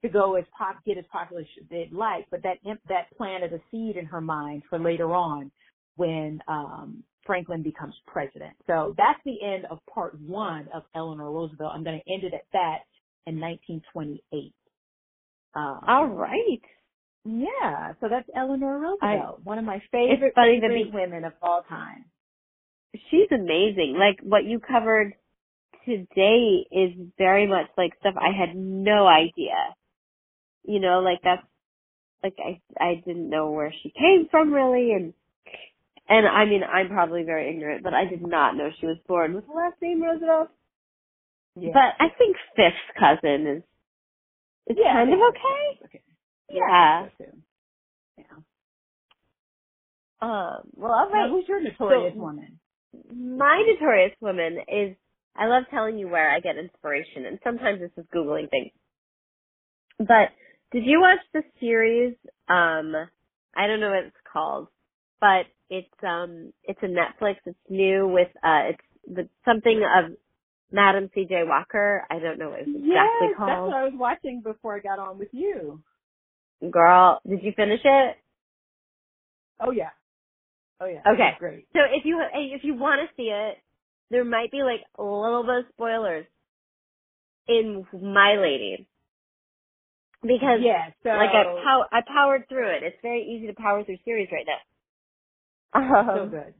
to 0.01 0.09
go 0.09 0.35
as 0.35 0.43
pop, 0.57 0.83
get 0.85 0.97
as 0.97 1.05
popular 1.11 1.41
as 1.41 1.47
they'd 1.69 1.93
like, 1.93 2.25
but 2.29 2.43
that, 2.43 2.57
that 2.89 3.15
planted 3.15 3.53
a 3.53 3.59
seed 3.71 3.95
in 3.95 4.05
her 4.05 4.19
mind 4.19 4.63
for 4.69 4.77
later 4.77 5.13
on 5.13 5.51
when, 5.95 6.41
um, 6.47 7.03
Franklin 7.25 7.63
becomes 7.63 7.95
president. 8.05 8.53
So 8.67 8.93
that's 8.97 9.19
the 9.25 9.37
end 9.41 9.65
of 9.71 9.79
part 9.93 10.19
one 10.19 10.67
of 10.73 10.83
Eleanor 10.95 11.31
Roosevelt. 11.31 11.71
I'm 11.73 11.83
going 11.83 12.01
to 12.05 12.13
end 12.13 12.23
it 12.23 12.33
at 12.33 12.45
that 12.51 12.79
in 13.25 13.39
1928. 13.39 14.53
Um, 15.55 15.79
All 15.87 16.07
right. 16.07 16.61
Yeah, 17.25 17.93
so 18.01 18.07
that's 18.09 18.27
Eleanor 18.35 18.79
Roosevelt, 18.79 18.99
I, 19.01 19.43
one 19.43 19.57
of 19.57 19.63
my 19.63 19.81
favorite, 19.91 20.33
favorite 20.35 20.93
women 20.93 21.23
of 21.23 21.31
all 21.41 21.63
time. 21.69 22.03
She's 23.11 23.27
amazing. 23.31 23.95
Like 23.99 24.19
what 24.23 24.45
you 24.45 24.59
covered 24.59 25.13
today 25.85 26.65
is 26.71 26.91
very 27.17 27.47
much 27.47 27.67
like 27.77 27.93
stuff 27.99 28.15
I 28.17 28.31
had 28.37 28.55
no 28.55 29.07
idea. 29.07 29.55
You 30.65 30.79
know, 30.79 30.99
like 31.01 31.19
that's 31.23 31.43
like 32.23 32.35
I 32.39 32.61
I 32.79 33.03
didn't 33.05 33.29
know 33.29 33.51
where 33.51 33.73
she 33.83 33.91
came 33.91 34.27
from 34.31 34.53
really 34.53 34.91
and 34.93 35.13
and 36.09 36.27
I 36.27 36.45
mean 36.45 36.63
I'm 36.63 36.89
probably 36.89 37.23
very 37.23 37.49
ignorant, 37.49 37.83
but 37.83 37.93
I 37.93 38.05
did 38.05 38.25
not 38.25 38.55
know 38.55 38.69
she 38.79 38.85
was 38.87 38.97
born 39.07 39.33
with 39.35 39.47
the 39.47 39.53
last 39.53 39.75
name 39.81 40.01
Roosevelt. 40.03 40.49
Yeah. 41.59 41.71
But 41.73 41.95
I 41.99 42.09
think 42.17 42.37
fifth 42.55 42.73
cousin 42.99 43.47
is 43.47 43.63
is 44.67 44.77
yeah, 44.79 44.93
kind 44.93 45.09
yeah, 45.09 45.15
of 45.15 45.21
okay. 45.29 45.85
okay. 45.85 46.01
Yeah. 46.51 47.07
so. 47.17 47.25
Yeah. 48.17 48.23
Um 50.21 50.61
well 50.75 50.91
all 50.93 51.09
right. 51.11 51.27
Now, 51.27 51.29
who's 51.29 51.47
your 51.47 51.61
notorious 51.61 52.13
So- 52.15 52.19
woman? 52.21 52.59
My 53.13 53.63
notorious 53.67 54.15
woman 54.21 54.59
is 54.67 54.95
I 55.35 55.47
love 55.47 55.63
telling 55.71 55.97
you 55.97 56.07
where 56.07 56.29
I 56.29 56.39
get 56.39 56.57
inspiration 56.57 57.25
and 57.25 57.39
sometimes 57.43 57.79
this 57.79 57.91
is 57.97 58.05
Googling 58.13 58.49
things. 58.49 58.71
But 59.97 60.29
did 60.71 60.85
you 60.85 61.01
watch 61.01 61.19
the 61.33 61.43
series, 61.59 62.15
um 62.49 62.93
I 63.55 63.67
don't 63.67 63.79
know 63.79 63.89
what 63.89 64.05
it's 64.05 64.15
called, 64.31 64.67
but 65.19 65.45
it's 65.69 65.87
um 66.03 66.53
it's 66.63 66.79
a 66.83 66.87
Netflix, 66.87 67.37
it's 67.45 67.57
new 67.69 68.07
with 68.07 68.29
uh 68.43 68.69
it's 68.71 68.83
the 69.07 69.29
something 69.45 69.81
of 69.83 70.13
Madam 70.71 71.09
C 71.13 71.25
J 71.27 71.43
Walker. 71.45 72.05
I 72.09 72.19
don't 72.19 72.39
know 72.39 72.49
what 72.49 72.61
it's 72.61 72.69
exactly 72.69 72.87
yes, 72.89 73.35
that's 73.39 73.61
what 73.61 73.75
I 73.75 73.83
was 73.83 73.93
watching 73.95 74.41
before 74.43 74.75
I 74.75 74.79
got 74.79 74.99
on 74.99 75.19
with 75.19 75.29
you. 75.31 75.81
Girl, 76.71 77.19
did 77.27 77.43
you 77.43 77.51
finish 77.55 77.81
it? 77.83 78.17
Oh 79.59 79.71
yeah. 79.71 79.89
Oh 80.83 80.87
yeah. 80.87 81.01
Okay. 81.13 81.31
Great. 81.39 81.67
So 81.73 81.79
if 81.89 82.03
you 82.05 82.21
if 82.33 82.63
you 82.63 82.75
want 82.75 83.01
to 83.01 83.07
see 83.15 83.29
it, 83.31 83.57
there 84.11 84.25
might 84.25 84.51
be 84.51 84.63
like 84.63 84.81
a 84.99 85.03
little 85.03 85.43
bit 85.43 85.59
of 85.59 85.65
spoilers 85.73 86.25
in 87.47 87.85
My 87.93 88.35
Lady 88.35 88.87
because 90.21 90.59
Yeah. 90.61 90.89
So 91.03 91.09
like 91.09 91.29
I 91.29 91.43
pow- 91.63 91.87
I 91.91 92.01
powered 92.05 92.47
through 92.49 92.69
it. 92.75 92.83
It's 92.83 92.97
very 93.01 93.23
easy 93.23 93.47
to 93.47 93.53
power 93.53 93.83
through 93.83 93.97
series 94.03 94.27
right 94.31 94.45
now. 94.45 96.13
so 96.15 96.23
Um, 96.23 96.29
good. 96.29 96.53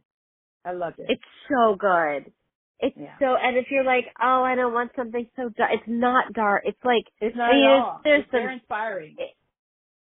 I 0.65 0.71
loved 0.71 0.99
it. 0.99 1.07
It's 1.09 1.21
so 1.49 1.76
good. 1.76 2.32
It's 2.80 2.95
Yeah. 2.97 3.17
so, 3.19 3.36
and 3.36 3.57
if 3.57 3.67
you're 3.71 3.84
like, 3.84 4.05
oh, 4.21 4.43
I 4.43 4.55
don't 4.55 4.74
want 4.74 4.91
something 4.95 5.28
so 5.36 5.49
dark, 5.49 5.71
it's 5.74 5.84
not 5.88 6.32
dark. 6.34 6.63
It's 6.65 6.84
like 6.86 7.05
It's 7.21 7.36
not 7.36 7.51
I 7.51 7.53
mean, 7.55 7.65
at 7.65 7.71
it's- 7.71 7.84
all. 7.86 8.01
there's 8.03 8.21
it's 8.24 8.32
some- 8.32 8.39
very 8.41 8.53
inspiring. 8.55 9.17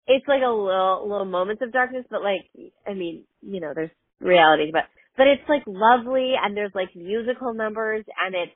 it's 0.08 0.28
like 0.28 0.44
a 0.44 0.48
little 0.50 1.08
little 1.08 1.26
moments 1.26 1.62
of 1.62 1.72
darkness, 1.72 2.06
but 2.10 2.24
like 2.24 2.50
I 2.88 2.94
mean, 2.94 3.26
you 3.42 3.60
know, 3.60 3.74
there's 3.74 3.92
reality, 4.20 4.72
but 4.72 4.84
but 5.18 5.28
it's 5.28 5.48
like 5.50 5.64
lovely 5.68 6.34
and 6.42 6.56
there's 6.56 6.76
like 6.76 6.96
musical 6.96 7.54
numbers 7.54 8.06
and 8.26 8.36
it's 8.36 8.52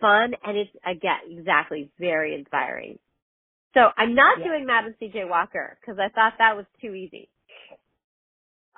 fun 0.00 0.32
and 0.44 0.56
it's 0.56 0.70
again 0.86 1.38
exactly 1.38 1.90
very 1.98 2.34
inspiring. 2.34 2.98
So 3.74 3.80
I'm 3.96 4.14
not 4.14 4.38
Yeah. 4.38 4.44
doing 4.44 4.66
Madam 4.66 4.94
C.J. 5.00 5.24
Walker 5.26 5.78
because 5.80 5.98
I 5.98 6.08
thought 6.08 6.34
that 6.38 6.56
was 6.56 6.66
too 6.80 6.94
easy. 6.94 7.28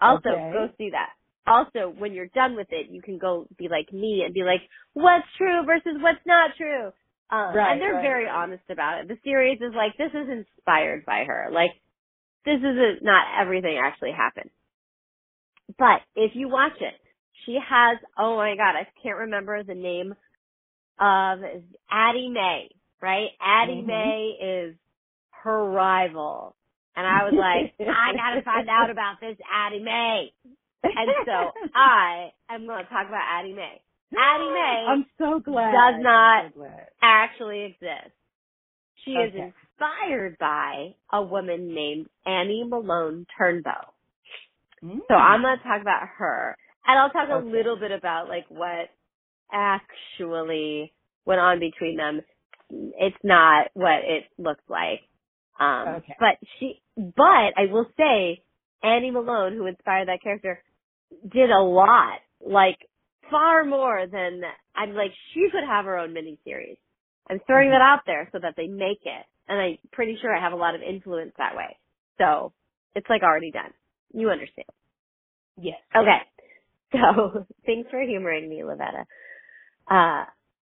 Also, 0.00 0.28
Okay. 0.28 0.50
go 0.52 0.68
see 0.78 0.90
that. 0.90 1.10
Also, 1.46 1.88
when 1.96 2.12
you're 2.12 2.28
done 2.34 2.56
with 2.56 2.68
it, 2.70 2.88
you 2.90 3.02
can 3.02 3.18
go 3.18 3.46
be 3.56 3.68
like 3.68 3.92
me 3.92 4.22
and 4.24 4.34
be 4.34 4.42
like, 4.42 4.60
what's 4.94 5.26
true 5.38 5.64
versus 5.64 5.96
what's 6.00 6.24
not 6.26 6.50
true. 6.56 6.88
Uh, 7.30 7.54
Right, 7.54 7.72
and 7.72 7.80
they're 7.80 7.94
right, 7.94 8.02
very 8.02 8.24
right. 8.26 8.34
honest 8.44 8.64
about 8.70 9.00
it. 9.00 9.08
The 9.08 9.18
series 9.24 9.58
is 9.60 9.72
like, 9.74 9.96
this 9.98 10.12
is 10.12 10.28
inspired 10.28 11.04
by 11.06 11.24
her. 11.26 11.48
Like, 11.52 11.70
this 12.44 12.58
isn't, 12.58 13.02
not 13.02 13.26
everything 13.40 13.78
actually 13.82 14.12
happened. 14.12 14.50
But 15.78 16.00
if 16.14 16.32
you 16.34 16.48
watch 16.48 16.76
it, 16.80 16.94
she 17.44 17.54
has, 17.68 17.98
oh 18.18 18.36
my 18.36 18.54
god, 18.56 18.74
I 18.76 18.86
can't 19.02 19.18
remember 19.18 19.62
the 19.62 19.74
name 19.74 20.12
of 20.98 21.38
Addie 21.90 22.30
May, 22.30 22.70
right? 23.02 23.28
Addie 23.40 23.82
Mhm. 23.82 23.86
May 23.86 24.38
is 24.40 24.76
her 25.42 25.64
rival. 25.70 26.54
And 26.96 27.06
I 27.06 27.24
was 27.24 27.34
like, 27.34 27.74
I 27.88 28.12
gotta 28.14 28.42
find 28.42 28.68
out 28.68 28.90
about 28.90 29.20
this 29.20 29.36
Addie 29.52 29.82
May. 29.82 30.32
And 30.82 31.10
so 31.26 31.52
I 31.74 32.32
am 32.48 32.66
going 32.66 32.84
to 32.84 32.90
talk 32.90 33.06
about 33.08 33.22
Addie 33.28 33.52
May. 33.52 33.80
Addie 34.16 34.50
May 34.50 34.84
I'm 34.88 35.06
so 35.18 35.40
glad. 35.40 35.72
does 35.72 35.94
not 36.02 36.44
So 36.54 36.60
glad. 36.60 36.86
actually 37.02 37.64
exist. 37.64 38.12
She 39.04 39.10
is 39.12 39.32
inspired 39.34 40.38
by 40.38 40.94
a 41.12 41.22
woman 41.22 41.74
named 41.74 42.06
Annie 42.24 42.64
Malone 42.66 43.26
Turnbo. 43.38 43.74
Mm. 44.82 45.00
So 45.08 45.14
I'm 45.14 45.42
going 45.42 45.56
to 45.58 45.62
talk 45.64 45.80
about 45.80 46.08
her. 46.18 46.56
And 46.86 46.98
I'll 46.98 47.10
talk 47.10 47.28
a 47.30 47.44
little 47.44 47.76
bit 47.78 47.90
about 47.90 48.28
like 48.28 48.46
what 48.48 48.88
actually 49.52 50.92
went 51.24 51.40
on 51.40 51.58
between 51.58 51.96
them. 51.96 52.20
It's 52.70 53.16
not 53.22 53.68
what 53.74 54.04
it 54.04 54.24
looks 54.38 54.62
like. 54.68 55.00
Um, 55.58 55.96
Okay. 55.96 56.16
but 56.18 56.38
she, 56.58 56.80
but 56.96 57.54
I 57.56 57.66
will 57.70 57.86
say 57.96 58.42
Annie 58.82 59.10
Malone, 59.10 59.54
who 59.54 59.66
inspired 59.66 60.08
that 60.08 60.22
character, 60.22 60.62
did 61.28 61.50
a 61.50 61.62
lot, 61.62 62.18
like 62.44 62.78
far 63.30 63.64
more 63.64 64.06
than 64.10 64.42
I'm 64.74 64.94
like 64.94 65.12
she 65.32 65.48
could 65.50 65.64
have 65.66 65.84
her 65.84 65.98
own 65.98 66.14
miniseries. 66.14 66.76
I'm 67.28 67.40
throwing 67.46 67.70
that 67.70 67.80
out 67.80 68.00
there 68.06 68.28
so 68.32 68.38
that 68.40 68.54
they 68.56 68.68
make 68.68 69.00
it, 69.04 69.26
and 69.48 69.58
I'm 69.58 69.78
pretty 69.92 70.18
sure 70.20 70.34
I 70.34 70.40
have 70.40 70.52
a 70.52 70.56
lot 70.56 70.74
of 70.74 70.82
influence 70.82 71.32
that 71.38 71.56
way. 71.56 71.76
So 72.18 72.52
it's 72.94 73.08
like 73.08 73.22
already 73.22 73.50
done. 73.50 73.72
You 74.12 74.30
understand? 74.30 74.66
Yes. 75.56 75.78
Okay. 75.94 76.18
So 76.92 77.44
thanks 77.66 77.90
for 77.90 78.00
humoring 78.00 78.48
me, 78.48 78.62
Lavetta. 78.62 79.04
Uh, 79.90 80.24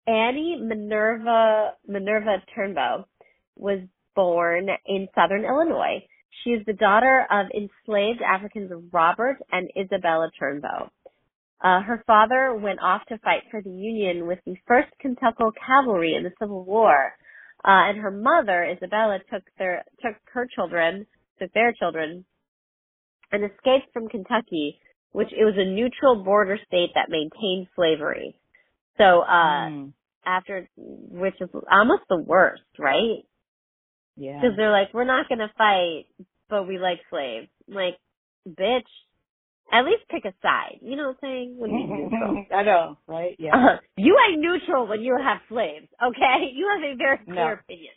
Annie 0.05 0.59
Minerva 0.61 1.71
Minerva 1.87 2.43
Turnbo 2.53 3.05
was 3.55 3.79
born 4.13 4.67
in 4.85 5.07
Southern 5.15 5.45
Illinois. 5.45 6.05
She 6.43 6.51
is 6.51 6.65
the 6.65 6.73
daughter 6.73 7.25
of 7.31 7.47
enslaved 7.55 8.21
Africans 8.21 8.71
Robert 8.91 9.37
and 9.51 9.69
Isabella 9.79 10.29
Turnbo. 10.39 10.89
Uh, 11.63 11.81
her 11.81 12.03
father 12.07 12.55
went 12.55 12.79
off 12.81 13.01
to 13.07 13.17
fight 13.19 13.43
for 13.51 13.61
the 13.61 13.69
Union 13.69 14.25
with 14.25 14.39
the 14.45 14.55
1st 14.69 14.89
Kentucky 14.99 15.43
Cavalry 15.65 16.15
in 16.15 16.23
the 16.23 16.31
Civil 16.39 16.65
War, 16.65 17.13
uh, 17.63 17.89
and 17.89 17.99
her 17.99 18.09
mother 18.09 18.63
Isabella 18.63 19.19
took 19.31 19.43
their 19.59 19.83
took 20.01 20.15
her 20.33 20.47
children, 20.55 21.05
took 21.39 21.53
their 21.53 21.71
children, 21.73 22.25
and 23.31 23.43
escaped 23.43 23.91
from 23.93 24.09
Kentucky, 24.09 24.79
which 25.11 25.31
it 25.31 25.43
was 25.43 25.55
a 25.57 25.65
neutral 25.65 26.23
border 26.23 26.57
state 26.67 26.91
that 26.95 27.09
maintained 27.09 27.67
slavery. 27.75 28.35
So 28.97 29.21
uh, 29.21 29.67
Mm. 29.69 29.93
after, 30.25 30.69
which 30.77 31.35
is 31.41 31.49
almost 31.71 32.03
the 32.09 32.17
worst, 32.17 32.63
right? 32.77 33.25
Yeah. 34.17 34.39
Because 34.41 34.55
they're 34.57 34.71
like, 34.71 34.93
we're 34.93 35.03
not 35.05 35.29
gonna 35.29 35.51
fight, 35.57 36.05
but 36.49 36.67
we 36.67 36.77
like 36.77 36.99
slaves. 37.09 37.47
Like, 37.67 37.97
bitch, 38.47 38.83
at 39.71 39.85
least 39.85 40.03
pick 40.09 40.25
a 40.25 40.33
side. 40.41 40.79
You 40.81 40.95
know 40.97 41.07
what 41.09 41.17
I'm 41.23 41.29
saying? 41.29 41.55
When 41.57 41.71
you're 41.71 41.97
neutral. 41.97 42.45
I 42.55 42.63
know, 42.63 42.97
right? 43.07 43.35
Yeah. 43.39 43.55
Uh, 43.55 43.77
you 43.97 44.17
ain't 44.27 44.41
neutral 44.41 44.87
when 44.87 45.01
you 45.01 45.17
have 45.17 45.39
slaves, 45.49 45.87
okay? 46.03 46.51
You 46.53 46.69
have 46.73 46.83
a 46.83 46.95
very 46.97 47.17
clear 47.25 47.35
No. 47.47 47.53
opinion. 47.53 47.93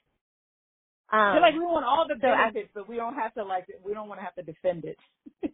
Um, 1.17 1.41
like 1.41 1.55
we 1.55 1.61
want 1.61 1.85
all 1.85 2.07
the 2.09 2.17
so 2.21 2.29
I- 2.29 2.51
benefits, 2.51 2.71
but 2.75 2.89
we 2.89 2.97
don't 2.97 3.15
have 3.15 3.33
to 3.35 3.45
like. 3.45 3.67
We 3.85 3.95
don't 3.95 4.09
want 4.09 4.21
to 4.21 4.25
have 4.25 4.35
to 4.37 4.43
defend 4.43 4.85
it. 4.85 4.99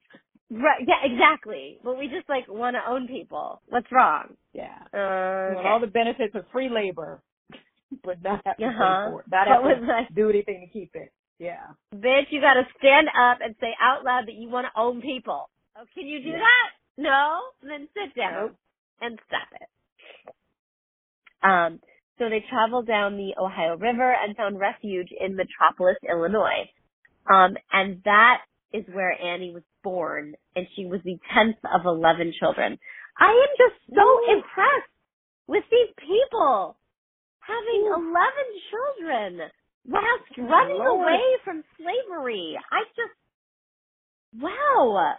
right, 0.50 0.82
yeah, 0.86 1.02
exactly. 1.04 1.78
But 1.84 1.98
we 1.98 2.08
just 2.08 2.28
like 2.28 2.48
want 2.48 2.76
to 2.76 2.90
own 2.90 3.06
people. 3.08 3.60
What's 3.68 3.90
wrong? 3.92 4.36
Yeah. 4.52 4.78
Uh, 4.94 5.50
We 5.50 5.56
want 5.56 5.66
all 5.66 5.80
the 5.80 5.86
benefits 5.86 6.34
of 6.34 6.44
free 6.52 6.68
labor, 6.70 7.20
but 8.04 8.22
not 8.22 8.40
have 8.46 8.56
to 8.56 8.64
Uh-huh. 8.64 9.06
pay 9.06 9.10
for 9.12 9.20
it. 9.20 9.26
Not 9.30 9.48
have 9.48 9.62
to 9.62 9.86
like, 9.86 10.14
do 10.14 10.30
anything 10.30 10.60
to 10.66 10.72
keep 10.72 10.90
it. 10.94 11.12
Yeah. 11.38 11.66
bitch, 11.94 12.26
you 12.30 12.40
gotta 12.40 12.64
stand 12.78 13.08
up 13.08 13.38
and 13.42 13.54
say 13.60 13.74
out 13.80 14.04
loud 14.04 14.26
that 14.28 14.34
you 14.34 14.48
want 14.50 14.66
to 14.66 14.80
own 14.80 15.00
people. 15.00 15.48
Oh, 15.76 15.84
can 15.94 16.06
you 16.06 16.22
do 16.22 16.28
Yeah. 16.30 16.38
that? 16.38 16.70
No? 16.98 17.40
Then 17.62 17.88
sit 17.94 18.14
down 18.14 18.32
Nope. 18.34 18.56
and 19.00 19.18
stop 19.26 19.48
it. 19.60 19.68
Um, 21.42 21.80
so 22.20 22.28
they 22.28 22.44
traveled 22.48 22.86
down 22.86 23.16
the 23.16 23.32
Ohio 23.40 23.76
River 23.76 24.14
and 24.14 24.36
found 24.36 24.60
refuge 24.60 25.08
in 25.18 25.34
Metropolis, 25.34 25.96
Illinois. 26.08 26.70
Um, 27.32 27.56
and 27.72 28.02
that 28.04 28.42
is 28.72 28.84
where 28.92 29.10
Annie 29.20 29.52
was 29.52 29.64
born, 29.82 30.34
and 30.54 30.66
she 30.76 30.84
was 30.86 31.00
the 31.04 31.18
tenth 31.34 31.56
of 31.64 31.86
eleven 31.86 32.32
children. 32.38 32.78
I 33.18 33.30
am 33.32 33.52
just 33.58 33.80
so 33.96 34.02
Ooh. 34.04 34.32
impressed 34.36 34.92
with 35.48 35.64
these 35.70 35.92
people 35.98 36.76
having 37.40 37.86
eleven 37.86 38.48
children 38.70 39.50
whilst 39.88 40.38
running 40.38 40.78
Lord. 40.78 41.00
away 41.08 41.22
from 41.44 41.64
slavery. 41.78 42.56
I 42.70 42.84
just 42.94 43.16
wow. 44.42 45.14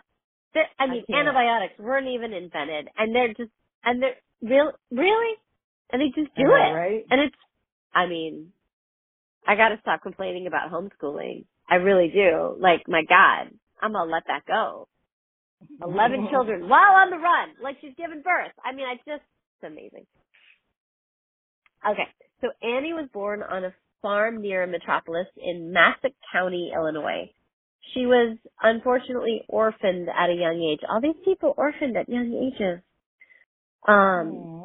They're- 0.53 0.69
I 0.79 0.87
mean, 0.87 1.03
can't. 1.09 1.27
antibiotics 1.27 1.79
weren't 1.79 2.07
even 2.07 2.33
invented, 2.33 2.89
and 2.97 3.15
they're 3.15 3.33
just 3.33 3.51
and 3.83 4.01
they're 4.01 4.17
real 4.41 4.71
really, 4.91 5.35
and 5.91 6.01
they 6.01 6.07
just 6.07 6.33
do 6.35 6.43
it. 6.43 6.73
right? 6.73 7.05
And 7.09 7.21
it's, 7.21 7.35
I 7.93 8.07
mean, 8.07 8.51
I 9.47 9.55
gotta 9.55 9.77
stop 9.81 10.03
complaining 10.03 10.47
about 10.47 10.71
homeschooling. 10.71 11.45
I 11.69 11.75
really 11.75 12.09
do. 12.09 12.55
Like, 12.59 12.83
my 12.87 13.03
God, 13.07 13.51
I'm 13.81 13.93
gonna 13.93 14.11
let 14.11 14.23
that 14.27 14.45
go. 14.47 14.87
Eleven 15.81 16.27
children 16.31 16.69
while 16.69 16.93
on 16.95 17.09
the 17.09 17.17
run, 17.17 17.49
like 17.61 17.77
she's 17.81 17.95
given 17.97 18.21
birth. 18.21 18.51
I 18.63 18.73
mean, 18.75 18.85
I 18.85 18.95
just, 18.95 19.23
it's 19.61 19.63
amazing. 19.71 20.05
Okay, 21.89 22.07
so 22.41 22.49
Annie 22.61 22.93
was 22.93 23.09
born 23.13 23.41
on 23.43 23.65
a 23.65 23.73
farm 24.01 24.41
near 24.41 24.63
a 24.63 24.67
Metropolis 24.67 25.27
in 25.37 25.71
Massac 25.71 26.13
County, 26.31 26.71
Illinois. 26.75 27.31
She 27.93 28.05
was 28.05 28.37
unfortunately 28.61 29.41
orphaned 29.47 30.07
at 30.09 30.29
a 30.29 30.33
young 30.33 30.61
age. 30.61 30.79
All 30.87 31.01
these 31.01 31.19
people 31.25 31.53
orphaned 31.57 31.97
at 31.97 32.07
young 32.09 32.31
ages. 32.33 32.81
Um, 33.87 33.95
Aw. 33.95 34.60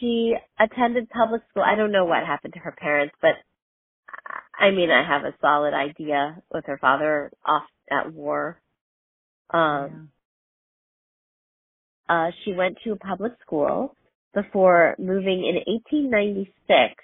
She 0.00 0.34
attended 0.58 1.10
public 1.10 1.42
school. 1.50 1.62
I 1.64 1.74
don't 1.76 1.92
know 1.92 2.04
what 2.04 2.24
happened 2.24 2.54
to 2.54 2.60
her 2.60 2.74
parents, 2.78 3.14
but 3.20 3.32
I 4.58 4.70
mean, 4.70 4.90
I 4.90 5.06
have 5.06 5.24
a 5.24 5.34
solid 5.40 5.74
idea 5.74 6.42
with 6.52 6.64
her 6.66 6.78
father 6.78 7.30
off 7.44 7.64
at 7.90 8.12
war. 8.12 8.60
Um, 9.50 10.10
uh, 12.08 12.30
she 12.44 12.52
went 12.52 12.78
to 12.84 12.92
a 12.92 12.96
public 12.96 13.32
school 13.42 13.96
before 14.34 14.96
moving 14.98 15.44
in 15.46 15.56
1896. 15.66 16.94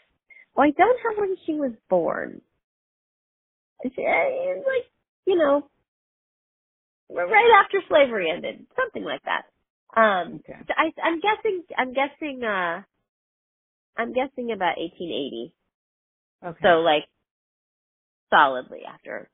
Well, 0.56 0.66
I 0.66 0.70
don't 0.70 0.98
have 1.08 1.18
when 1.18 1.36
she 1.46 1.54
was 1.54 1.72
born. 1.90 2.40
Uh, 3.84 3.88
it's 3.88 4.66
like, 4.66 4.90
you 5.26 5.36
know, 5.36 5.68
right 7.10 7.62
after 7.64 7.80
slavery 7.88 8.30
ended, 8.30 8.66
something 8.76 9.04
like 9.04 9.22
that. 9.24 9.42
Um, 9.96 10.40
Okay. 10.40 10.58
so 10.68 10.74
I, 10.76 10.92
I'm 11.02 11.20
guessing, 11.20 11.62
I'm 11.76 11.92
guessing, 11.94 12.42
uh, 12.44 12.82
I'm 13.96 14.12
guessing 14.12 14.52
about 14.52 14.78
1880. 14.78 15.54
Okay. 16.46 16.58
So 16.62 16.80
like, 16.80 17.04
solidly 18.30 18.80
after. 18.88 19.30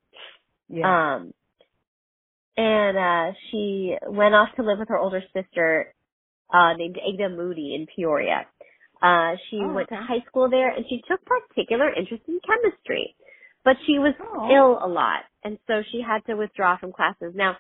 yeah. 0.69 1.17
Um, 1.17 1.35
and, 2.57 2.97
uh, 2.99 3.33
she 3.51 3.97
went 4.09 4.35
off 4.35 4.51
to 4.57 4.63
live 4.63 4.79
with 4.81 4.89
her 4.89 4.99
older 4.99 5.23
sister, 5.35 5.95
uh, 6.53 6.75
named 6.75 6.99
Ada 6.99 7.31
Moody 7.31 7.75
in 7.75 7.87
Peoria. 7.95 8.47
Uh, 9.03 9.37
she 9.51 9.59
Oh, 9.63 9.75
went 9.75 9.89
to 9.91 9.97
high 9.97 10.25
school 10.29 10.51
there 10.51 10.71
and 10.71 10.87
she 10.89 11.03
took 11.09 11.21
particular 11.25 11.93
interest 11.95 12.23
in 12.29 12.41
chemistry. 12.47 13.17
But 13.65 13.77
she 13.87 13.99
was 13.99 14.15
Oh. 14.21 14.51
ill 14.53 14.79
a 14.83 14.89
lot 14.89 15.25
and 15.45 15.59
so 15.69 15.83
she 15.93 16.03
had 16.03 16.25
to 16.27 16.37
withdraw 16.37 16.79
from 16.79 16.93
classes. 16.93 17.35
Now, 17.35 17.57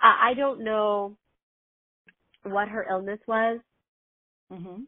I, 0.00 0.30
I 0.30 0.34
don't 0.34 0.64
know 0.64 1.16
what 2.44 2.68
her 2.68 2.86
illness 2.90 3.20
was. 3.26 3.60
mhm. 4.52 4.86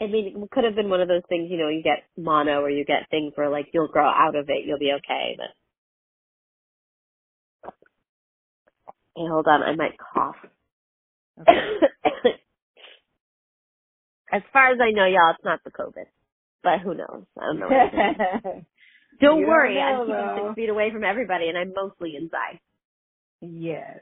I 0.00 0.06
mean, 0.08 0.42
it 0.42 0.50
could 0.50 0.64
have 0.64 0.74
been 0.76 0.90
one 0.90 1.00
of 1.00 1.08
those 1.08 1.22
things, 1.28 1.50
you 1.50 1.58
know, 1.58 1.68
you 1.68 1.82
get 1.82 2.04
mono 2.16 2.60
or 2.62 2.70
you 2.70 2.84
get 2.84 3.08
things 3.10 3.32
where 3.36 3.50
like 3.50 3.68
you'll 3.72 3.88
grow 3.88 4.06
out 4.08 4.36
of 4.36 4.46
it, 4.50 4.66
you'll 4.66 4.78
be 4.78 4.92
okay, 4.94 5.36
but. 5.38 5.48
Hey, 9.16 9.24
hold 9.28 9.46
on, 9.48 9.62
I 9.62 9.76
might 9.76 9.98
cough. 9.98 10.36
as 14.32 14.42
far 14.52 14.72
as 14.72 14.78
I 14.82 14.92
know, 14.92 15.06
y'all, 15.06 15.32
it's 15.34 15.44
not 15.44 15.60
the 15.64 15.70
COVID, 15.70 16.06
but 16.64 16.80
who 16.80 16.94
knows? 16.94 17.24
I 17.38 17.44
don't 17.46 17.60
know. 17.60 17.68
don't 17.70 17.86
You 19.20 19.46
don't 19.46 19.46
worry, 19.46 19.74
know, 19.74 19.82
I'm 19.82 20.06
keeping 20.06 20.30
six 20.34 20.46
feet 20.54 20.70
away 20.70 20.90
from 20.92 21.04
everybody, 21.04 21.48
and 21.48 21.58
I'm 21.58 21.72
mostly 21.74 22.16
inside. 22.16 22.60
yes. 23.42 24.00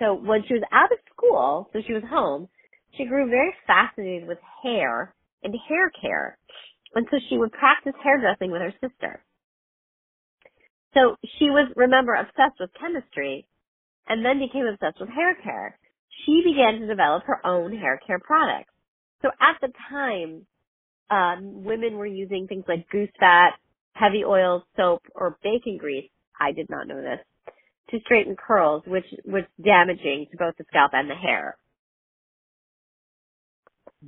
So 0.00 0.14
when 0.14 0.44
she 0.48 0.54
was 0.54 0.64
out 0.72 0.92
of 0.92 0.98
school, 1.14 1.68
so 1.72 1.80
she 1.86 1.92
was 1.92 2.02
home, 2.08 2.48
she 2.96 3.04
grew 3.04 3.28
very 3.28 3.54
fascinated 3.66 4.26
with 4.26 4.38
hair 4.62 5.14
and 5.44 5.54
hair 5.68 5.92
care. 6.00 6.38
And 6.94 7.06
so 7.10 7.18
she 7.28 7.38
would 7.38 7.52
practice 7.52 7.94
hairdressing 8.02 8.50
with 8.50 8.62
her 8.62 8.74
sister. 8.80 9.22
So 10.94 11.16
she 11.38 11.50
was, 11.50 11.70
remember, 11.76 12.14
obsessed 12.14 12.58
with 12.58 12.70
chemistry 12.80 13.46
and 14.08 14.24
then 14.24 14.40
became 14.40 14.66
obsessed 14.66 15.00
with 15.00 15.10
hair 15.10 15.36
care. 15.42 15.78
She 16.26 16.42
began 16.44 16.80
to 16.80 16.86
develop 16.86 17.24
her 17.26 17.46
own 17.46 17.76
hair 17.76 18.00
care 18.04 18.18
products. 18.18 18.72
So 19.22 19.28
at 19.40 19.56
the 19.60 19.72
time, 19.90 20.46
um, 21.10 21.64
women 21.64 21.96
were 21.96 22.06
using 22.06 22.46
things 22.48 22.64
like 22.66 22.88
goose 22.90 23.10
fat, 23.20 23.52
heavy 23.92 24.24
oils, 24.24 24.62
soap, 24.76 25.02
or 25.14 25.38
bacon 25.42 25.76
grease. 25.78 26.10
I 26.40 26.52
did 26.52 26.68
not 26.70 26.88
know 26.88 27.00
this 27.00 27.20
to 27.90 28.00
straighten 28.00 28.36
curls, 28.36 28.82
which 28.86 29.06
was 29.24 29.44
damaging 29.64 30.26
to 30.30 30.36
both 30.38 30.56
the 30.58 30.64
scalp 30.68 30.92
and 30.94 31.10
the 31.10 31.14
hair. 31.14 31.58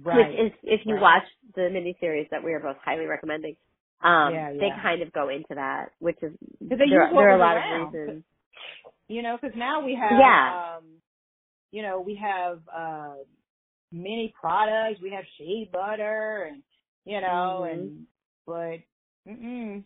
Right. 0.02 0.34
Which 0.34 0.40
is, 0.40 0.52
if 0.62 0.80
you 0.86 0.94
right. 0.94 1.02
watch 1.02 1.24
the 1.54 1.62
miniseries 1.62 2.30
that 2.30 2.44
we 2.44 2.52
are 2.52 2.60
both 2.60 2.76
highly 2.84 3.06
recommending, 3.06 3.56
um, 4.02 4.32
Yeah, 4.32 4.52
they 4.52 4.70
kind 4.82 5.02
of 5.02 5.12
go 5.12 5.28
into 5.30 5.54
that, 5.54 5.92
which 6.00 6.18
is 6.22 6.32
there, 6.60 6.78
they 6.78 6.84
use 6.86 7.08
what 7.12 7.22
there 7.22 7.30
are 7.30 7.36
a 7.36 7.38
lot 7.38 7.56
around. 7.58 7.88
of 7.88 7.94
reasons. 7.94 8.24
You 9.08 9.22
know, 9.22 9.38
because 9.40 9.56
now 9.56 9.84
we 9.84 9.94
have, 10.00 10.18
Yeah. 10.18 10.78
um, 10.78 10.84
you 11.72 11.82
know, 11.82 12.00
we 12.00 12.16
have 12.22 12.62
uh, 12.74 13.14
many 13.92 14.34
products. 14.40 15.00
We 15.02 15.10
have 15.12 15.24
shea 15.38 15.68
butter, 15.72 16.48
and 16.52 16.62
you 17.04 17.20
know, 17.20 17.64
Mhm. 17.64 17.72
and 17.72 18.06
but, 18.46 18.80
mm 19.28 19.84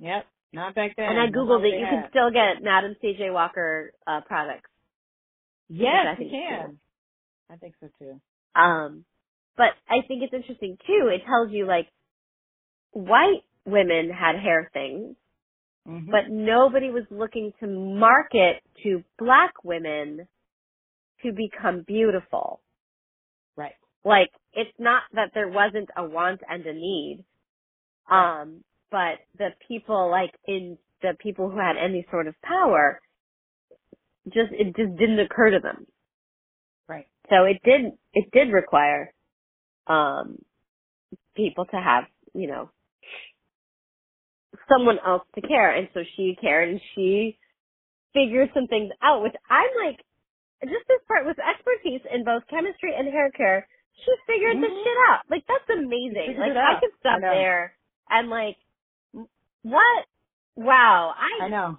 yep, 0.00 0.26
not 0.52 0.74
back 0.74 0.96
then. 0.96 1.06
And 1.10 1.20
I 1.20 1.26
googled 1.28 1.64
it. 1.64 1.78
You 1.78 1.86
can 1.86 2.06
still 2.10 2.30
get 2.30 2.62
Madam 2.62 2.96
C.J. 3.00 3.30
Walker 3.30 3.92
uh, 4.06 4.20
products. 4.26 4.70
Yes, 5.68 6.06
I 6.06 6.10
you 6.12 6.16
think 6.18 6.32
it's 6.32 6.48
can. 6.48 6.78
I 7.50 7.56
think 7.56 7.74
so 7.80 7.88
too. 7.98 8.20
Um, 8.60 9.04
but 9.56 9.70
I 9.88 10.06
think 10.06 10.22
it's 10.22 10.34
interesting 10.34 10.76
too. 10.86 11.08
It 11.08 11.22
tells 11.26 11.50
you 11.52 11.66
like 11.66 11.88
white 12.92 13.42
women 13.66 14.10
had 14.10 14.36
hair 14.36 14.70
things, 14.72 15.16
Mhm. 15.88 16.10
but 16.10 16.28
nobody 16.30 16.90
was 16.90 17.04
looking 17.10 17.52
to 17.60 17.66
market 17.66 18.62
to 18.82 19.04
black 19.18 19.64
women 19.64 20.28
to 21.22 21.32
become 21.32 21.82
beautiful. 21.82 22.60
right. 23.56 23.74
Like 24.04 24.30
it's 24.52 24.78
not 24.78 25.02
that 25.12 25.32
there 25.34 25.48
wasn't 25.48 25.90
a 25.96 26.04
want 26.04 26.40
and 26.48 26.66
a 26.66 26.72
need, 26.72 27.24
um, 28.10 28.64
but 28.92 29.20
the 29.38 29.50
people 29.68 30.10
like 30.10 30.34
in 30.46 30.78
the 31.02 31.14
people 31.20 31.50
who 31.50 31.58
had 31.58 31.78
any 31.78 32.06
sort 32.12 32.28
of 32.28 32.36
power, 32.42 33.00
just 34.26 34.52
it 34.52 34.76
just 34.76 34.98
didn't 34.98 35.20
occur 35.20 35.52
to 35.52 35.60
them. 35.60 35.86
Right. 36.88 37.08
So 37.30 37.44
it 37.44 37.62
did 37.64 37.92
it 38.14 38.30
did 38.32 38.52
require 38.52 39.12
um 39.88 40.38
people 41.36 41.66
to 41.66 41.76
have, 41.76 42.04
you 42.34 42.48
know, 42.48 42.70
someone 44.70 44.98
else 45.06 45.22
to 45.36 45.42
care. 45.42 45.70
And 45.76 45.88
so 45.94 46.00
she 46.16 46.36
cared 46.40 46.70
and 46.70 46.80
she 46.94 47.38
figured 48.14 48.50
some 48.54 48.66
things 48.68 48.90
out, 49.02 49.22
which 49.22 49.34
I'm 49.50 49.70
like 49.86 50.00
just 50.64 50.88
this 50.88 51.00
part 51.08 51.26
with 51.26 51.36
expertise 51.38 52.02
in 52.12 52.24
both 52.24 52.42
chemistry 52.50 52.94
and 52.96 53.08
hair 53.08 53.30
care, 53.32 53.68
she 54.04 54.12
figured 54.26 54.58
this 54.62 54.70
Mhm. 54.72 54.84
shit 54.84 54.98
out. 55.10 55.22
Like 55.30 55.46
that's 55.46 55.70
amazing. 55.70 56.36
Like 56.38 56.56
I 56.56 56.80
could 56.80 56.92
stop 57.00 57.20
know. 57.20 57.30
there 57.30 57.76
and 58.10 58.30
like 58.30 58.56
what 59.62 60.06
wow, 60.56 61.14
I 61.16 61.44
I 61.46 61.48
know. 61.48 61.78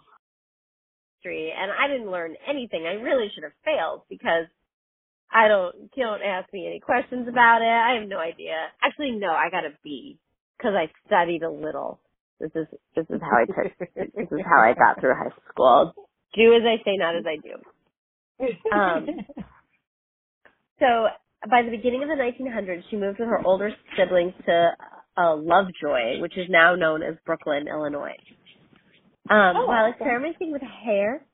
history 1.17 1.53
and 1.57 1.71
I 1.71 1.87
didn't 1.87 2.11
learn 2.11 2.35
anything. 2.47 2.85
I 2.85 2.93
really 2.93 3.29
should 3.33 3.43
have 3.43 3.53
failed 3.65 4.03
because 4.09 4.47
I 5.31 5.47
don't 5.47 5.91
don't 5.95 6.21
ask 6.21 6.51
me 6.53 6.67
any 6.67 6.79
questions 6.79 7.27
about 7.27 7.61
it. 7.61 7.67
I 7.67 7.99
have 7.99 8.09
no 8.09 8.19
idea. 8.19 8.55
Actually, 8.83 9.11
no, 9.11 9.31
I 9.31 9.49
got 9.51 9.65
a 9.65 9.71
B 9.83 10.19
because 10.57 10.73
I 10.75 10.91
studied 11.07 11.43
a 11.43 11.51
little. 11.51 11.99
This 12.39 12.51
is 12.55 12.67
this 12.95 13.05
is 13.09 13.21
how 13.21 13.37
I 13.37 13.45
took 13.45 13.77
this 13.95 14.27
is 14.31 14.41
how 14.45 14.61
I 14.61 14.73
got 14.73 14.99
through 14.99 15.15
high 15.15 15.35
school. 15.51 15.93
Do 16.35 16.55
as 16.55 16.63
I 16.65 16.83
say, 16.83 16.97
not 16.97 17.15
as 17.15 17.25
I 17.27 17.37
do. 17.37 17.55
Um, 18.75 19.07
So 20.79 21.07
by 21.49 21.61
the 21.63 21.71
beginning 21.71 22.03
of 22.03 22.09
the 22.09 22.15
1900s, 22.15 22.83
she 22.89 22.95
moved 22.97 23.19
with 23.19 23.27
her 23.29 23.41
older 23.45 23.71
siblings 23.97 24.33
to 24.45 24.71
uh, 25.17 25.35
Lovejoy, 25.35 26.21
which 26.21 26.37
is 26.37 26.47
now 26.49 26.75
known 26.75 27.03
as 27.03 27.15
Brooklyn, 27.25 27.67
Illinois. 27.67 28.15
Um, 29.29 29.55
Oh, 29.57 29.67
while 29.67 29.85
experimenting 29.91 30.51
with 30.51 30.61
hair, 30.61 31.25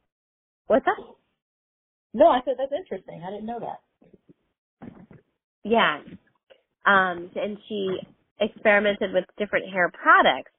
what's 0.67 0.85
up? 0.87 1.17
no, 2.13 2.27
I 2.27 2.41
said 2.45 2.55
that's 2.57 2.71
interesting. 2.73 3.23
I 3.25 3.31
didn't 3.31 3.45
know 3.47 3.59
that. 3.59 3.81
Yeah. 5.63 5.99
Um, 6.85 7.31
and 7.35 7.57
she 7.67 7.97
experimented 8.39 9.13
with 9.13 9.25
different 9.37 9.71
hair 9.71 9.91
products. 9.91 10.51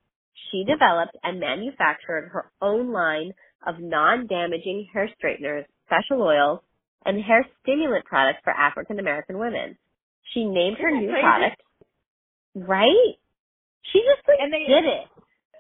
She 0.51 0.65
developed 0.65 1.17
and 1.23 1.41
manufactured 1.41 2.31
her 2.33 2.51
own 2.63 2.93
line 2.93 3.33
of 3.67 3.77
non-damaging 3.81 4.89
hair 4.93 5.09
straighteners, 5.19 5.67
special 5.87 6.23
oils, 6.23 6.61
and 7.05 7.23
hair 7.23 7.47
stimulant 7.63 8.05
products 8.05 8.41
for 8.45 8.53
African 8.53 8.99
American 8.99 9.39
women. 9.39 9.79
She 10.35 10.45
named 10.45 10.79
her 10.79 10.89
Isn't 10.89 11.01
new 11.07 11.11
crazy? 11.11 11.23
product, 11.23 11.63
right? 12.67 13.15
She 13.93 14.01
just 14.01 14.27
like 14.29 14.39
And 14.41 14.53
they- 14.53 14.67
did 14.67 14.85
it. 14.85 15.07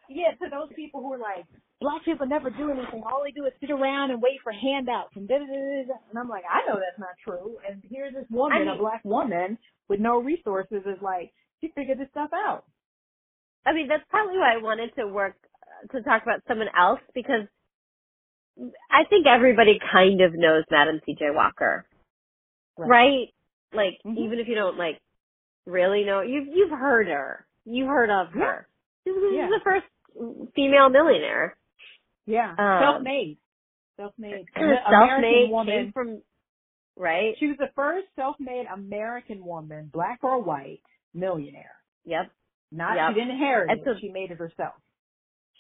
Yeah, 0.08 0.32
to 0.42 0.50
those 0.50 0.72
people 0.74 1.00
who 1.00 1.12
are 1.12 1.18
like, 1.18 1.44
black 1.80 2.04
people 2.04 2.26
never 2.26 2.50
do 2.50 2.70
anything. 2.70 3.02
All 3.04 3.22
they 3.24 3.30
do 3.30 3.44
is 3.46 3.52
sit 3.60 3.70
around 3.70 4.10
and 4.10 4.20
wait 4.20 4.40
for 4.42 4.50
handouts 4.52 5.14
and 5.16 5.28
da 5.28 5.38
da 5.38 5.46
da. 5.46 5.94
And 6.10 6.18
I'm 6.18 6.28
like, 6.28 6.44
I 6.50 6.66
know 6.68 6.74
that's 6.78 6.98
not 6.98 7.14
true. 7.24 7.56
And 7.68 7.82
here's 7.88 8.12
this 8.12 8.26
woman, 8.30 8.58
I 8.58 8.62
a 8.62 8.64
mean- 8.74 8.78
black 8.78 9.04
woman 9.04 9.56
with 9.88 10.00
no 10.00 10.18
resources, 10.20 10.82
is 10.84 11.00
like, 11.00 11.32
she 11.60 11.68
figured 11.76 11.98
this 11.98 12.08
stuff 12.10 12.30
out. 12.34 12.64
I 13.66 13.72
mean, 13.72 13.86
that's 13.88 14.04
probably 14.10 14.38
why 14.38 14.54
I 14.54 14.62
wanted 14.62 14.94
to 14.96 15.06
work 15.06 15.36
uh, 15.62 15.92
to 15.96 16.02
talk 16.02 16.22
about 16.22 16.42
someone 16.48 16.68
else 16.76 17.00
because 17.14 17.46
I 18.90 19.04
think 19.08 19.26
everybody 19.26 19.78
kind 19.92 20.20
of 20.22 20.32
knows 20.34 20.64
Madam 20.70 21.00
C.J. 21.06 21.30
Walker, 21.30 21.86
Right. 22.76 22.88
right? 22.88 23.28
Like, 23.72 23.98
Mhm. 24.04 24.18
even 24.18 24.38
if 24.38 24.48
you 24.48 24.54
don't 24.54 24.76
like 24.76 25.00
really 25.70 26.04
know, 26.04 26.20
you've 26.20 26.48
you've 26.48 26.70
heard 26.70 27.06
her, 27.08 27.46
you've 27.64 27.88
heard 27.88 28.10
of 28.10 28.32
her. 28.32 28.66
This 29.04 29.14
is 29.16 29.22
Yeah. 29.34 29.48
the 29.48 29.60
first 29.64 29.86
female 30.54 30.88
millionaire, 30.90 31.56
Yeah, 32.26 32.50
Um, 32.58 32.82
self-made, 32.82 33.38
self-made, 33.96 34.46
self-made, 34.56 35.50
woman. 35.50 35.74
came 35.74 35.92
from 35.92 36.22
right. 36.96 37.34
She 37.38 37.46
was 37.48 37.56
the 37.58 37.70
first 37.74 38.06
self-made 38.16 38.66
American 38.66 39.44
woman, 39.44 39.90
black 39.92 40.18
or 40.22 40.40
white, 40.42 40.80
millionaire. 41.14 41.74
Yep. 42.04 42.30
Not 42.72 42.96
Yep. 42.96 43.08
she 43.08 43.14
didn't 43.14 43.30
inherit 43.32 43.70
And 43.70 43.80
it; 43.80 43.84
so- 43.84 43.94
she 44.00 44.10
made 44.10 44.30
it 44.30 44.38
herself. 44.38 44.74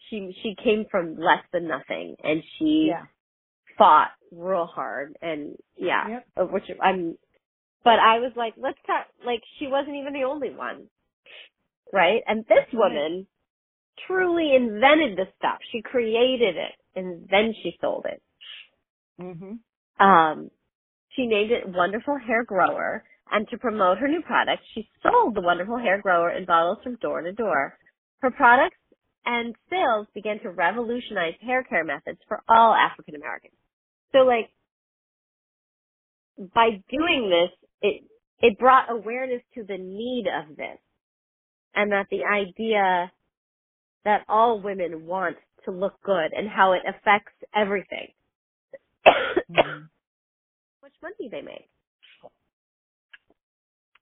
She 0.08 0.32
she 0.42 0.54
came 0.62 0.84
from 0.90 1.16
less 1.16 1.44
than 1.52 1.66
nothing, 1.68 2.16
and 2.22 2.42
she 2.58 2.88
Yeah. 2.90 3.06
fought 3.78 4.10
real 4.32 4.66
hard 4.66 5.16
and 5.22 5.56
yeah 5.76 6.08
Yep. 6.08 6.26
of 6.36 6.52
which 6.52 6.64
i'm 6.80 7.16
but 7.84 7.98
i 7.98 8.18
was 8.18 8.32
like 8.36 8.54
let's 8.56 8.78
talk 8.86 9.06
like 9.24 9.40
she 9.58 9.66
wasn't 9.66 9.96
even 9.96 10.12
the 10.12 10.24
only 10.24 10.50
one. 10.50 10.86
Right? 11.92 12.22
And 12.26 12.44
this 12.44 12.66
woman 12.72 13.26
truly 14.06 14.54
invented 14.54 15.18
the 15.18 15.26
stuff. 15.38 15.58
She 15.72 15.82
created 15.82 16.56
it 16.56 16.74
and 16.94 17.28
then 17.30 17.54
she 17.62 17.76
sold 17.80 18.06
it. 18.08 18.22
Mm-hmm. 19.20 20.04
um 20.06 20.50
she 21.16 21.26
named 21.26 21.50
it 21.50 21.68
wonderful 21.68 22.18
hair 22.18 22.44
grower. 22.44 23.04
And 23.32 23.46
to 23.50 23.58
promote 23.58 23.98
her 23.98 24.08
new 24.08 24.22
product 24.22 24.62
she 24.74 24.88
sold 25.02 25.34
the 25.34 25.40
wonderful 25.40 25.78
hair 25.78 26.00
grower 26.00 26.30
in 26.30 26.44
bottles 26.46 26.78
from 26.82 26.96
door 26.96 27.22
to 27.22 27.32
door. 27.32 27.78
Her 28.20 28.30
products 28.30 28.76
and 29.24 29.54
sales 29.68 30.06
began 30.14 30.40
to 30.40 30.50
revolutionize 30.50 31.34
hair 31.44 31.62
care 31.62 31.84
methods 31.84 32.18
for 32.26 32.42
all 32.48 32.74
african 32.74 33.14
americans 33.14 33.52
so 34.12 34.20
like 34.20 34.48
by 36.54 36.82
doing 36.90 37.30
this, 37.30 37.68
it 37.82 38.04
it 38.40 38.58
brought 38.58 38.90
awareness 38.90 39.42
to 39.54 39.64
the 39.64 39.78
need 39.78 40.26
of 40.28 40.56
this, 40.56 40.78
and 41.74 41.92
that 41.92 42.06
the 42.10 42.24
idea 42.24 43.12
that 44.04 44.24
all 44.28 44.60
women 44.62 45.06
want 45.06 45.36
to 45.66 45.72
look 45.72 45.94
good 46.04 46.32
and 46.36 46.48
how 46.48 46.72
it 46.72 46.82
affects 46.88 47.32
everything. 47.54 48.08
Mhm. 49.50 49.88
How 50.82 50.88
much 50.88 50.94
money 51.02 51.28
they 51.30 51.42
make, 51.42 51.68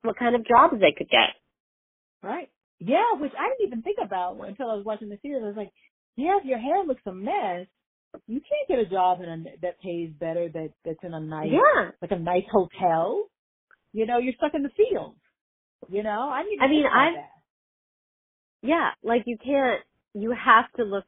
what 0.03 0.16
kind 0.18 0.34
of 0.36 0.47
jobs 0.47 0.80
they 0.80 0.93
could 0.97 1.11
get. 1.11 1.30
Right. 2.22 2.51
Yeah, 2.80 3.14
which 3.18 3.32
I 3.39 3.51
didn't 3.51 3.66
even 3.68 3.82
think 3.82 3.99
about 4.05 4.39
until 4.41 4.70
I 4.70 4.74
was 4.76 4.84
watching 4.84 5.09
the 5.11 5.18
series. 5.22 5.43
I 5.43 5.49
was 5.49 5.57
like, 5.57 5.72
yeah, 6.16 6.39
if 6.39 6.45
your 6.47 6.59
hair 6.59 6.84
looks 6.84 7.03
a 7.07 7.12
mess, 7.12 7.66
you 8.27 8.41
can't 8.41 8.69
get 8.69 8.79
a 8.79 8.87
job 8.91 9.21
in 9.23 9.29
a, 9.29 9.45
that 9.63 9.81
pays 9.83 10.11
better. 10.19 10.49
That 10.49 10.71
that's 10.85 10.99
in 11.03 11.15
a 11.15 11.21
nice, 11.21 11.51
Yeah, 11.53 11.91
like 12.03 12.13
a 12.13 12.19
nice 12.19 12.45
hotel. 12.51 13.27
You 13.93 14.07
know, 14.07 14.19
you're 14.19 14.35
stuck 14.35 14.55
in 14.55 14.63
the 14.63 14.71
field. 14.71 15.17
You 15.89 16.03
know, 16.03 16.29
I 16.31 16.45
didn't. 16.45 16.63
I 16.63 16.69
mean, 16.69 16.87
I've- 16.87 17.17
yeah. 18.63 18.91
Like 19.03 19.23
you 19.27 19.39
can't. 19.39 19.83
You 20.15 20.33
have 20.33 20.71
to 20.77 20.85
look 20.85 21.07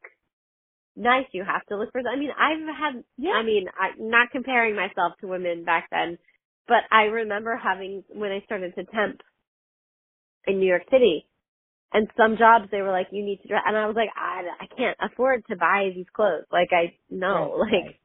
nice. 0.95 1.27
You 1.33 1.43
have 1.45 1.65
to 1.67 1.77
look 1.77 1.91
for. 1.91 2.01
I 2.01 2.17
mean, 2.17 2.31
I've 2.31 2.75
had. 2.95 3.03
Yeah. 3.17 3.31
I 3.33 3.43
mean, 3.43 3.67
I'm 3.79 4.09
not 4.09 4.31
comparing 4.31 4.75
myself 4.75 5.13
to 5.21 5.27
women 5.27 5.63
back 5.65 5.89
then, 5.91 6.17
but 6.67 6.83
I 6.91 7.03
remember 7.05 7.57
having 7.57 8.03
when 8.09 8.31
I 8.31 8.41
started 8.45 8.75
to 8.75 8.85
temp 8.85 9.21
in 10.47 10.59
New 10.59 10.67
York 10.67 10.83
City, 10.91 11.27
and 11.93 12.07
some 12.17 12.37
jobs 12.37 12.65
they 12.71 12.81
were 12.81 12.91
like, 12.91 13.07
you 13.11 13.23
need 13.25 13.41
to 13.43 13.47
dress, 13.47 13.63
and 13.67 13.77
I 13.77 13.87
was 13.87 13.95
like, 13.95 14.09
I, 14.15 14.43
I 14.61 14.67
can't 14.77 14.97
afford 15.01 15.43
to 15.49 15.55
buy 15.55 15.89
these 15.95 16.07
clothes. 16.13 16.45
Like 16.51 16.69
I 16.71 16.95
no, 17.09 17.55
Right, 17.57 17.71
like 17.71 17.85
right. 17.85 17.99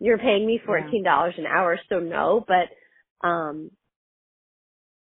you're 0.00 0.18
paying 0.18 0.46
me 0.46 0.60
fourteen 0.64 1.04
dollars 1.04 1.34
an 1.38 1.46
hour, 1.46 1.78
so 1.88 1.98
no. 2.00 2.44
But 2.46 3.26
um, 3.26 3.70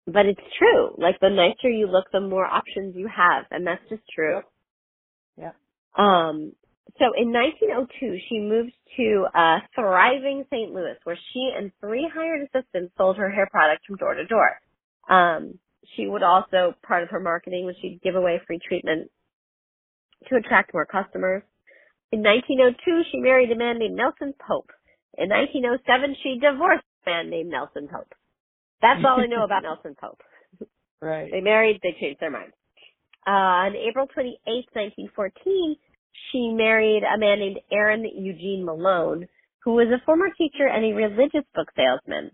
but 0.07 0.27
it's 0.27 0.41
true. 0.59 0.95
Like 0.99 1.21
the 1.21 1.31
nicer 1.31 1.69
you 1.71 1.87
look, 1.87 2.07
the 2.13 2.21
more 2.21 2.47
options 2.47 2.97
you 2.97 3.09
have, 3.09 3.47
and 3.51 3.67
that's 3.67 3.83
just 3.91 4.03
true. 4.15 4.41
Yep. 5.39 5.57
Um, 5.97 6.53
so 6.99 7.07
in 7.17 7.33
1902, 7.33 8.19
she 8.29 8.41
moved 8.41 8.73
to 8.97 9.27
uh, 9.35 9.59
thriving 9.75 10.45
St. 10.51 10.73
Louis, 10.73 10.97
where 11.05 11.19
she 11.33 11.53
and 11.57 11.71
three 11.81 12.11
hired 12.13 12.43
assistants 12.49 12.93
sold 12.99 13.17
her 13.19 13.31
hair 13.31 13.49
products 13.51 13.85
from 13.87 13.97
door 13.97 14.15
to 14.15 14.27
door. 14.27 14.51
Um, 15.09 15.59
she 15.97 16.07
would 16.07 16.23
also, 16.23 16.75
part 16.87 17.03
of 17.03 17.11
her 17.11 17.21
marketing 17.21 17.65
was 17.65 17.75
she'd 17.81 18.01
give 18.03 18.15
away 18.15 18.41
free 18.47 18.59
treatment 18.67 19.11
to 20.29 20.37
attract 20.37 20.75
more 20.75 20.87
customers. 20.87 21.43
In 22.11 22.23
1902, 22.23 23.03
she 23.11 23.19
married 23.19 23.51
a 23.53 23.57
man 23.57 23.79
named 23.79 23.97
Nelson 23.97 24.35
Pope. 24.47 24.71
In 25.17 25.29
1907, 25.29 26.17
she 26.23 26.39
divorced 26.41 26.85
a 27.07 27.11
man 27.11 27.31
named 27.31 27.51
Nelson 27.51 27.89
Pope. 27.89 28.13
That's 28.81 29.01
all 29.05 29.21
I 29.21 29.27
know 29.27 29.45
about 29.45 29.63
Nelson 29.69 29.95
Pope. 30.01 30.23
Right. 31.01 31.31
They 31.31 31.41
married, 31.41 31.81
they 31.83 31.97
changed 32.01 32.21
their 32.21 32.31
minds. 32.31 32.55
Uh, 33.27 33.71
on 33.71 33.77
April 33.77 34.07
28, 34.07 34.41
1914, 34.73 35.77
she 36.33 36.49
married 36.53 37.03
a 37.03 37.19
man 37.19 37.41
named 37.41 37.61
Aaron 37.71 38.05
Eugene 38.05 38.65
Malone, 38.65 39.29
who 39.65 39.73
was 39.73 39.89
a 39.89 40.05
former 40.05 40.29
teacher 40.37 40.67
and 40.67 40.85
a 40.85 40.97
religious 40.97 41.45
book 41.55 41.69
salesman. 41.77 42.31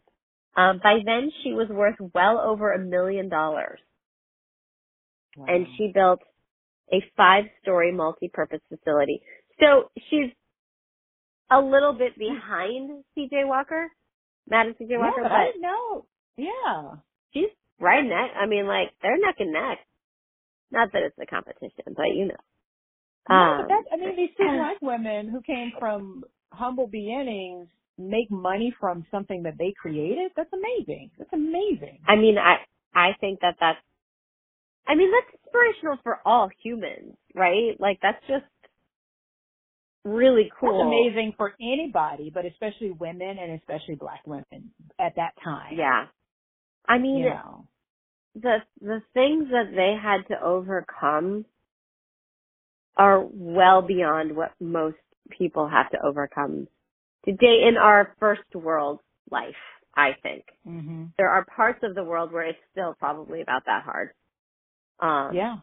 Um, 0.56 0.80
by 0.82 0.98
then, 1.04 1.30
she 1.42 1.52
was 1.52 1.68
worth 1.68 1.96
well 2.14 2.38
over 2.38 2.72
a 2.72 2.78
million 2.78 3.28
dollars, 3.28 3.80
Wow. 5.36 5.46
and 5.48 5.66
she 5.76 5.90
built 5.92 6.20
a 6.92 7.02
five-story 7.16 7.92
multi-purpose 7.92 8.60
facility. 8.68 9.22
So 9.60 9.90
she's 10.10 10.30
a 11.50 11.60
little 11.60 11.92
bit 11.92 12.16
behind 12.18 13.04
C.J. 13.14 13.44
Walker, 13.44 13.88
Madam 14.48 14.74
C.J. 14.78 14.92
yeah, 14.92 14.98
Walker, 14.98 15.22
but 15.22 15.32
I 15.32 15.52
know. 15.58 16.06
Yeah. 16.36 16.96
she's 17.32 17.50
right 17.80 18.04
neck. 18.04 18.30
I 18.40 18.46
mean, 18.46 18.66
like 18.66 18.90
they're 19.02 19.18
neck 19.18 19.36
and 19.40 19.52
neck. 19.52 19.78
Not 20.70 20.92
that 20.92 21.02
it's 21.02 21.16
a 21.20 21.26
competition, 21.26 21.94
but 21.96 22.06
you 22.14 22.26
know. 22.26 22.34
No, 23.28 23.36
Um, 23.36 23.66
that, 23.68 23.82
I 23.92 23.96
mean, 23.96 24.16
these 24.16 24.30
two 24.36 24.44
black 24.44 24.80
women 24.82 25.28
who 25.30 25.40
came 25.42 25.72
from 25.78 26.24
humble 26.52 26.86
beginnings 26.86 27.68
make 27.98 28.30
money 28.30 28.74
from 28.80 29.06
something 29.10 29.42
that 29.44 29.58
they 29.58 29.72
created. 29.80 30.32
That's 30.36 30.50
amazing. 30.52 31.10
That's 31.18 31.32
amazing. 31.32 31.98
I 32.06 32.16
mean, 32.16 32.36
I 32.38 32.56
I 32.94 33.12
think 33.20 33.40
that 33.40 33.56
that's. 33.60 33.78
I 34.86 34.94
mean, 34.96 35.10
that's 35.12 35.42
inspirational 35.44 35.98
for 36.02 36.18
all 36.26 36.50
humans, 36.62 37.16
right? 37.34 37.78
Like 37.78 37.98
that's 38.02 38.20
just 38.28 38.44
really 40.04 40.50
cool. 40.60 40.78
That's 40.78 40.86
amazing 40.86 41.34
for 41.36 41.54
anybody, 41.60 42.30
but 42.32 42.44
especially 42.44 42.90
women 42.90 43.36
and 43.38 43.58
especially 43.60 43.94
black 43.94 44.20
women 44.26 44.70
at 45.00 45.16
that 45.16 45.32
time. 45.42 45.74
Yeah. 45.76 46.06
I 46.86 46.98
mean, 46.98 47.18
You 47.18 47.30
know. 47.30 47.64
the 48.34 48.56
the 48.80 49.00
things 49.14 49.48
that 49.50 49.70
they 49.74 49.94
had 50.00 50.28
to 50.28 50.42
overcome 50.44 51.46
are 52.96 53.24
well 53.32 53.80
beyond 53.82 54.36
what 54.36 54.52
most 54.60 54.98
people 55.30 55.66
have 55.68 55.90
to 55.90 55.98
overcome 56.04 56.68
today 57.24 57.64
in 57.68 57.76
our 57.76 58.14
first 58.20 58.42
world 58.54 59.00
life, 59.30 59.56
I 59.94 60.14
think. 60.22 60.44
Mhm. 60.66 61.12
There 61.18 61.30
are 61.30 61.44
parts 61.46 61.80
of 61.84 61.94
the 61.94 62.04
world 62.04 62.32
where 62.32 62.44
it's 62.44 62.58
still 62.72 62.94
probably 62.94 63.42
about 63.42 63.64
that 63.66 63.84
hard. 63.84 64.14
Um 65.00 65.34
Yeah. 65.36 65.58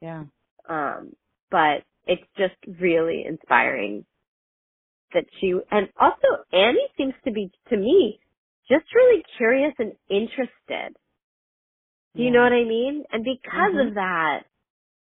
Yeah. 0.00 0.24
um 0.68 1.16
but 1.50 1.84
it's 2.06 2.26
just 2.36 2.56
really 2.66 3.24
inspiring 3.26 4.06
that 5.14 5.26
she 5.40 5.54
and 5.70 5.92
also 6.00 6.44
Annie 6.52 6.88
seems 6.96 7.14
to 7.24 7.32
be 7.32 7.50
to 7.70 7.76
me 7.76 8.20
just 8.68 8.94
really 8.94 9.24
curious 9.38 9.74
and 9.78 9.96
interested. 10.10 10.96
Do 12.16 12.22
you 12.22 12.30
Yeah. 12.30 12.32
know 12.32 12.42
what 12.44 12.52
I 12.54 12.64
mean? 12.64 13.04
And 13.12 13.24
because 13.24 13.74
Mhm. 13.74 13.88
of 13.88 13.94
that, 13.94 14.46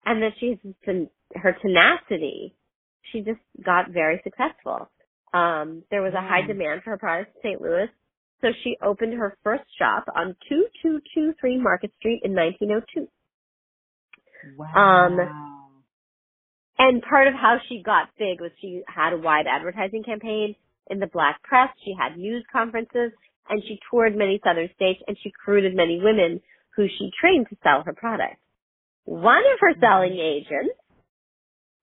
and 0.07 0.23
that 0.23 0.35
she's 0.39 0.59
been, 0.87 1.11
her 1.37 1.53
tenacity, 1.55 2.57
she 3.05 3.23
just 3.23 3.41
got 3.63 3.91
very 3.91 4.21
successful. 4.25 4.91
Um, 5.35 5.83
there 5.91 6.03
was 6.03 6.15
a 6.15 6.21
high 6.21 6.47
demand 6.47 6.83
for 6.85 6.91
her 6.91 6.99
products 6.99 7.33
in 7.43 7.51
St. 7.51 7.61
Louis, 7.61 7.89
so 8.41 8.49
she 8.63 8.77
opened 8.83 9.15
her 9.15 9.37
first 9.43 9.65
shop 9.79 10.05
on 10.15 10.37
2223 10.49 11.59
Market 11.59 11.91
Street 11.99 12.21
in 12.25 12.35
1902. 12.35 13.09
Wow. 14.57 15.07
Um, 15.09 15.65
And 16.79 17.03
part 17.03 17.29
of 17.29 17.35
how 17.35 17.59
she 17.69 17.83
got 17.83 18.09
big 18.19 18.41
was 18.41 18.51
she 18.61 18.83
had 18.87 19.13
a 19.13 19.19
wide 19.19 19.47
advertising 19.49 20.03
campaign 20.03 20.57
in 20.91 20.99
the 20.99 21.07
black 21.07 21.43
press. 21.43 21.69
She 21.85 21.95
had 21.99 22.19
news 22.19 22.45
conferences 22.53 23.13
and 23.49 23.63
she 23.67 23.79
toured 23.91 24.17
many 24.17 24.41
southern 24.45 24.69
states 24.75 25.01
and 25.07 25.17
she 25.23 25.31
recruited 25.31 25.75
many 25.75 26.01
women 26.03 26.41
who 26.77 26.87
she 26.89 27.11
trained 27.21 27.47
to 27.51 27.57
sell 27.63 27.83
her 27.87 27.93
product. 27.93 28.37
One 29.05 29.43
of 29.53 29.59
her 29.61 29.75
selling 29.81 30.19
agents 30.19 30.75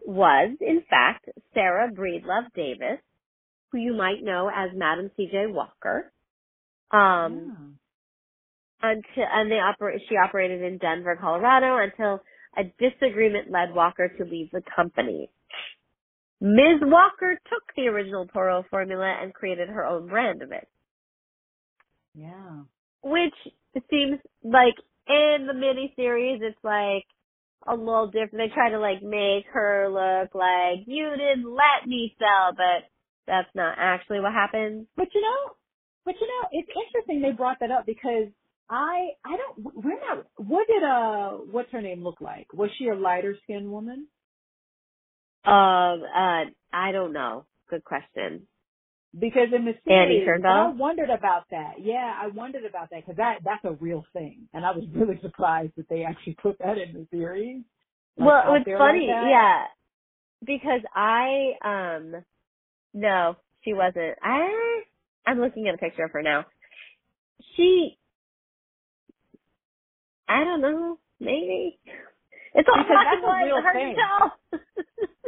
was, 0.05 0.57
in 0.59 0.83
fact, 0.89 1.29
Sarah 1.53 1.89
Breedlove 1.91 2.51
Davis, 2.55 2.99
who 3.71 3.77
you 3.77 3.93
might 3.93 4.23
know 4.23 4.49
as 4.53 4.69
Madam 4.75 5.11
C.J. 5.17 5.47
Walker. 5.47 6.11
Um, 6.91 7.77
until 8.81 9.25
and 9.31 9.51
they 9.51 9.55
operate 9.55 10.01
she 10.09 10.15
operated 10.15 10.61
in 10.61 10.77
Denver, 10.77 11.17
Colorado 11.19 11.77
until 11.77 12.21
a 12.57 12.63
disagreement 12.79 13.51
led 13.51 13.73
Walker 13.73 14.09
to 14.17 14.25
leave 14.25 14.51
the 14.51 14.61
company. 14.75 15.29
Ms. 16.41 16.81
Walker 16.81 17.39
took 17.49 17.63
the 17.75 17.87
original 17.87 18.27
Poro 18.27 18.63
formula 18.69 19.15
and 19.21 19.33
created 19.33 19.69
her 19.69 19.85
own 19.85 20.07
brand 20.07 20.41
of 20.41 20.51
it, 20.51 20.67
yeah. 22.15 22.63
which 23.03 23.35
it 23.75 23.83
seems 23.89 24.19
like 24.43 24.73
in 25.07 25.47
the 25.47 25.53
miniseries 25.53 26.41
it's 26.41 26.57
like 26.63 27.05
a 27.67 27.75
little 27.75 28.07
different. 28.07 28.37
They 28.37 28.53
try 28.53 28.71
to 28.71 28.79
like 28.79 29.03
make 29.03 29.45
her 29.53 29.87
look 29.89 30.33
like 30.33 30.87
you 30.87 31.11
didn't 31.11 31.49
let 31.49 31.87
me 31.87 32.15
sell, 32.17 32.53
but 32.57 32.89
that's 33.27 33.49
not 33.55 33.75
actually 33.77 34.19
what 34.19 34.33
happened. 34.33 34.87
But 34.95 35.07
you 35.13 35.21
know, 35.21 35.53
but 36.05 36.15
you 36.19 36.27
know, 36.27 36.49
it's 36.51 36.69
interesting 36.69 37.21
they 37.21 37.35
brought 37.35 37.59
that 37.59 37.71
up 37.71 37.85
because 37.85 38.27
I 38.69 39.09
I 39.25 39.37
don't 39.37 39.75
we're 39.83 39.99
not 39.99 40.25
what 40.37 40.67
did 40.67 40.83
uh 40.83 41.31
what's 41.51 41.71
her 41.71 41.81
name 41.81 42.03
look 42.03 42.21
like? 42.21 42.53
Was 42.53 42.69
she 42.77 42.87
a 42.87 42.95
lighter 42.95 43.35
skinned 43.43 43.69
woman? 43.69 44.07
Um, 45.43 46.03
uh, 46.03 46.45
I 46.71 46.91
don't 46.91 47.13
know. 47.13 47.45
Good 47.69 47.83
question. 47.83 48.47
Because 49.17 49.49
in 49.53 49.65
the 49.65 49.73
series? 49.85 50.27
I 50.47 50.69
wondered 50.69 51.09
about 51.09 51.43
that. 51.51 51.73
Yeah, 51.81 52.13
I 52.17 52.27
wondered 52.27 52.63
about 52.63 52.91
that 52.91 53.01
because 53.01 53.17
that 53.17 53.39
that's 53.43 53.65
a 53.65 53.73
real 53.73 54.05
thing, 54.13 54.47
and 54.53 54.65
I 54.65 54.71
was 54.71 54.85
really 54.95 55.19
surprised 55.21 55.73
that 55.75 55.89
they 55.89 56.05
actually 56.05 56.37
put 56.41 56.57
that 56.59 56.77
in 56.77 56.93
the 56.93 57.07
series. 57.11 57.63
like, 58.17 58.27
well, 58.27 58.55
it's 58.55 58.65
funny, 58.65 59.07
like 59.09 59.29
yeah, 59.29 59.63
because 60.45 60.81
I 60.95 61.53
um, 61.63 62.23
no, 62.93 63.35
she 63.63 63.73
wasn't. 63.73 64.17
I 64.21 64.81
I'm 65.25 65.39
looking 65.39 65.67
at 65.67 65.75
a 65.75 65.77
picture 65.77 66.03
of 66.05 66.11
her 66.11 66.21
now. 66.21 66.45
She, 67.55 67.97
I 70.27 70.43
don't 70.43 70.61
know, 70.61 70.97
maybe. 71.19 71.79
It's 72.53 72.67
all 72.67 72.81
Because 72.83 72.97
that's 73.03 73.23
a 73.23 73.27
hard 73.27 73.45
real 73.45 73.61
thing. 73.73 73.95
to 73.95 74.01
tell. 74.01 74.59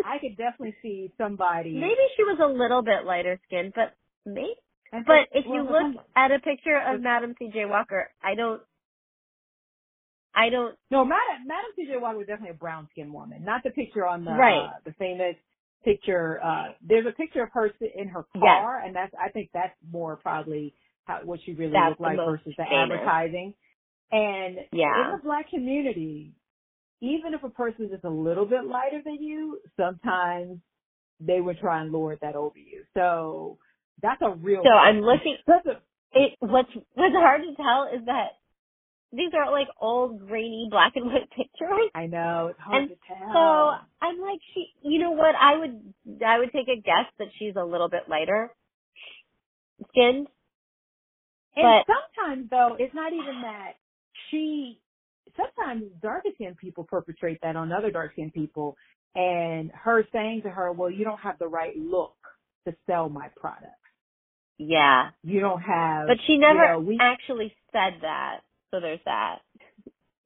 I 0.05 0.17
could 0.19 0.35
definitely 0.37 0.75
see 0.81 1.11
somebody. 1.17 1.71
maybe 1.73 2.03
she 2.17 2.23
was 2.23 2.39
a 2.41 2.47
little 2.47 2.81
bit 2.81 3.05
lighter 3.05 3.39
skinned, 3.47 3.73
but 3.75 3.93
maybe. 4.25 4.55
But 4.91 5.29
if 5.31 5.45
you 5.45 5.63
look 5.63 5.95
at 6.15 6.31
a 6.31 6.39
picture 6.39 6.77
of 6.77 7.01
Madam 7.01 7.33
C.J. 7.39 7.65
Walker, 7.65 8.11
I 8.23 8.35
don't. 8.35 8.61
I 10.35 10.49
don't. 10.49 10.75
No, 10.91 11.03
Madam 11.03 11.47
Madam 11.47 11.71
C.J. 11.75 11.97
Walker 11.97 12.17
was 12.19 12.27
definitely 12.27 12.51
a 12.51 12.59
brown 12.59 12.87
skinned 12.91 13.11
woman. 13.13 13.43
Not 13.43 13.63
the 13.63 13.71
picture 13.71 14.05
on 14.05 14.23
the 14.25 14.31
Right. 14.31 14.65
uh, 14.67 14.79
the 14.85 14.93
famous 14.93 15.35
picture. 15.83 16.41
Uh, 16.43 16.73
there's 16.81 17.07
a 17.07 17.11
picture 17.13 17.43
of 17.43 17.49
her 17.53 17.71
in 17.95 18.09
her 18.09 18.25
Yes. 18.35 18.41
car, 18.41 18.81
and 18.85 18.95
that's 18.95 19.13
I 19.21 19.29
think 19.29 19.51
that's 19.53 19.75
more 19.91 20.17
probably 20.17 20.75
how, 21.05 21.21
what 21.25 21.41
she 21.45 21.53
really 21.53 21.73
That's 21.73 21.89
looked 21.89 22.01
like 22.01 22.17
versus 22.25 22.53
the 22.57 22.63
famous. 22.69 22.99
advertising. 23.01 23.55
And 24.11 24.57
Yeah. 24.73 25.05
in 25.05 25.11
the 25.11 25.19
black 25.23 25.49
community, 25.49 26.33
even 27.01 27.33
if 27.33 27.43
a 27.43 27.49
person 27.49 27.89
is 27.93 28.01
a 28.03 28.09
little 28.09 28.45
bit 28.45 28.65
lighter 28.65 29.01
than 29.05 29.21
you, 29.21 29.59
sometimes 29.77 30.59
they 31.19 31.41
would 31.41 31.59
try 31.59 31.81
and 31.81 31.91
lord 31.91 32.19
that 32.21 32.35
over 32.35 32.57
you. 32.59 32.83
So 32.93 33.59
that's 34.01 34.21
a 34.21 34.31
real. 34.31 34.63
So 34.63 34.69
I'm 34.71 35.01
looking. 35.01 35.37
That's 35.47 35.65
a 35.67 35.81
It 36.13 36.35
what's 36.39 36.69
what's 36.95 37.15
hard 37.15 37.41
to 37.43 37.55
tell 37.55 37.89
is 37.93 38.05
that 38.07 38.33
these 39.15 39.31
are 39.37 39.51
like 39.51 39.67
old 39.79 40.27
grainy 40.27 40.67
black 40.71 40.93
and 40.95 41.05
white 41.05 41.29
pictures. 41.29 41.89
I 41.95 42.07
know 42.07 42.47
it's 42.51 42.59
hard 42.59 42.81
And 42.83 42.89
to 42.89 42.95
tell. 43.07 43.33
So 43.33 44.05
I'm 44.05 44.19
like 44.19 44.39
she 44.53 44.67
you 44.81 44.99
know 44.99 45.11
what, 45.11 45.35
I 45.39 45.57
would 45.57 45.93
I 46.25 46.39
would 46.39 46.51
take 46.51 46.67
a 46.67 46.81
guess 46.81 47.07
that 47.19 47.27
she's 47.39 47.55
a 47.55 47.63
little 47.63 47.89
bit 47.89 48.09
lighter 48.09 48.51
skinned. 49.89 50.27
And 51.55 51.85
But- 51.85 51.85
sometimes 51.85 52.49
though, 52.49 52.75
it's 52.79 52.93
not 52.93 53.13
even 53.13 53.41
that 53.41 53.73
she. 54.29 54.79
Sometimes 55.35 55.91
darker 56.01 56.29
skinned 56.35 56.57
people 56.57 56.83
perpetrate 56.83 57.39
that 57.41 57.55
on 57.55 57.71
other 57.71 57.89
dark 57.89 58.13
skinned 58.13 58.33
people, 58.33 58.77
and 59.15 59.71
her 59.71 60.05
saying 60.11 60.43
to 60.43 60.49
her, 60.49 60.71
"Well, 60.71 60.91
you 60.91 61.03
don't 61.05 61.19
have 61.19 61.39
the 61.39 61.47
right 61.47 61.75
look 61.75 62.15
to 62.65 62.75
sell 62.85 63.09
my 63.09 63.29
product. 63.29 63.73
Yeah. 64.59 65.09
You 65.23 65.39
don't 65.39 65.61
have." 65.61 66.07
But 66.07 66.17
she 66.27 66.37
never 66.37 66.63
you 66.65 66.69
know, 66.69 66.79
we, 66.79 66.97
actually 66.99 67.55
said 67.71 68.01
that. 68.01 68.41
So 68.73 68.81
there's 68.81 69.01
that. 69.05 69.39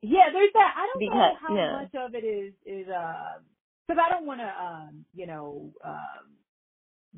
Yeah, 0.04 0.30
there's 0.34 0.52
that. 0.54 0.76
I 0.78 0.88
don't 0.88 1.18
know 1.18 1.38
how 1.42 1.56
yeah. 1.56 1.72
much 1.74 1.96
of 1.96 2.16
it 2.16 2.26
is 2.26 2.54
is 2.66 2.88
uh 2.90 3.40
because 3.88 4.02
I 4.06 4.10
don't 4.12 4.28
want 4.28 4.42
to 4.42 4.48
um 4.48 5.06
you 5.16 5.28
know 5.28 5.72
um 5.86 6.34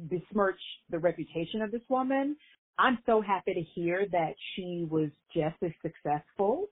besmirch 0.10 0.60
the 0.90 1.00
reputation 1.00 1.62
of 1.64 1.72
this 1.72 1.82
woman. 1.90 2.38
I'm 2.80 3.00
so 3.06 3.22
happy 3.22 3.54
to 3.56 3.62
hear 3.76 4.08
that 4.12 4.36
she 4.56 4.88
was 4.90 5.10
just 5.36 5.58
as 5.64 5.72
successful. 5.84 6.68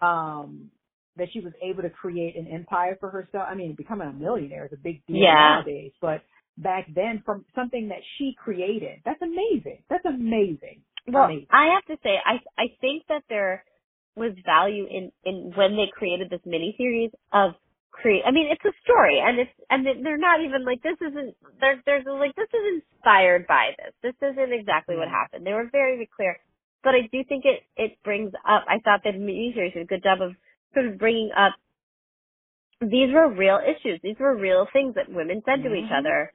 Um, 0.00 0.70
that 1.16 1.28
she 1.32 1.40
was 1.40 1.52
able 1.62 1.82
to 1.82 1.90
create 1.90 2.36
an 2.36 2.46
empire 2.48 2.96
for 3.00 3.10
herself. 3.10 3.46
I 3.48 3.54
mean, 3.54 3.74
becoming 3.76 4.08
a 4.08 4.12
millionaire 4.12 4.66
is 4.66 4.72
a 4.72 4.76
big 4.78 5.04
deal 5.06 5.16
Yeah. 5.18 5.56
nowadays, 5.56 5.92
but 6.00 6.24
back 6.58 6.86
then, 6.94 7.22
from 7.26 7.44
something 7.54 7.88
that 7.88 8.02
she 8.18 8.34
created, 8.34 9.02
that's 9.04 9.22
amazing. 9.22 9.84
That's 9.90 10.04
amazing. 10.06 10.82
Well, 11.08 11.26
Amazing. 11.26 11.48
I 11.50 11.66
have 11.74 11.84
to 11.86 11.98
say, 12.02 12.18
I 12.24 12.40
I 12.58 12.68
think 12.80 13.06
that 13.08 13.24
there 13.28 13.64
was 14.16 14.32
value 14.44 14.86
in 14.90 15.12
in 15.24 15.52
when 15.56 15.76
they 15.76 15.90
created 15.92 16.30
this 16.30 16.40
mini 16.44 16.74
series 16.78 17.10
of 17.32 17.52
create. 17.92 18.22
I 18.26 18.30
mean, 18.30 18.48
it's 18.50 18.64
a 18.64 18.74
story, 18.84 19.20
and 19.24 19.38
it's 19.40 19.52
and 19.70 19.86
they're 20.04 20.18
not 20.18 20.42
even 20.44 20.64
like 20.64 20.82
this 20.82 20.98
isn't. 21.00 21.36
There's 21.60 21.80
there's 21.86 22.04
like 22.06 22.34
this 22.36 22.50
is 22.52 22.82
inspired 22.82 23.46
by 23.46 23.72
this. 23.78 23.94
This 24.02 24.16
isn't 24.32 24.52
exactly 24.52 24.96
what 24.96 25.08
happened. 25.08 25.46
They 25.46 25.52
were 25.52 25.68
very 25.70 25.96
very 25.96 26.10
clear, 26.14 26.38
but 26.84 26.94
I 26.94 27.08
do 27.12 27.24
think 27.24 27.44
it 27.44 27.62
it 27.76 27.98
brings 28.04 28.32
up. 28.46 28.64
I 28.68 28.80
thought 28.84 29.02
that 29.04 29.18
mini 29.18 29.52
series 29.54 29.74
did 29.74 29.82
a 29.82 29.86
good 29.86 30.02
job 30.02 30.20
of 30.20 30.32
sort 30.74 30.86
of 30.86 30.98
bringing 30.98 31.30
up. 31.36 31.54
These 32.80 33.14
were 33.14 33.30
real 33.32 33.60
issues. 33.62 34.00
These 34.02 34.18
were 34.18 34.36
real 34.36 34.66
things 34.72 34.96
that 34.96 35.08
women 35.08 35.42
said 35.46 35.62
to 35.62 35.74
each 35.74 35.90
Mhm. 35.90 35.98
other 36.00 36.32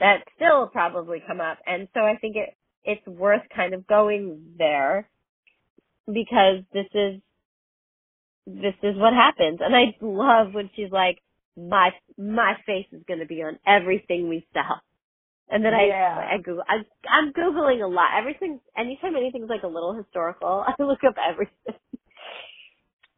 that 0.00 0.22
still 0.36 0.68
probably 0.68 1.20
come 1.26 1.40
up, 1.40 1.58
and 1.66 1.88
so 1.94 2.00
I 2.00 2.16
think 2.16 2.36
it 2.36 2.54
it's 2.84 3.06
worth 3.06 3.42
kind 3.54 3.74
of 3.74 3.86
going 3.86 4.54
there 4.56 5.08
because 6.12 6.64
this 6.72 6.86
is 6.94 7.20
this 8.46 8.74
is 8.82 8.96
what 8.96 9.12
happens 9.12 9.60
and 9.62 9.74
i 9.76 9.94
love 10.00 10.54
when 10.54 10.70
she's 10.74 10.90
like 10.90 11.18
my 11.56 11.90
my 12.16 12.54
face 12.66 12.86
is 12.92 13.02
going 13.06 13.20
to 13.20 13.26
be 13.26 13.42
on 13.42 13.58
everything 13.66 14.28
we 14.28 14.46
sell 14.54 14.80
and 15.50 15.64
then 15.64 15.72
Yeah. 15.72 16.16
i 16.30 16.34
i 16.34 16.38
google 16.38 16.62
I, 16.68 16.76
i'm 17.10 17.32
googling 17.32 17.82
a 17.84 17.88
lot 17.88 18.16
everything 18.18 18.60
anytime 18.76 19.16
anything's 19.16 19.50
like 19.50 19.64
a 19.64 19.68
little 19.68 19.92
historical 19.94 20.64
i 20.78 20.82
look 20.82 21.04
up 21.06 21.16
everything 21.22 21.54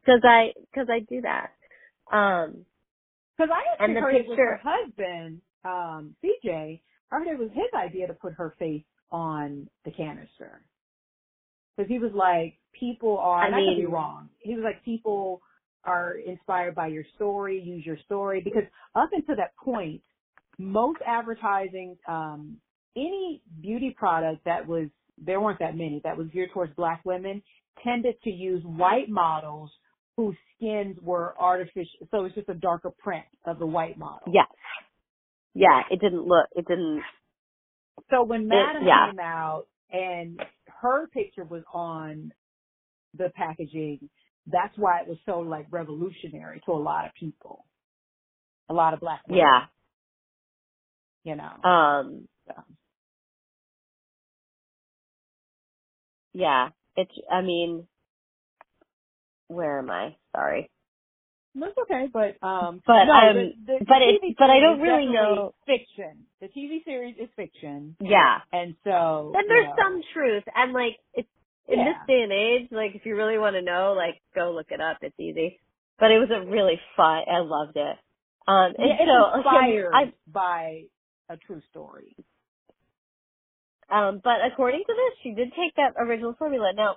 because 0.04 0.20
i 0.24 0.52
because 0.72 0.88
i 0.90 1.00
do 1.00 1.20
that 1.22 1.50
um 2.12 2.64
Because 3.36 3.50
I 3.54 3.62
actually 3.72 3.84
And 3.84 3.96
the 3.96 4.08
it 4.08 4.28
was 4.28 4.36
picture- 4.36 4.56
her 4.56 4.60
husband, 4.62 5.40
um, 5.64 6.14
CJ. 6.22 6.80
I 7.12 7.16
heard 7.18 7.26
it 7.28 7.38
was 7.38 7.50
his 7.54 7.72
idea 7.74 8.06
to 8.06 8.14
put 8.14 8.34
her 8.34 8.54
face 8.58 8.84
on 9.10 9.68
the 9.84 9.90
canister. 9.92 10.60
Because 11.80 11.90
he 11.90 11.98
was 11.98 12.12
like, 12.14 12.58
people 12.78 13.18
are, 13.18 13.42
I 13.42 13.48
I 13.48 13.50
could 13.52 13.76
be 13.78 13.86
wrong. 13.86 14.30
He 14.40 14.54
was 14.54 14.64
like, 14.64 14.84
people 14.84 15.42
are 15.84 16.14
inspired 16.14 16.74
by 16.74 16.88
your 16.88 17.04
story, 17.16 17.60
use 17.62 17.86
your 17.86 17.98
story. 18.06 18.42
Because 18.44 18.64
up 18.94 19.10
until 19.12 19.36
that 19.36 19.56
point, 19.56 20.02
most 20.58 21.00
advertising, 21.06 21.96
um, 22.08 22.58
any 22.96 23.42
beauty 23.62 23.94
product 23.98 24.44
that 24.46 24.66
was, 24.68 24.88
there 25.18 25.40
weren't 25.40 25.60
that 25.60 25.76
many, 25.76 26.00
that 26.04 26.18
was 26.18 26.28
geared 26.32 26.50
towards 26.54 26.74
black 26.76 27.02
women, 27.04 27.42
tended 27.84 28.16
to 28.24 28.30
use 28.30 28.62
white 28.64 29.08
models 29.08 29.70
whose 30.16 30.36
skins 30.56 30.98
were 31.02 31.34
artificial. 31.40 32.08
So 32.10 32.26
it's 32.26 32.34
just 32.34 32.50
a 32.50 32.54
darker 32.54 32.90
print 32.98 33.24
of 33.46 33.58
the 33.58 33.66
white 33.66 33.98
model. 33.98 34.32
yeah 34.32 34.42
yeah 35.54 35.82
it 35.90 36.00
didn't 36.00 36.26
look 36.26 36.46
it 36.56 36.66
didn't 36.68 37.02
So 38.10 38.24
when 38.24 38.48
Madam 38.48 38.84
yeah. 38.86 39.10
came 39.10 39.20
out 39.20 39.66
and 39.92 40.40
her 40.80 41.06
picture 41.08 41.44
was 41.44 41.62
on 41.72 42.32
the 43.16 43.30
packaging, 43.36 44.08
that's 44.46 44.74
why 44.76 45.00
it 45.00 45.08
was 45.08 45.18
so 45.26 45.40
like 45.40 45.66
revolutionary 45.70 46.62
to 46.66 46.72
a 46.72 46.74
lot 46.74 47.06
of 47.06 47.12
people. 47.18 47.64
A 48.68 48.74
lot 48.74 48.94
of 48.94 49.00
black 49.00 49.22
women. 49.28 49.44
yeah 49.44 49.66
You 51.24 51.36
know. 51.36 51.68
um 51.68 52.28
so. 52.46 52.54
yeah 56.34 56.68
it's 56.96 57.12
i 57.30 57.42
mean 57.42 57.86
where 59.48 59.78
am 59.80 59.90
i 59.90 60.16
sorry 60.34 60.70
That's 61.54 61.76
okay, 61.82 62.06
but 62.12 62.36
um 62.46 62.80
But, 62.86 63.04
no, 63.04 63.12
um, 63.12 63.34
the, 63.36 63.52
the, 63.66 63.84
but 63.84 64.02
it- 64.02 64.36
but 64.38 64.50
I 64.50 64.60
don't 64.60 64.80
really 64.80 65.06
know- 65.06 65.52
fiction. 65.66 66.26
The 66.40 66.48
TV 66.48 66.84
series 66.84 67.16
is 67.18 67.28
fiction. 67.36 67.96
yeah. 68.00 68.38
And 68.52 68.76
so 68.84 69.32
and 69.34 69.44
you 69.44 69.48
there's 69.48 69.66
know, 69.66 69.74
some 69.82 70.02
truth 70.14 70.44
and 70.54 70.72
like 70.72 70.96
it's 71.14 71.28
in 71.68 71.78
this 71.78 71.96
day 72.06 72.22
and 72.22 72.32
age 72.32 72.68
like 72.72 72.94
if 72.94 73.04
you 73.06 73.14
really 73.16 73.38
want 73.38 73.54
to 73.56 73.62
know 73.62 73.94
like 73.96 74.20
go 74.34 74.52
look 74.52 74.70
it 74.70 74.80
up. 74.80 74.98
It's 75.02 75.18
easy. 75.18 75.58
But 75.98 76.10
it 76.12 76.18
was 76.18 76.30
a 76.32 76.40
really 76.48 76.80
fun 76.96 77.22
i 77.30 77.40
loved 77.40 77.76
it. 77.76 77.96
Um 78.48 78.72
and 78.78 78.88
yeah, 78.88 78.96
it's 79.00 79.10
so 79.10 79.36
inspired 79.38 79.92
I, 79.94 80.12
by 80.26 80.82
a 81.28 81.36
true 81.36 81.60
story. 81.70 82.14
um 83.90 84.20
but 84.22 84.38
according 84.50 84.84
to 84.86 84.94
this 84.94 85.18
she 85.22 85.32
did 85.34 85.52
take 85.54 85.74
that 85.76 85.94
original 85.98 86.34
formula. 86.38 86.72
Now 86.74 86.96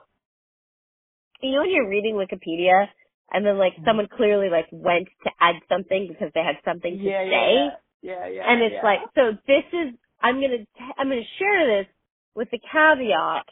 you 1.41 1.51
know 1.51 1.61
when 1.61 1.71
you're 1.71 1.89
reading 1.89 2.15
wikipedia 2.15 2.87
and 3.33 3.45
then 3.45 3.57
like 3.57 3.75
Mhm. 3.77 3.85
someone 3.85 4.07
clearly 4.07 4.49
like 4.49 4.67
went 4.71 5.07
to 5.25 5.31
add 5.41 5.55
something 5.69 6.07
because 6.07 6.31
they 6.33 6.43
had 6.43 6.57
something 6.65 6.97
to 6.97 7.03
yeah, 7.03 7.23
say. 7.23 7.55
yeah, 7.55 7.71
yeah, 8.01 8.27
yeah. 8.27 8.51
and 8.51 8.61
it's 8.61 8.75
yeah. 8.75 8.83
like 8.83 8.99
so 9.15 9.37
this 9.47 9.65
is 9.73 9.93
i'm 10.21 10.39
going 10.39 10.51
to 10.51 10.65
i'm 10.97 11.09
to 11.09 11.23
share 11.39 11.67
this 11.67 11.87
with 12.35 12.49
the 12.51 12.59
caveat 12.71 13.45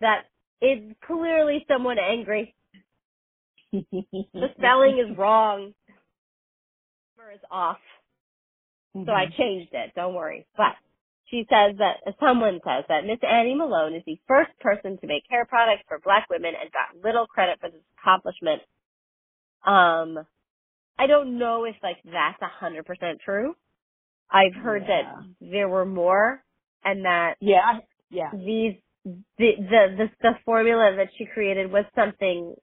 that 0.00 0.26
it's 0.60 0.94
clearly 1.06 1.64
someone 1.68 1.98
angry. 1.98 2.54
The 3.72 4.48
spelling 4.58 4.98
is 4.98 5.16
wrong. 5.18 5.74
Grammar 7.16 7.32
is 7.32 7.40
off. 7.50 7.78
So 8.94 9.12
i 9.12 9.26
changed 9.26 9.72
it 9.74 9.92
don't 9.94 10.14
worry. 10.14 10.46
But 10.56 10.74
she 11.26 11.46
says 11.50 11.76
that 11.78 11.98
someone 12.20 12.60
says 12.66 12.84
that 12.88 13.04
miss 13.06 13.18
annie 13.28 13.54
malone 13.54 13.94
is 13.94 14.02
the 14.06 14.18
first 14.26 14.50
person 14.60 14.98
to 14.98 15.06
make 15.06 15.24
hair 15.30 15.44
products 15.46 15.84
for 15.88 15.98
black 16.04 16.26
women 16.30 16.54
and 16.60 16.70
got 16.72 17.04
little 17.04 17.26
credit 17.26 17.60
for 17.60 17.70
this 17.70 17.82
accomplishment 18.00 18.62
um 19.66 20.18
i 20.98 21.06
don't 21.06 21.38
know 21.38 21.64
if 21.64 21.76
like 21.82 21.98
that's 22.04 22.40
a 22.42 22.48
hundred 22.48 22.86
percent 22.86 23.20
true 23.24 23.54
i've 24.30 24.54
heard 24.54 24.82
Yeah. 24.88 24.88
that 24.88 25.24
there 25.40 25.68
were 25.68 25.86
more 25.86 26.44
and 26.84 27.04
that 27.04 27.36
Yeah, 27.40 27.80
yeah. 28.10 28.30
these 28.32 28.74
the, 29.04 29.20
the 29.38 29.86
the 29.98 30.06
the 30.22 30.32
formula 30.44 30.94
that 30.96 31.08
she 31.18 31.26
created 31.26 31.70
was 31.72 31.84
something 31.96 32.54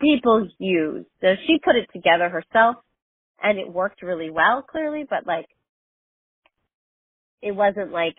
people 0.00 0.48
used. 0.58 1.06
So 1.20 1.28
she 1.46 1.58
put 1.64 1.76
it 1.76 1.88
together 1.92 2.28
herself 2.28 2.76
and 3.42 3.58
it 3.58 3.72
worked 3.72 4.02
really 4.02 4.30
well 4.30 4.62
clearly, 4.62 5.04
but 5.08 5.26
like 5.26 5.46
it 7.42 7.52
wasn't 7.54 7.92
like 7.92 8.16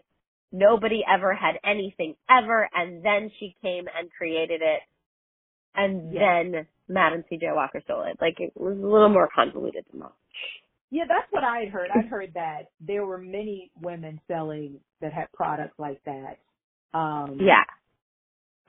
nobody 0.52 1.04
ever 1.08 1.34
had 1.36 1.56
anything 1.64 2.16
ever 2.30 2.70
and 2.74 3.04
then 3.06 3.32
she 3.40 3.56
came 3.62 3.86
and 3.98 4.10
created 4.12 4.62
it 4.64 4.82
and 5.78 6.14
then 6.16 6.68
Madam 6.90 7.26
CJ 7.32 7.56
Walker 7.56 7.82
stole 7.86 8.04
it. 8.06 8.18
Like 8.22 8.38
it 8.42 8.54
was 8.58 8.78
a 8.78 8.88
little 8.88 9.10
more 9.10 9.30
convoluted 9.36 9.86
than 9.92 10.02
that. 10.02 10.14
Yeah, 10.92 11.04
that's 11.08 11.32
what 11.32 11.44
I 11.44 11.62
had 11.62 11.70
heard. 11.70 11.90
I'd 11.92 12.10
heard 12.10 12.34
that 12.36 12.70
there 12.80 13.06
were 13.06 13.18
many 13.18 13.72
women 13.82 14.22
selling 14.28 14.80
that 15.02 15.14
had 15.14 15.32
products 15.34 15.76
like 15.80 16.02
that. 16.06 16.40
Um, 16.98 17.40
Yeah. 17.42 17.64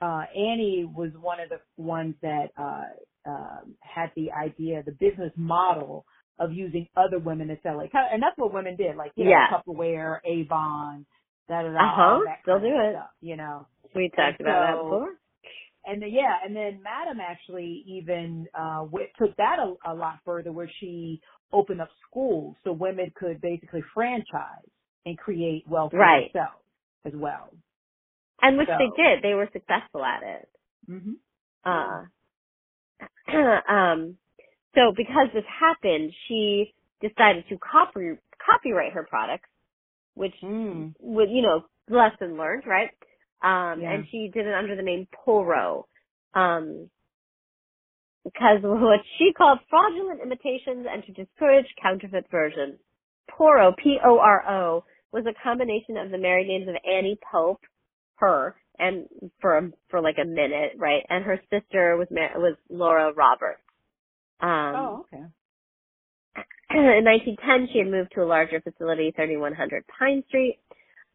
uh, 0.01 0.23
Annie 0.35 0.85
was 0.85 1.11
one 1.19 1.39
of 1.39 1.49
the 1.49 1.59
ones 1.81 2.15
that 2.21 2.47
uh, 2.57 3.29
um, 3.29 3.75
had 3.81 4.11
the 4.15 4.31
idea, 4.31 4.83
the 4.85 4.91
business 4.93 5.31
model 5.37 6.05
of 6.39 6.51
using 6.53 6.87
other 6.97 7.19
women 7.19 7.47
to 7.49 7.57
sell 7.63 7.79
it, 7.81 7.91
and 7.93 8.21
that's 8.21 8.37
what 8.37 8.53
women 8.53 8.75
did, 8.75 8.97
like 8.97 9.13
you 9.15 9.25
know, 9.25 9.31
Yeah. 9.31 9.47
Tupperware, 9.51 10.19
Avon, 10.25 11.05
da 11.49 11.63
da 11.63 11.69
da, 11.71 11.79
Uh-huh, 11.79 12.19
still 12.43 12.59
do 12.59 12.67
it. 12.67 12.93
stuff, 12.93 13.09
you 13.21 13.37
know. 13.37 13.67
We 13.95 14.09
talked 14.15 14.41
about 14.41 14.61
that 14.61 14.83
before. 14.83 15.15
And 15.89 16.01
then, 16.01 16.11
yeah, 16.11 16.35
and 16.45 16.55
then 16.55 16.81
Madam 16.83 17.19
actually 17.19 17.83
even 17.87 18.47
uh, 18.53 18.85
went, 18.91 19.09
took 19.17 19.35
that 19.37 19.57
a, 19.59 19.91
a 19.91 19.93
lot 19.95 20.19
further, 20.25 20.51
where 20.51 20.69
she 20.79 21.19
opened 21.51 21.81
up 21.81 21.89
schools 22.09 22.55
so 22.63 22.71
women 22.73 23.11
could 23.15 23.41
basically 23.41 23.83
franchise 23.93 24.67
and 25.05 25.17
create 25.17 25.63
wealth 25.67 25.91
for 25.91 25.99
Right. 25.99 26.31
themselves 26.31 26.63
as 27.05 27.13
well. 27.15 27.49
And 28.41 28.57
which 28.57 28.67
So- 28.67 28.77
they 28.77 29.03
did. 29.03 29.23
They 29.23 29.33
were 29.33 29.49
successful 29.51 30.05
at 30.05 30.23
it. 30.23 30.49
hmm 30.87 31.13
Uh, 31.65 32.03
um, 33.69 34.17
so 34.75 34.93
because 34.95 35.27
this 35.33 35.43
happened, 35.47 36.11
she 36.27 36.73
decided 37.01 37.45
to 37.49 37.57
copy 37.59 38.17
copyright 38.45 38.93
her 38.93 39.05
products, 39.09 39.49
which 40.15 40.33
Mm. 40.43 40.93
would 40.99 41.29
you 41.29 41.41
know 41.41 41.65
lesson 41.89 42.37
learned, 42.37 42.65
right? 42.67 42.91
Um, 43.41 43.81
Yeah. 43.81 43.93
and 43.93 44.05
she 44.11 44.29
did 44.33 44.45
it 44.47 44.53
under 44.53 44.75
the 44.75 44.81
name 44.81 45.07
Poro. 45.25 45.85
Um, 46.33 46.89
because 48.23 48.59
what 48.63 48.99
she 49.17 49.33
called 49.33 49.59
fraudulent 49.69 50.21
imitations 50.21 50.85
and 50.89 51.03
to 51.05 51.11
discourage 51.13 51.65
counterfeit 51.81 52.25
versions. 52.29 52.79
Poro, 53.29 53.75
P-O-R-O, 53.77 54.83
was 55.11 55.25
a 55.25 55.43
combination 55.43 55.97
of 55.97 56.11
the 56.11 56.17
married 56.17 56.47
names 56.47 56.67
of 56.67 56.75
Annie 56.85 57.17
Pope, 57.31 57.61
her, 58.15 58.55
and 58.77 59.07
for 59.41 59.71
for 59.89 60.01
like 60.01 60.17
a 60.21 60.25
minute, 60.25 60.73
right? 60.77 61.03
And 61.09 61.23
her 61.25 61.39
sister 61.49 61.95
was 61.97 62.07
was 62.11 62.55
Laura 62.69 63.13
Roberts. 63.13 63.61
Um, 64.41 64.75
oh, 64.75 65.05
okay. 65.13 65.23
in 66.71 67.05
1910, 67.05 67.69
she 67.73 67.79
had 67.79 67.87
moved 67.87 68.11
to 68.15 68.21
a 68.21 68.25
larger 68.25 68.61
facility, 68.61 69.11
3100 69.15 69.85
Pine 69.87 70.23
Street. 70.27 70.59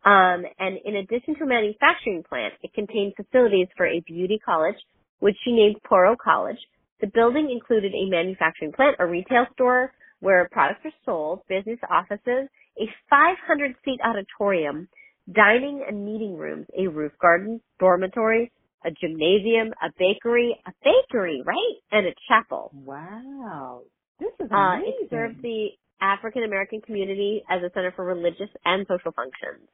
Um, 0.05 0.44
and 0.59 0.78
in 0.84 0.96
addition 0.96 1.34
to 1.36 1.44
a 1.44 1.46
manufacturing 1.46 2.22
plant, 2.28 2.55
it 2.62 2.72
contained 2.74 3.14
facilities 3.16 3.68
for 3.76 3.86
a 3.86 4.00
beauty 4.07 4.38
college, 4.44 4.76
which 5.20 5.36
she 5.44 5.52
named 5.52 5.76
Poro 5.90 6.14
College. 6.22 6.59
The 7.00 7.07
building 7.09 7.50
included 7.50 7.92
a 7.94 8.11
manufacturing 8.11 8.72
plant, 8.72 8.96
a 8.98 9.07
retail 9.07 9.46
store 9.55 9.92
where 10.20 10.48
products 10.52 10.80
are 10.84 10.92
sold, 11.05 11.40
business 11.48 11.78
offices, 11.90 12.48
a 12.78 12.86
500 13.11 13.74
seat 13.84 14.00
auditorium, 14.05 14.88
dining 15.32 15.84
and 15.88 16.05
meeting 16.05 16.36
rooms, 16.36 16.66
a 16.78 16.86
roof 16.88 17.12
garden, 17.20 17.61
dormitory, 17.78 18.52
a 18.84 18.90
gymnasium, 18.90 19.72
a 19.82 19.88
bakery, 19.98 20.55
a 20.66 20.72
bakery, 20.84 21.42
right? 21.46 21.74
And 21.92 22.07
a 22.07 22.12
chapel. 22.28 22.70
Wow. 22.74 23.82
This 24.20 24.32
is 24.38 24.50
Uh, 24.52 24.57
amazing. 24.76 24.94
it 25.05 25.11
served 25.11 25.42
the 25.42 25.68
African 26.00 26.42
American 26.44 26.80
community 26.82 27.42
as 27.48 27.62
a 27.62 27.70
center 27.72 27.92
for 27.92 28.05
religious 28.05 28.50
and 28.64 28.86
social 28.86 29.12
functions. 29.12 29.68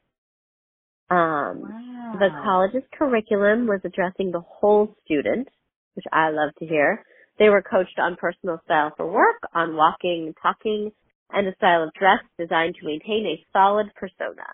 Um, 1.10 1.62
wow. 1.62 2.12
the 2.18 2.28
college's 2.42 2.88
curriculum 2.96 3.66
was 3.66 3.80
addressing 3.84 4.30
the 4.30 4.40
whole 4.40 4.94
student, 5.04 5.48
which 5.94 6.06
I 6.12 6.30
love 6.30 6.50
to 6.58 6.66
hear. 6.66 7.04
They 7.38 7.48
were 7.48 7.62
coached 7.62 7.98
on 7.98 8.16
personal 8.16 8.60
style 8.64 8.92
for 8.96 9.10
work, 9.10 9.40
on 9.54 9.74
walking, 9.74 10.34
talking, 10.40 10.92
and 11.32 11.48
a 11.48 11.54
style 11.56 11.82
of 11.84 11.92
dress 11.94 12.20
designed 12.38 12.76
to 12.80 12.86
maintain 12.86 13.26
a 13.26 13.44
solid 13.52 13.86
persona. 13.94 14.44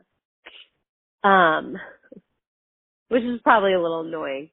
Um, 1.25 1.77
which 3.09 3.23
is 3.23 3.41
probably 3.43 3.73
a 3.73 3.81
little 3.81 4.01
annoying. 4.07 4.51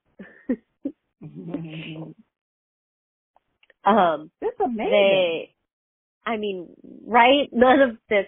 Um, 3.86 4.30
That's 4.40 4.56
amazing. 4.64 4.90
they, 4.90 5.54
I 6.24 6.36
mean, 6.36 6.68
right? 7.06 7.48
None 7.52 7.80
of 7.80 7.96
this 8.08 8.26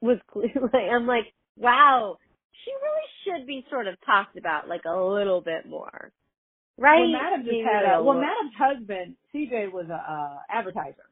was 0.00 0.18
clear. 0.30 0.50
Like, 0.60 0.90
I'm 0.92 1.06
like, 1.06 1.32
wow, 1.56 2.18
she 2.64 2.72
really 2.72 3.08
should 3.40 3.46
be 3.46 3.64
sort 3.70 3.86
of 3.86 3.96
talked 4.06 4.36
about 4.38 4.68
like 4.68 4.82
a 4.86 4.96
little 4.96 5.40
bit 5.40 5.66
more, 5.68 6.12
right? 6.78 7.00
Well, 7.00 7.12
Madam 7.12 7.44
just 7.44 7.58
had 7.64 7.84
a, 7.84 8.02
well, 8.02 8.14
Madam's 8.18 8.54
husband, 8.58 9.16
CJ, 9.34 9.72
was 9.72 9.86
a 9.90 9.94
uh, 9.94 10.38
advertiser. 10.50 11.06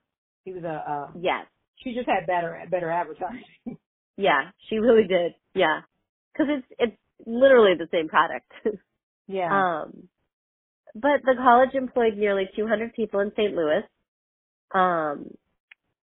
He 0.44 0.52
was 0.52 0.64
a, 0.64 0.84
uh, 0.90 1.12
yes, 1.20 1.46
she 1.84 1.94
just 1.94 2.08
had 2.08 2.26
better, 2.26 2.60
better 2.70 2.90
advertising. 2.90 3.44
yeah, 4.16 4.50
she 4.68 4.76
really 4.78 5.06
did, 5.08 5.34
yeah, 5.54 5.80
because 6.32 6.48
it's 6.58 6.66
it's 6.78 6.98
literally 7.26 7.74
the 7.78 7.88
same 7.92 8.08
product. 8.08 8.50
yeah. 9.28 9.82
Um, 9.82 10.08
but 10.94 11.22
the 11.24 11.34
college 11.36 11.74
employed 11.74 12.16
nearly 12.16 12.48
200 12.56 12.94
people 12.94 13.20
in 13.20 13.30
St. 13.36 13.54
Louis, 13.54 13.82
um, 14.74 15.30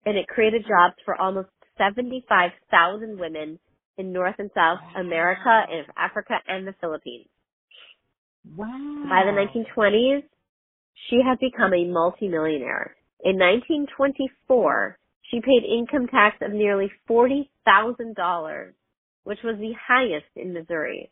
and 0.05 0.17
it 0.17 0.29
created 0.29 0.63
jobs 0.63 0.95
for 1.05 1.21
almost 1.21 1.49
75,000 1.79 3.19
women 3.19 3.59
in 3.99 4.13
North 4.13 4.37
and 4.39 4.51
South 4.55 4.81
America, 4.97 5.65
in 5.71 5.85
Africa, 5.97 6.35
and 6.49 6.67
the 6.67 6.75
Philippines. 6.81 7.29
wow. 8.57 8.67
By 9.09 9.25
the 9.25 9.33
1920s, 9.33 10.23
she 11.09 11.21
had 11.25 11.39
become 11.39 11.73
a 11.73 11.85
multimillionaire. 11.87 12.97
In 13.25 13.39
1924, 13.39 14.99
she 15.31 15.41
paid 15.41 15.65
income 15.65 16.07
tax 16.09 16.37
of 16.43 16.53
nearly 16.53 16.91
$40,000, 17.09 18.73
which 19.25 19.39
was 19.43 19.57
the 19.59 19.73
highest 19.89 20.27
in 20.37 20.53
Missouri. 20.53 21.11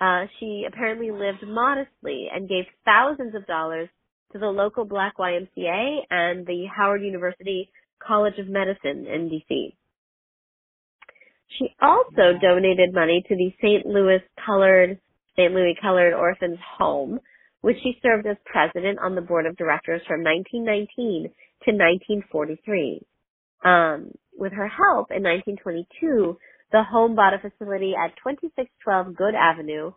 Uh, 0.00 0.26
she 0.38 0.64
apparently 0.66 1.10
lived 1.10 1.42
modestly 1.46 2.28
and 2.32 2.48
gave 2.48 2.64
thousands 2.84 3.34
of 3.34 3.46
dollars 3.46 3.88
to 4.32 4.38
the 4.38 4.46
local 4.46 4.84
black 4.84 5.16
YMCA 5.18 6.00
and 6.10 6.46
the 6.46 6.66
Howard 6.76 7.02
University 7.02 7.70
College 8.06 8.38
of 8.38 8.46
Medicine 8.48 9.06
in 9.06 9.28
DC. 9.30 9.74
She 11.58 11.74
also 11.82 12.38
donated 12.40 12.94
money 12.94 13.24
to 13.28 13.34
the 13.34 13.52
St. 13.60 13.84
Louis 13.84 14.22
Colored 14.44 14.98
St. 15.36 15.52
Louis 15.52 15.76
Colored 15.80 16.14
Orphans 16.14 16.58
Home, 16.78 17.20
which 17.60 17.76
she 17.82 17.98
served 18.02 18.26
as 18.26 18.36
president 18.44 18.98
on 18.98 19.14
the 19.14 19.20
board 19.20 19.46
of 19.46 19.56
directors 19.56 20.02
from 20.06 20.22
1919 20.22 21.30
to 21.64 21.70
1943. 21.70 23.02
Um, 23.64 24.12
with 24.36 24.52
her 24.52 24.68
help 24.68 25.10
in 25.10 25.22
1922, 25.22 26.38
the 26.70 26.82
home 26.82 27.14
bought 27.14 27.34
a 27.34 27.38
facility 27.38 27.94
at 27.94 28.16
2612 28.16 29.16
Goode 29.16 29.34
Avenue, 29.34 29.92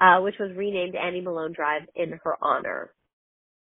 uh, 0.00 0.20
which 0.20 0.34
was 0.38 0.56
renamed 0.56 0.94
Annie 0.94 1.20
Malone 1.20 1.52
Drive 1.52 1.82
in 1.94 2.18
her 2.24 2.36
honor. 2.42 2.92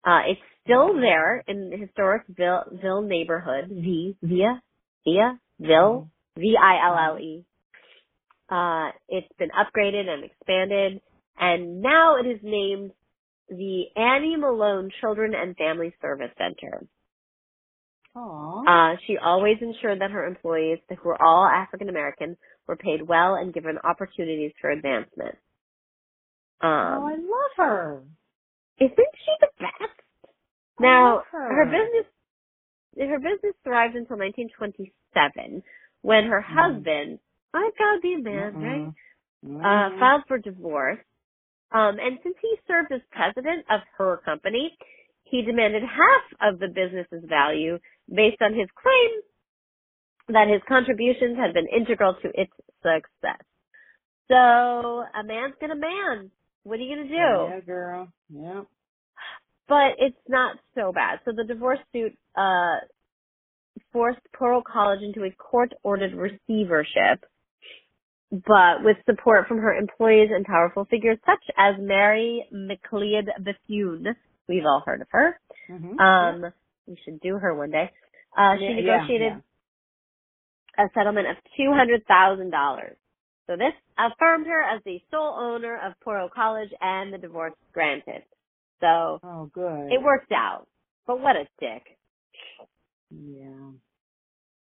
Uh, 0.05 0.21
it's 0.27 0.41
still 0.63 0.93
there 0.93 1.43
in 1.47 1.69
the 1.69 1.77
historic 1.77 2.23
Ville, 2.29 2.63
Ville 2.81 3.01
neighborhood, 3.01 3.69
V, 3.69 4.15
Via, 4.21 4.61
Via, 5.03 5.39
Ville, 5.59 6.09
V-I-L-L-E. 6.37 7.45
Uh, 8.49 8.91
it's 9.09 9.27
been 9.39 9.49
upgraded 9.49 10.07
and 10.07 10.23
expanded, 10.23 11.01
and 11.39 11.81
now 11.81 12.17
it 12.17 12.27
is 12.27 12.39
named 12.43 12.91
the 13.49 13.83
Annie 13.95 14.35
Malone 14.37 14.89
Children 15.01 15.33
and 15.35 15.55
Family 15.57 15.93
Service 16.01 16.31
Center. 16.37 16.85
Aw. 18.15 18.63
Uh, 18.93 18.95
she 19.07 19.17
always 19.17 19.57
ensured 19.61 19.99
that 20.01 20.11
her 20.11 20.25
employees, 20.25 20.79
who 20.89 20.95
were 21.03 21.21
all 21.21 21.45
African 21.45 21.89
American, 21.89 22.37
were 22.67 22.75
paid 22.77 23.01
well 23.07 23.35
and 23.35 23.53
given 23.53 23.77
opportunities 23.83 24.51
for 24.61 24.69
advancement. 24.71 25.35
oh, 26.63 26.67
I 26.67 27.13
Um, 27.13 27.29
love 27.29 27.51
her. 27.57 28.01
isn't 28.79 28.95
she 28.97 29.31
the 29.41 29.47
best? 29.59 29.99
Now, 30.79 31.23
her. 31.31 31.55
her 31.55 31.65
business, 31.65 32.05
her 33.09 33.19
business 33.19 33.55
thrived 33.63 33.95
until 33.95 34.17
1927, 34.17 35.63
when 36.05 36.25
her 36.25 36.41
Mhm. 36.41 36.55
husband, 36.55 37.19
I 37.53 37.71
gotta 37.79 37.99
be 38.01 38.13
a 38.13 38.19
man, 38.19 38.55
right? 38.61 38.81
Mm-mm. 39.45 39.65
uh, 39.65 39.89
Mhm. 39.91 39.99
filed 39.99 40.25
for 40.27 40.37
divorce. 40.39 40.99
Um, 41.71 41.99
and 41.99 42.19
since 42.23 42.37
he 42.41 42.59
served 42.67 42.91
as 42.91 43.01
president 43.11 43.65
of 43.69 43.81
her 43.97 44.17
company, 44.17 44.77
he 45.25 45.41
demanded 45.43 45.83
half 45.83 46.23
of 46.41 46.59
the 46.59 46.67
business's 46.69 47.25
value 47.25 47.79
based 48.09 48.41
on 48.41 48.53
his 48.53 48.69
claim 48.71 49.21
that 50.29 50.47
his 50.47 50.61
contributions 50.67 51.37
had 51.37 51.53
been 51.53 51.67
integral 51.67 52.15
to 52.15 52.41
its 52.41 52.53
success. 52.83 53.41
So 54.29 54.35
a 54.35 55.23
man's 55.23 55.55
gonna 55.61 55.75
man. 55.75 56.31
What 56.63 56.79
are 56.79 56.83
you 56.83 56.95
gonna 56.95 57.09
do? 57.09 57.55
Yeah, 57.55 57.59
girl. 57.61 58.13
Yeah. 58.29 58.63
But 59.67 59.95
it's 59.99 60.29
not 60.29 60.59
so 60.75 60.91
bad. 60.93 61.21
So 61.25 61.31
the 61.33 61.43
divorce 61.45 61.79
suit 61.93 62.17
uh 62.35 62.77
forced 63.91 64.19
Poro 64.39 64.61
College 64.63 65.01
into 65.01 65.23
a 65.23 65.31
court-ordered 65.31 66.13
receivership, 66.13 67.25
but 68.31 68.83
with 68.83 68.97
support 69.05 69.47
from 69.47 69.59
her 69.59 69.73
employees 69.73 70.29
and 70.33 70.45
powerful 70.45 70.85
figures 70.85 71.17
such 71.25 71.43
as 71.57 71.75
Mary 71.79 72.45
McLeod 72.53 73.27
Bethune. 73.39 74.15
We've 74.47 74.65
all 74.65 74.83
heard 74.85 75.01
of 75.01 75.07
her. 75.11 75.39
Mm-hmm. 75.69 75.99
Um, 75.99 76.53
we 76.87 76.97
should 77.03 77.19
do 77.21 77.37
her 77.37 77.55
one 77.55 77.71
day. 77.71 77.91
Uh, 78.37 78.57
she 78.57 78.65
Yeah, 78.65 78.69
yeah, 78.69 78.75
negotiated 78.97 79.33
a 80.77 80.83
settlement 80.93 81.27
of 81.27 81.37
two 81.57 81.71
hundred 81.71 82.05
thousand 82.05 82.51
dollars. 82.51 82.97
So 83.47 83.55
this 83.55 83.73
affirmed 83.97 84.47
her 84.47 84.61
as 84.61 84.81
the 84.85 84.99
sole 85.11 85.35
owner 85.39 85.77
of 85.77 85.93
Poro 86.05 86.29
College 86.29 86.69
and 86.81 87.13
the 87.13 87.17
divorce 87.17 87.53
granted. 87.73 88.23
So 88.81 89.19
oh, 89.23 89.49
good. 89.53 89.91
it 89.93 90.01
worked 90.03 90.31
out. 90.31 90.67
But 91.07 91.21
what 91.21 91.35
a 91.35 91.45
dick. 91.59 91.97
Yeah. 93.11 93.71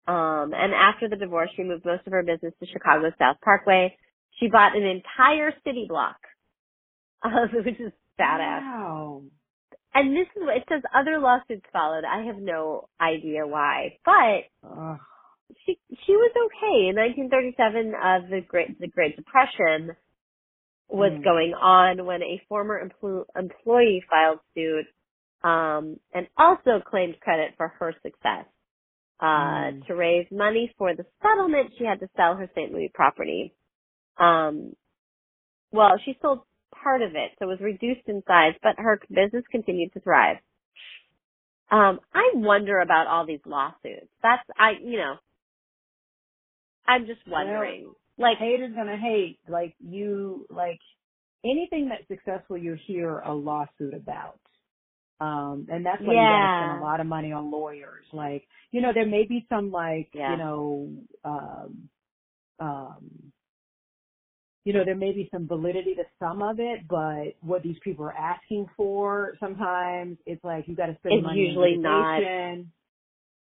Um, 0.07 0.53
and 0.53 0.73
after 0.73 1.07
the 1.09 1.15
divorce, 1.15 1.49
she 1.55 1.63
moved 1.63 1.85
most 1.85 2.05
of 2.07 2.13
her 2.13 2.23
business 2.23 2.53
to 2.59 2.65
Chicago's 2.67 3.13
South 3.19 3.37
Parkway. 3.43 3.95
She 4.39 4.47
bought 4.47 4.75
an 4.75 4.83
entire 4.83 5.53
city 5.63 5.85
block, 5.87 6.17
uh, 7.23 7.29
which 7.65 7.79
is 7.79 7.91
badass. 8.19 8.61
Wow. 8.61 9.23
And 9.93 10.15
this 10.15 10.27
is 10.35 10.41
what 10.43 10.57
it 10.57 10.63
says. 10.69 10.81
Other 10.95 11.19
lawsuits 11.19 11.65
followed. 11.71 12.03
I 12.05 12.23
have 12.25 12.37
no 12.37 12.87
idea 12.99 13.45
why, 13.45 13.97
but 14.05 14.47
Ugh. 14.67 14.97
she 15.65 15.77
she 16.05 16.13
was 16.13 16.31
okay. 16.31 16.89
In 16.89 16.95
1937, 16.95 17.93
uh, 17.93 18.19
the 18.29 18.41
Great 18.47 18.79
the 18.79 18.87
Great 18.87 19.15
Depression 19.17 19.95
was 20.87 21.11
Mm. 21.11 21.23
going 21.23 21.53
on 21.53 22.05
when 22.05 22.21
a 22.23 22.41
former 22.49 22.81
empl- 22.85 23.25
employee 23.37 24.03
filed 24.09 24.39
suit 24.55 24.85
um, 25.43 25.99
and 26.13 26.27
also 26.37 26.81
claimed 26.85 27.19
credit 27.21 27.53
for 27.57 27.69
her 27.79 27.93
success. 28.03 28.45
Uh, 29.21 29.25
Mm. 29.71 29.87
To 29.87 29.95
raise 29.95 30.27
money 30.31 30.73
for 30.77 30.95
the 30.95 31.05
settlement, 31.23 31.71
she 31.77 31.85
had 31.85 31.99
to 32.01 32.09
sell 32.17 32.35
her 32.35 32.49
St. 32.55 32.73
Louis 32.73 32.91
property. 32.93 33.53
Um, 34.17 34.75
well, 35.71 35.93
she 36.05 36.17
sold 36.21 36.41
part 36.83 37.01
of 37.03 37.11
it, 37.15 37.31
so 37.39 37.45
it 37.45 37.49
was 37.49 37.61
reduced 37.61 38.07
in 38.07 38.23
size, 38.27 38.55
but 38.63 38.75
her 38.79 38.99
business 39.09 39.45
continued 39.51 39.93
to 39.93 40.01
thrive. 40.01 40.37
Um, 41.71 42.01
I 42.13 42.31
wonder 42.35 42.79
about 42.81 43.07
all 43.07 43.25
these 43.27 43.41
lawsuits. 43.45 44.09
That's 44.23 44.43
I, 44.59 44.73
you 44.83 44.97
know, 44.97 45.15
I'm 46.87 47.07
just 47.07 47.21
wondering. 47.27 47.85
Well, 47.85 48.31
like 48.31 48.39
haters 48.39 48.73
gonna 48.75 48.97
hate. 48.97 49.39
Like 49.49 49.75
you, 49.79 50.47
like 50.51 50.81
anything 51.45 51.89
that's 51.89 52.07
successful, 52.09 52.57
you 52.57 52.77
hear 52.87 53.19
a 53.21 53.33
lawsuit 53.33 53.95
about. 53.95 54.40
Um, 55.21 55.67
and 55.71 55.85
that's 55.85 56.01
why 56.05 56.15
you 56.15 56.27
gotta 56.27 56.51
spend 56.55 56.71
a 56.71 56.75
lot 56.75 56.99
of 57.01 57.07
money 57.07 57.31
on 57.33 57.51
lawyers. 57.51 58.05
Like, 58.13 58.47
you 58.71 58.81
know, 58.81 58.91
there 58.93 59.07
may 59.07 59.25
be 59.29 59.45
some 59.49 59.71
like, 59.71 60.09
Yeah. 60.15 60.31
you 60.33 60.37
know, 60.39 60.89
um, 61.25 61.89
um, 62.59 63.33
you 64.65 64.73
know, 64.73 64.85
there 64.85 64.95
may 64.95 65.13
be 65.13 65.29
some 65.31 65.47
validity 65.47 65.95
to 65.95 66.03
some 66.19 66.41
of 66.43 66.59
it, 66.59 66.87
but 66.87 67.35
what 67.41 67.63
these 67.63 67.77
people 67.83 68.05
are 68.05 68.17
asking 68.17 68.67
for, 68.77 69.35
sometimes 69.39 70.17
it's 70.25 70.43
like 70.43 70.67
you 70.67 70.75
got 70.75 70.87
to 70.87 70.95
spend 70.99 71.15
It's 71.15 71.23
money 71.23 71.41
usually 71.41 71.75
on 71.75 71.81
not. 71.83 72.23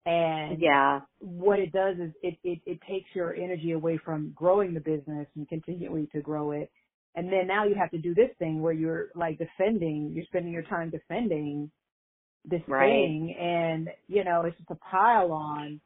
And 0.06 0.62
yeah, 0.62 1.02
what 1.20 1.60
it 1.60 1.72
does 1.74 1.98
is 1.98 2.12
it, 2.24 2.38
it, 2.44 2.60
it 2.66 2.80
takes 2.90 3.10
your 3.16 3.34
energy 3.36 3.72
away 3.72 3.98
from 4.04 4.32
growing 4.36 4.74
the 4.74 4.82
business 4.82 5.28
and 5.36 5.48
continuing 5.50 6.08
to 6.14 6.22
grow 6.22 6.52
it. 6.52 6.72
And 7.16 7.32
then 7.32 7.48
now 7.48 7.66
you 7.66 7.76
have 7.76 7.92
to 7.92 7.98
do 7.98 8.14
this 8.14 8.30
thing 8.40 8.62
where 8.62 8.74
you're 8.74 9.08
like 9.16 9.38
defending, 9.38 10.12
you're 10.14 10.26
spending 10.26 10.52
your 10.54 10.64
time 10.64 10.90
defending 10.90 11.72
this 12.46 12.62
Right. 12.68 12.90
thing 12.92 13.36
and, 13.40 13.90
you 14.08 14.24
know, 14.24 14.42
it's 14.42 14.58
just 14.58 14.70
a 14.72 14.76
pile 14.76 15.32
on. 15.32 15.80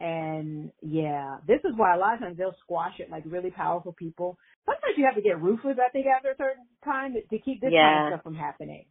And 0.00 0.70
yeah, 0.80 1.38
this 1.46 1.60
is 1.64 1.72
why 1.76 1.94
a 1.94 1.98
lot 1.98 2.14
of 2.14 2.20
times 2.20 2.36
they'll 2.38 2.54
squash 2.62 3.00
it 3.00 3.10
like 3.10 3.24
really 3.26 3.50
powerful 3.50 3.92
people. 3.92 4.38
Sometimes 4.64 4.94
you 4.96 5.04
have 5.04 5.16
to 5.16 5.22
get 5.22 5.40
ruthless, 5.42 5.76
I 5.84 5.90
think, 5.90 6.06
after 6.06 6.30
a 6.30 6.36
certain 6.36 6.66
time 6.84 7.14
to, 7.14 7.38
keep 7.38 7.60
this 7.60 7.72
kind 7.72 8.06
of 8.06 8.12
stuff 8.12 8.22
from 8.22 8.36
happening. 8.36 8.84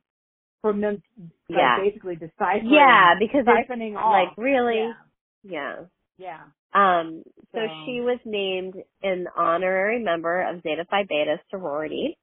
From 0.61 0.81
them, 0.81 1.01
like, 1.49 1.57
Yeah. 1.59 1.77
basically 1.79 2.15
deciphering, 2.17 2.69
yeah, 2.69 3.15
because 3.19 3.45
siphoning 3.45 3.95
off. 3.95 4.11
like 4.11 4.37
really, 4.37 4.79
Yeah. 4.79 4.93
yeah. 5.43 5.75
Yeah. 6.17 6.41
Um, 6.73 7.23
so 7.53 7.59
So- 7.67 7.85
she 7.85 8.01
was 8.01 8.19
named 8.25 8.75
an 9.03 9.27
honorary 9.35 9.99
member 9.99 10.41
of 10.41 10.61
Zeta 10.61 10.85
Phi 10.85 11.03
Beta 11.03 11.39
sorority, 11.49 12.17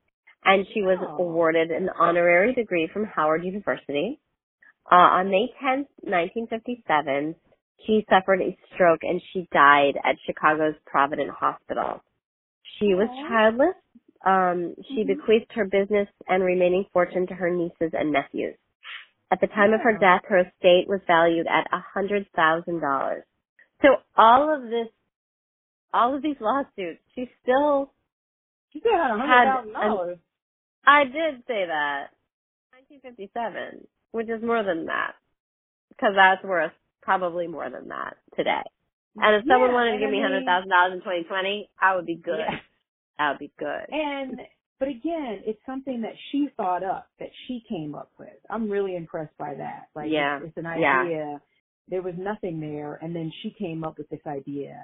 and 0.45 0.67
she 0.69 0.83
was 0.83 0.99
Oh. 1.01 1.17
awarded 1.19 1.71
an 1.71 1.89
honorary 1.91 2.53
degree 2.53 2.87
from 2.87 3.05
Howard 3.05 3.45
University. 3.45 4.21
Uh, 4.91 4.97
on 4.97 5.31
May 5.31 5.49
10th, 5.63 5.89
1957, 6.03 7.35
she 7.87 8.05
suffered 8.11 8.43
a 8.43 8.57
stroke 8.75 9.03
and 9.03 9.21
she 9.33 9.49
died 9.51 9.99
at 10.05 10.19
Chicago's 10.27 10.77
Provident 10.87 11.31
Hospital. 11.31 12.03
She 12.79 12.95
was 12.95 13.09
childless. 13.29 13.75
Um, 14.25 14.75
she 14.89 15.05
Mhm. 15.05 15.07
bequeathed 15.07 15.53
her 15.53 15.65
business 15.65 16.09
and 16.29 16.43
remaining 16.45 16.85
fortune 16.93 17.27
to 17.29 17.35
her 17.35 17.51
nieces 17.51 17.93
and 17.95 18.13
nephews. 18.13 18.57
At 19.31 19.41
the 19.41 19.47
time 19.49 19.73
of 19.73 19.81
her 19.83 19.93
death, 19.99 20.25
her 20.27 20.39
estate 20.39 20.87
was 20.87 21.03
valued 21.07 21.47
at 21.47 21.67
a 21.73 21.79
hundred 21.79 22.31
thousand 22.33 22.81
dollars. 22.81 23.25
So 23.85 23.97
all 24.17 24.55
of 24.55 24.63
this, 24.63 24.89
all 25.93 26.17
of 26.17 26.23
these 26.23 26.37
lawsuits, 26.41 27.01
she 27.15 27.31
still. 27.43 27.93
She 28.73 28.81
still 28.81 28.97
had 28.97 29.11
a 29.13 29.19
hundred 29.19 29.45
thousand 29.45 29.73
dollars. 29.75 30.19
I 30.87 31.05
did 31.05 31.43
say 31.47 31.67
that. 31.69 32.09
1957, 32.91 33.87
which 34.13 34.29
is 34.29 34.43
more 34.43 34.63
than 34.63 34.87
that, 34.87 35.15
because 35.91 36.15
that's 36.17 36.43
worth 36.45 36.73
probably 37.03 37.47
more 37.47 37.71
than 37.71 37.89
that 37.89 38.17
today. 38.37 38.63
And 39.17 39.37
if 39.37 39.45
someone 39.49 39.71
Yeah, 39.71 39.75
wanted 39.75 39.93
to 39.93 39.99
give 39.99 40.11
me 40.11 40.21
hundred 40.21 40.45
thousand 40.45 40.71
dollars 40.71 40.95
in 40.95 41.01
2020, 41.01 41.71
I 41.81 41.97
would 41.97 42.07
be 42.07 42.17
good. 42.17 42.39
Yeah. 42.41 42.59
That 43.19 43.31
would 43.31 43.39
be 43.39 43.53
good. 43.59 43.87
And 43.91 44.41
but 44.81 44.89
again, 44.89 45.43
it's 45.47 45.61
something 45.67 46.03
that 46.03 46.15
she 46.31 46.49
thought 46.57 46.83
up, 46.83 47.09
that 47.21 47.31
she 47.47 47.63
came 47.69 47.95
up 47.95 48.11
with. 48.19 48.35
I'm 48.51 48.69
really 48.69 48.97
impressed 48.97 49.37
by 49.39 49.55
that. 49.55 49.89
Like 49.95 50.11
Yeah. 50.11 50.39
it's, 50.39 50.47
it's 50.49 50.57
an 50.59 50.65
Yeah. 50.65 51.39
There 51.89 52.03
was 52.03 52.15
nothing 52.17 52.61
there, 52.61 52.99
and 53.03 53.15
then 53.15 53.31
she 53.43 53.51
came 53.59 53.85
up 53.85 53.99
with 53.99 54.09
this 54.09 54.25
idea 54.27 54.77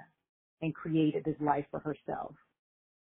and 0.60 0.74
created 0.74 1.24
this 1.24 1.36
life 1.40 1.64
for 1.70 1.81
herself. 1.81 2.35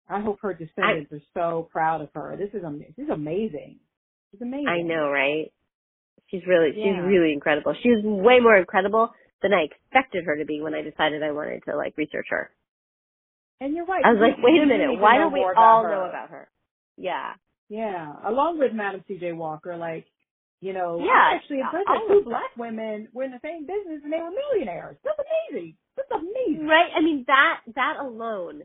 I 0.08 0.22
hope 0.22 0.40
her 0.42 0.54
descendants 0.54 1.12
are 1.12 1.22
so 1.34 1.68
proud 1.72 2.02
of 2.02 2.10
her. 2.14 2.36
This 2.38 2.50
is 2.54 2.62
this 2.96 3.06
is 3.06 3.10
amazing. 3.12 3.80
It's 4.34 4.42
amazing. 4.42 4.68
I 4.68 4.82
know, 4.82 5.10
right? 5.10 5.52
She's 6.28 6.46
really, 6.48 6.72
she's 6.74 6.86
Yeah. 6.86 7.02
really 7.06 7.34
incredible. 7.34 7.74
She 7.82 7.90
was 7.90 8.04
way 8.04 8.40
more 8.40 8.56
incredible 8.58 9.10
than 9.42 9.54
I 9.54 9.64
expected 9.64 10.24
her 10.26 10.38
to 10.38 10.46
be 10.46 10.62
when 10.62 10.74
I 10.74 10.82
decided 10.82 11.22
I 11.24 11.32
wanted 11.32 11.64
to 11.66 11.76
like 11.76 11.98
research 11.98 12.28
her. 12.30 12.52
And 13.62 13.76
you're 13.76 13.86
right. 13.86 14.04
I 14.06 14.12
was 14.14 14.20
we- 14.22 14.28
like, 14.28 14.38
wait 14.42 14.62
a 14.64 14.66
minute, 14.66 15.00
why 15.00 15.18
don't 15.18 15.34
we 15.34 15.42
all 15.44 15.84
her. 15.84 15.90
know 15.92 16.06
about 16.10 16.30
her? 16.30 16.50
Yeah. 16.98 17.34
Yeah, 17.68 18.14
along 18.26 18.58
with 18.58 18.74
Madam 18.74 19.04
C.J. 19.08 19.34
Walker, 19.34 19.78
like, 19.78 20.06
you 20.62 20.74
know, 20.74 21.00
Yeah, 21.00 21.36
actually 21.36 21.60
impressed 21.60 21.88
all 21.88 22.04
that 22.08 22.14
two 22.14 22.20
of 22.20 22.26
black 22.26 22.52
women 22.58 23.08
were 23.14 23.24
in 23.24 23.32
the 23.32 23.40
same 23.44 23.66
business 23.66 24.02
and 24.04 24.12
they 24.12 24.20
were 24.20 24.32
millionaires. 24.32 24.98
That's 25.04 25.20
amazing. 25.20 25.76
That's 25.96 26.12
amazing. 26.12 26.68
Right? 26.68 26.92
I 26.96 27.02
mean, 27.02 27.24
that, 27.28 27.62
that 27.76 27.96
alone 28.02 28.64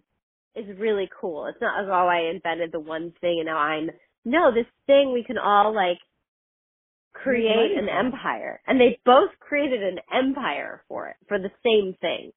is 0.57 0.66
really 0.79 1.09
cool. 1.21 1.47
It's 1.47 1.61
not 1.61 1.81
as 1.83 1.89
oh, 1.89 2.09
I 2.09 2.31
invented 2.35 2.73
the 2.73 2.81
one 2.81 3.12
thing 3.21 3.39
and 3.39 3.47
now 3.47 3.59
I'm, 3.59 3.91
no, 4.25 4.53
this 4.53 4.66
thing 4.87 5.12
we 5.12 5.25
can 5.25 5.39
all 5.39 5.75
like 5.75 5.99
create 7.12 7.79
an 7.79 7.89
empire. 7.89 8.61
And 8.66 8.81
they 8.81 8.99
both 9.05 9.31
created 9.39 9.83
an 9.83 9.99
empire 10.12 10.83
for 10.89 11.09
it, 11.09 11.16
for 11.29 11.39
the 11.39 11.51
same 11.65 11.95
thing, 12.01 12.33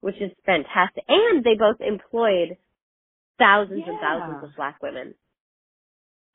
which 0.00 0.16
is 0.20 0.30
fantastic. 0.44 1.04
And 1.08 1.42
they 1.42 1.54
both 1.58 1.80
employed 1.80 2.58
thousands 3.38 3.84
and 3.86 3.98
thousands 3.98 4.44
of 4.44 4.50
black 4.56 4.82
women. 4.82 5.14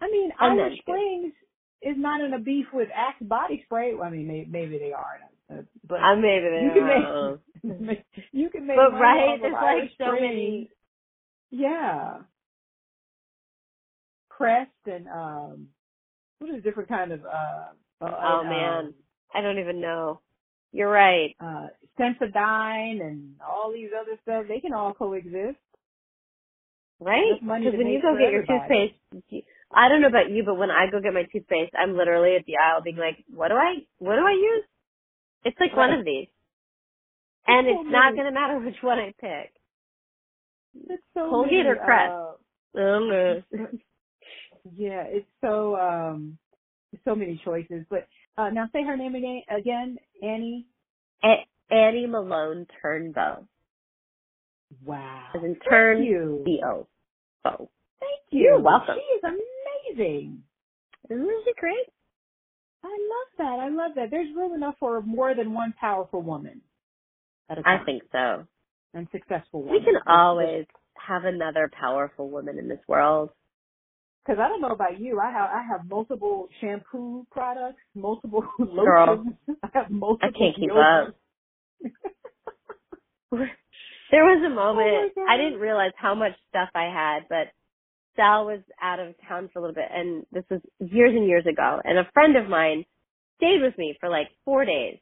I 0.02 0.10
mean, 0.10 0.32
And 0.40 0.60
Irish 0.60 0.80
Springs 0.80 1.34
is 1.82 1.96
not 1.98 2.22
in 2.22 2.34
a 2.34 2.40
beef 2.40 2.68
with 2.74 2.90
Axe 2.96 3.22
body 3.22 3.62
spray. 3.66 3.94
Well, 3.94 4.08
I 4.08 4.10
mean, 4.10 4.28
maybe, 4.28 4.50
maybe 4.50 4.78
they 4.78 4.94
are, 4.94 5.20
uh, 5.52 5.62
but 5.88 5.96
I 5.96 6.16
made 6.16 6.44
it. 6.44 6.64
you 6.64 6.72
can 6.74 7.06
uh, 7.06 7.38
make 7.82 8.06
you 8.32 8.50
can 8.50 8.68
make 8.68 8.78
but 8.78 8.98
right, 8.98 9.38
there's 9.42 9.54
like 9.54 9.92
so 9.98 10.14
many. 10.14 10.70
Yeah. 11.52 12.18
Crest 14.30 14.72
and 14.86 15.08
um, 15.08 15.68
what 16.40 16.54
is 16.54 16.64
different 16.64 16.90
kind 16.90 17.12
of 17.14 17.22
uh, 17.24 18.06
uh 18.06 18.12
Oh 18.24 18.40
and, 18.42 18.50
man, 18.50 18.86
um, 18.88 18.94
I 19.34 19.42
don't 19.42 19.60
even 19.60 19.80
know. 19.80 20.20
You're 20.74 20.90
right. 20.90 21.36
uh 21.40 21.68
Sensodyne 21.98 23.02
and 23.02 23.36
all 23.40 23.72
these 23.74 23.90
other 24.00 24.20
stuff, 24.24 24.46
they 24.50 24.60
can 24.60 24.74
all 24.74 24.94
coexist. 24.94 25.58
Right? 27.00 27.40
Because 27.40 27.74
when 27.78 27.88
you 27.88 28.02
go 28.02 28.18
get 28.18 28.32
your 28.32 28.46
toothpaste, 28.46 28.96
I 29.74 29.90
don't 29.90 30.02
know 30.02 30.08
about 30.08 30.30
you, 30.32 30.44
but 30.44 30.56
when 30.58 30.72
I 30.72 30.90
go 30.92 31.02
get 31.02 31.14
my 31.14 31.24
toothpaste, 31.24 31.74
I'm 31.78 31.98
literally 31.98 32.36
at 32.36 32.46
the 32.46 32.58
aisle 32.58 32.82
being 32.82 32.98
like, 32.98 33.24
"What 33.34 33.50
do 33.50 33.56
I? 33.56 33.76
What 34.00 34.16
do 34.16 34.26
I 34.26 34.32
use?" 34.32 34.64
It's 35.44 35.60
like 35.60 35.76
one 35.76 35.92
of 35.94 36.06
these, 36.06 36.28
and 37.48 37.68
so 37.68 37.82
it's 37.82 37.90
not 37.92 38.14
going 38.14 38.26
to 38.26 38.32
matter 38.32 38.60
which 38.60 38.82
one 38.82 39.00
I 39.00 39.14
pick. 39.20 39.52
It's 40.90 41.04
so 41.14 41.30
Colgate 41.30 41.66
or 41.68 41.76
Crest? 41.76 42.12
uh, 42.12 43.58
yeah, 44.76 45.04
it's 45.08 45.28
so 45.42 45.76
um 45.76 46.38
so 47.06 47.16
many 47.16 47.40
choices. 47.44 47.86
But 47.90 48.08
uh 48.38 48.50
now 48.50 48.70
say 48.74 48.84
her 48.84 48.98
name 48.98 49.16
again 49.16 49.42
again, 49.50 49.98
Annie. 50.24 50.66
A- 51.24 51.48
Annie 51.74 52.06
Malone 52.08 52.68
Turnbo, 52.84 53.48
Wow. 54.84 55.28
as 55.36 55.44
in 55.44 55.56
turn 55.68 56.04
you. 56.04 56.42
B 56.46 56.62
O. 56.66 56.88
Bow. 57.44 57.70
Thank 58.00 58.22
you. 58.32 58.42
You're 58.42 58.60
welcome. 58.60 58.96
She 58.98 59.02
is 59.16 59.24
amazing. 59.24 59.46
Isn't 61.10 61.44
she 61.45 61.53
great? 61.60 61.88
I 62.84 62.88
love 62.88 63.38
that. 63.38 63.60
I 63.60 63.70
love 63.70 63.91
that. 63.95 64.12
There's 64.12 64.34
room 64.36 64.53
enough 64.53 64.76
for 64.80 65.02
more 65.02 65.34
than 65.36 65.53
one 65.53 65.74
powerful 65.80 66.22
woman 66.22 66.62
I 67.49 67.78
think 67.86 68.03
so. 68.12 68.45
and 68.94 69.07
successful 69.12 69.62
woman. 69.64 69.80
We 69.80 69.86
can 69.86 70.02
always 70.07 70.66
have 70.95 71.26
another 71.26 71.70
powerful 71.80 72.30
woman 72.30 72.57
in 72.57 72.68
this 72.68 72.80
world. 72.88 73.30
Because 74.26 74.40
I 74.40 74.48
don't 74.48 74.62
know 74.62 74.70
about 74.70 74.99
you, 74.99 75.20
I 75.20 75.32
have 75.32 75.49
I 75.52 75.64
have 75.70 75.88
multiple 75.88 76.48
shampoo 76.60 77.28
products, 77.32 77.82
multiple 77.94 78.44
lotions. 78.60 79.36
I 79.64 79.70
have 79.74 79.91
multiple. 79.91 80.30
I 80.30 80.38
can't 80.38 80.56
keep 80.56 80.72
up. 80.72 81.16
there 84.12 84.24
was 84.24 84.44
a 84.44 84.48
oh 84.52 84.56
moment 84.56 85.14
Oh. 85.18 85.26
I 85.30 85.38
didn't 85.38 85.60
realize 85.60 85.91
how 85.95 86.16
much 86.16 86.32
stuff 86.49 86.70
I 86.74 86.86
had, 86.86 87.28
but 87.30 87.52
Sal 88.16 88.46
was 88.46 88.62
out 88.82 89.00
of 89.00 89.16
town 89.28 89.50
for 89.52 89.60
a 89.60 89.62
little 89.62 89.76
bit, 89.76 89.90
and 89.92 90.26
this 90.32 90.44
was 90.50 90.62
years 90.80 91.12
and 91.16 91.28
years 91.28 91.46
ago. 91.46 91.82
And 91.84 91.98
a 92.00 92.10
friend 92.14 92.36
of 92.38 92.48
mine 92.50 92.86
stayed 93.38 93.62
with 93.62 93.78
me 93.78 93.96
for 94.00 94.10
like 94.10 94.28
four 94.46 94.66
days, 94.66 95.00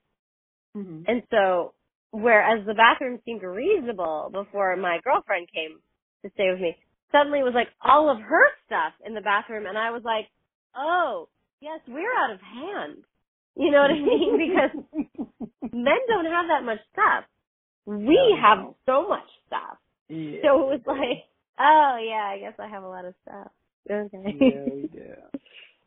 Mhm. 0.76 1.06
and 1.08 1.24
so 1.30 1.74
whereas 2.12 2.66
the 2.66 2.74
bathroom 2.74 3.20
seemed 3.26 3.44
reasonable 3.44 4.30
before 4.32 4.76
my 4.76 5.00
girlfriend 5.04 5.48
came 5.52 5.80
to 6.24 6.30
stay 6.32 6.50
with 6.52 6.60
me, 6.62 6.76
suddenly 7.12 7.40
it 7.40 7.44
was 7.44 7.54
like 7.56 7.70
all 7.82 8.10
of 8.10 8.20
her 8.20 8.46
stuff 8.66 8.94
in 9.06 9.14
the 9.14 9.22
bathroom, 9.22 9.66
and 9.66 9.78
I 9.78 9.92
was 9.92 10.04
like, 10.04 10.28
oh 10.76 11.28
yes, 11.62 11.80
we're 11.88 12.12
out 12.18 12.32
of 12.32 12.42
hand. 12.42 13.04
You 13.56 13.70
know 13.72 13.82
what 13.82 13.92
I 13.92 14.00
mean? 14.00 14.38
Because 14.50 15.72
men 15.72 16.00
don't 16.08 16.26
have 16.26 16.48
that 16.48 16.64
much 16.64 16.80
stuff. 16.92 17.26
We 17.86 18.16
No, 18.16 18.36
have 18.42 18.58
no. 18.60 18.76
so 18.86 19.08
much 19.08 19.30
stuff. 19.48 19.78
Yeah. 20.10 20.42
So 20.42 20.62
it 20.72 20.80
was 20.80 20.82
like, 20.88 21.26
oh 21.60 21.98
yeah, 22.04 22.30
I 22.34 22.38
guess 22.40 22.54
I 22.60 22.68
have 22.68 22.84
a 22.84 22.88
lot 22.88 23.06
of 23.06 23.14
stuff. 23.28 23.48
Okay. 23.90 24.18
Yeah, 24.40 24.74
we 24.74 24.90
do. 24.92 25.14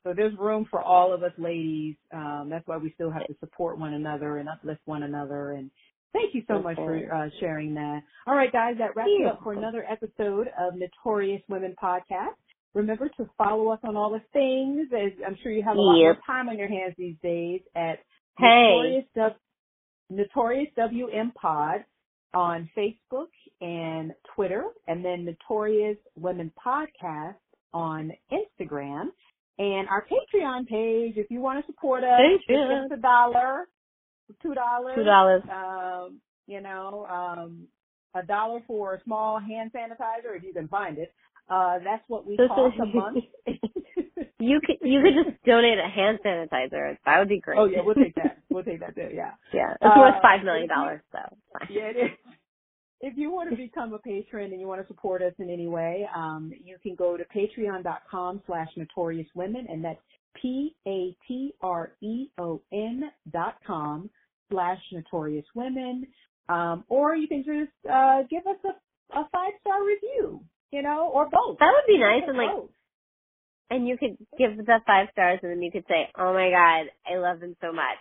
So 0.04 0.12
there's 0.14 0.38
room 0.38 0.68
for 0.70 0.80
all 0.80 1.12
of 1.12 1.24
us 1.24 1.32
ladies. 1.36 1.96
Um, 2.14 2.46
that's 2.48 2.64
why 2.68 2.76
we 2.76 2.92
still 2.94 3.10
have 3.10 3.26
to 3.26 3.34
support 3.40 3.76
one 3.76 3.92
another 3.92 4.36
and 4.38 4.48
uplift 4.48 4.80
one 4.84 5.02
another. 5.02 5.50
And 5.50 5.68
thank 6.12 6.32
you 6.32 6.44
so 6.46 6.62
much 6.62 6.76
for 6.76 7.12
uh, 7.12 7.28
sharing 7.40 7.74
that. 7.74 8.02
All 8.28 8.36
right, 8.36 8.52
guys, 8.52 8.76
that 8.78 8.94
wraps 8.94 9.10
it 9.12 9.26
up 9.26 9.40
for 9.42 9.52
another 9.54 9.84
episode 9.90 10.46
of 10.60 10.74
Notorious 10.76 11.42
Women 11.48 11.74
Podcast. 11.82 12.36
Remember 12.72 13.08
to 13.16 13.28
follow 13.36 13.66
us 13.70 13.80
on 13.82 13.96
all 13.96 14.10
the 14.12 14.22
things. 14.32 14.86
As 14.96 15.10
I'm 15.26 15.36
sure 15.42 15.50
you 15.50 15.64
have 15.64 15.74
a 15.76 15.80
lot 15.80 15.96
Yep. 15.98 16.04
more 16.04 16.18
time 16.24 16.48
on 16.50 16.56
your 16.56 16.68
hands 16.68 16.94
these 16.96 17.16
days 17.20 17.62
at 17.74 17.98
Hey. 18.38 18.76
Notorious, 18.76 19.04
W- 19.16 19.34
Notorious 20.10 20.68
WM 20.76 21.32
Pod 21.32 21.84
on 22.32 22.70
Facebook 22.78 23.26
and 23.60 24.12
Twitter, 24.34 24.64
and 24.86 25.04
then 25.04 25.24
Notorious 25.24 25.96
Women 26.16 26.50
Podcast 26.64 27.34
on 27.72 28.12
Instagram, 28.32 29.06
and 29.58 29.88
our 29.88 30.04
Patreon 30.06 30.66
page. 30.66 31.14
If 31.16 31.30
you 31.30 31.40
want 31.40 31.64
to 31.64 31.72
support 31.72 32.04
us, 32.04 32.20
just 32.36 32.48
give 32.48 32.56
Patreon. 32.56 32.84
us 32.86 32.90
a 32.94 33.00
dollar, 33.00 33.64
two 34.42 34.54
dollars, 34.54 34.94
Two 34.96 35.04
dollars. 35.04 35.42
um, 35.50 36.20
you 36.46 36.60
know, 36.60 37.06
um, 37.10 37.66
a 38.14 38.22
dollar 38.24 38.60
for 38.66 38.94
a 38.94 39.02
small 39.04 39.38
hand 39.40 39.70
sanitizer 39.74 40.36
if 40.36 40.42
you 40.42 40.52
can 40.52 40.68
find 40.68 40.98
it. 40.98 41.12
Uh, 41.48 41.78
that's 41.84 42.02
what 42.08 42.26
we 42.26 42.36
cost 42.36 42.76
a 42.82 42.86
month. 42.86 43.24
You 44.38 44.60
could 44.64 44.76
you 44.82 45.00
could 45.02 45.14
just 45.24 45.42
donate 45.44 45.78
a 45.78 45.88
hand 45.88 46.18
sanitizer. 46.24 46.96
That 47.06 47.18
would 47.18 47.28
be 47.28 47.40
great. 47.40 47.58
oh 47.58 47.64
yeah, 47.64 47.78
we'll 47.82 47.94
take 47.94 48.14
that. 48.16 48.38
We'll 48.50 48.64
take 48.64 48.80
that 48.80 48.94
too. 48.94 49.08
Yeah. 49.12 49.32
yeah, 49.52 49.72
it's 49.72 49.82
Uh, 49.82 49.98
worth 49.98 50.22
five 50.22 50.44
million 50.44 50.68
dollars, 50.68 51.00
so. 51.12 51.18
Yeah, 51.70 51.82
it 51.90 51.96
is. 51.96 52.10
If 53.00 53.16
you 53.18 53.30
want 53.30 53.50
to 53.50 53.56
become 53.56 53.92
a 53.92 53.98
patron 53.98 54.52
and 54.52 54.60
you 54.60 54.66
want 54.66 54.80
to 54.80 54.86
support 54.86 55.20
us 55.22 55.34
in 55.38 55.50
any 55.50 55.68
way, 55.68 56.08
um, 56.14 56.50
you 56.64 56.78
can 56.82 56.94
go 56.94 57.16
to 57.16 57.24
patreon.com 57.24 58.42
slash 58.46 58.68
notorious 58.76 59.26
women 59.34 59.66
and 59.68 59.84
that's 59.84 60.00
P-A-T-R-E-O-N 60.40 60.72
dot 63.32 63.56
com 63.66 64.10
slash 64.50 64.78
notorious 64.92 65.44
women. 65.54 66.06
Um, 66.48 66.84
or 66.88 67.14
you 67.16 67.28
can 67.28 67.44
just, 67.44 67.72
uh, 67.90 68.22
give 68.30 68.46
us 68.46 68.56
a, 68.64 68.68
a 69.18 69.28
five 69.32 69.52
star 69.60 69.84
review, 69.84 70.42
you 70.70 70.82
know, 70.82 71.10
or 71.12 71.28
both. 71.28 71.58
That 71.58 71.72
would 71.74 71.86
be 71.86 71.98
nice 71.98 72.22
and 72.26 72.38
like 72.38 72.50
Both. 72.50 72.70
and 73.70 73.86
you 73.86 73.98
could 73.98 74.16
give 74.38 74.56
the 74.56 74.80
five 74.86 75.08
stars 75.12 75.40
and 75.42 75.50
then 75.52 75.60
you 75.62 75.70
could 75.70 75.84
say, 75.88 76.08
Oh 76.16 76.32
my 76.32 76.50
god, 76.50 76.86
I 77.06 77.18
love 77.18 77.40
them 77.40 77.56
so 77.60 77.72
much 77.72 78.00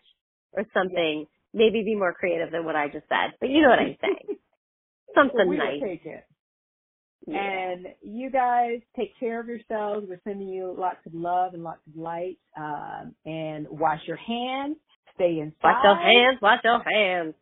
or 0.53 0.63
something. 0.73 1.25
Maybe 1.53 1.83
be 1.83 1.95
more 1.95 2.13
creative 2.13 2.51
than 2.51 2.63
what 2.65 2.75
I 2.75 2.87
just 2.87 3.07
said. 3.09 3.33
But 3.39 3.49
you 3.49 3.61
know 3.61 3.69
what 3.69 3.79
I'm 3.79 3.97
saying. 4.01 4.37
Something 5.15 5.47
we 5.47 5.57
nice. 5.57 5.79
will 5.81 5.87
take 5.87 6.05
it. 6.05 6.25
Yeah. 7.27 7.37
And 7.37 7.87
you 8.03 8.29
guys 8.29 8.81
take 8.95 9.17
care 9.19 9.39
of 9.39 9.47
yourselves. 9.47 10.05
We're 10.07 10.21
sending 10.23 10.47
you 10.47 10.75
lots 10.77 10.99
of 11.07 11.13
love 11.15 11.53
and 11.53 11.63
lots 11.63 11.81
of 11.87 11.99
light. 11.99 12.37
Um, 12.55 13.15
and 13.25 13.67
wash 13.69 14.01
your 14.05 14.17
hands. 14.17 14.77
Stay 15.15 15.39
inside. 15.39 15.55
Wash 15.63 15.83
your 15.83 15.95
hands, 15.95 16.39
wash 16.41 16.59
your 16.63 16.83
hands. 16.83 17.33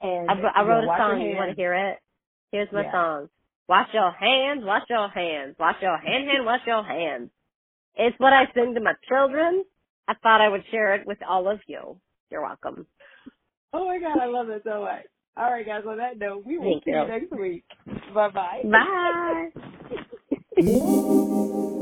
And 0.00 0.30
I, 0.30 0.34
I 0.56 0.62
wrote 0.62 0.84
yeah, 0.84 0.94
a 0.94 0.98
song. 0.98 1.20
You 1.20 1.36
want 1.36 1.50
to 1.50 1.56
hear 1.56 1.74
it? 1.74 1.98
Here's 2.52 2.68
my 2.72 2.82
Yeah. 2.82 2.92
song. 2.92 3.28
Wash 3.68 3.88
your 3.92 4.10
hands, 4.12 4.64
wash 4.64 4.84
your 4.88 5.08
hands, 5.08 5.56
wash 5.58 5.76
your 5.82 5.98
hand, 5.98 6.28
hand, 6.28 6.46
wash 6.46 6.60
your 6.66 6.82
hands. 6.82 7.30
It's 7.94 8.18
what 8.18 8.32
I 8.32 8.44
sing 8.54 8.74
to 8.74 8.80
my 8.80 8.94
children. 9.08 9.64
I 10.06 10.14
thought 10.22 10.40
I 10.40 10.48
would 10.48 10.64
share 10.70 10.94
it 10.94 11.06
with 11.06 11.18
all 11.28 11.48
of 11.48 11.60
you. 11.66 12.00
You're 12.30 12.42
welcome. 12.42 12.86
Oh 13.72 13.86
my 13.86 13.98
God, 13.98 14.18
I 14.18 14.26
love 14.26 14.48
it 14.48 14.62
so 14.64 14.82
much. 14.82 15.04
All 15.38 15.50
right, 15.52 15.66
guys. 15.66 15.84
On 15.88 15.98
that 15.98 16.18
note, 16.18 16.44
we 16.46 16.58
will 16.58 16.80
Thank 16.80 16.84
see 16.84 16.92
you. 16.92 17.02
you 17.02 17.06
next 17.06 17.32
week. 17.38 17.64
Bye 18.14 18.30
bye. 18.30 18.64
Bye. 20.60 21.74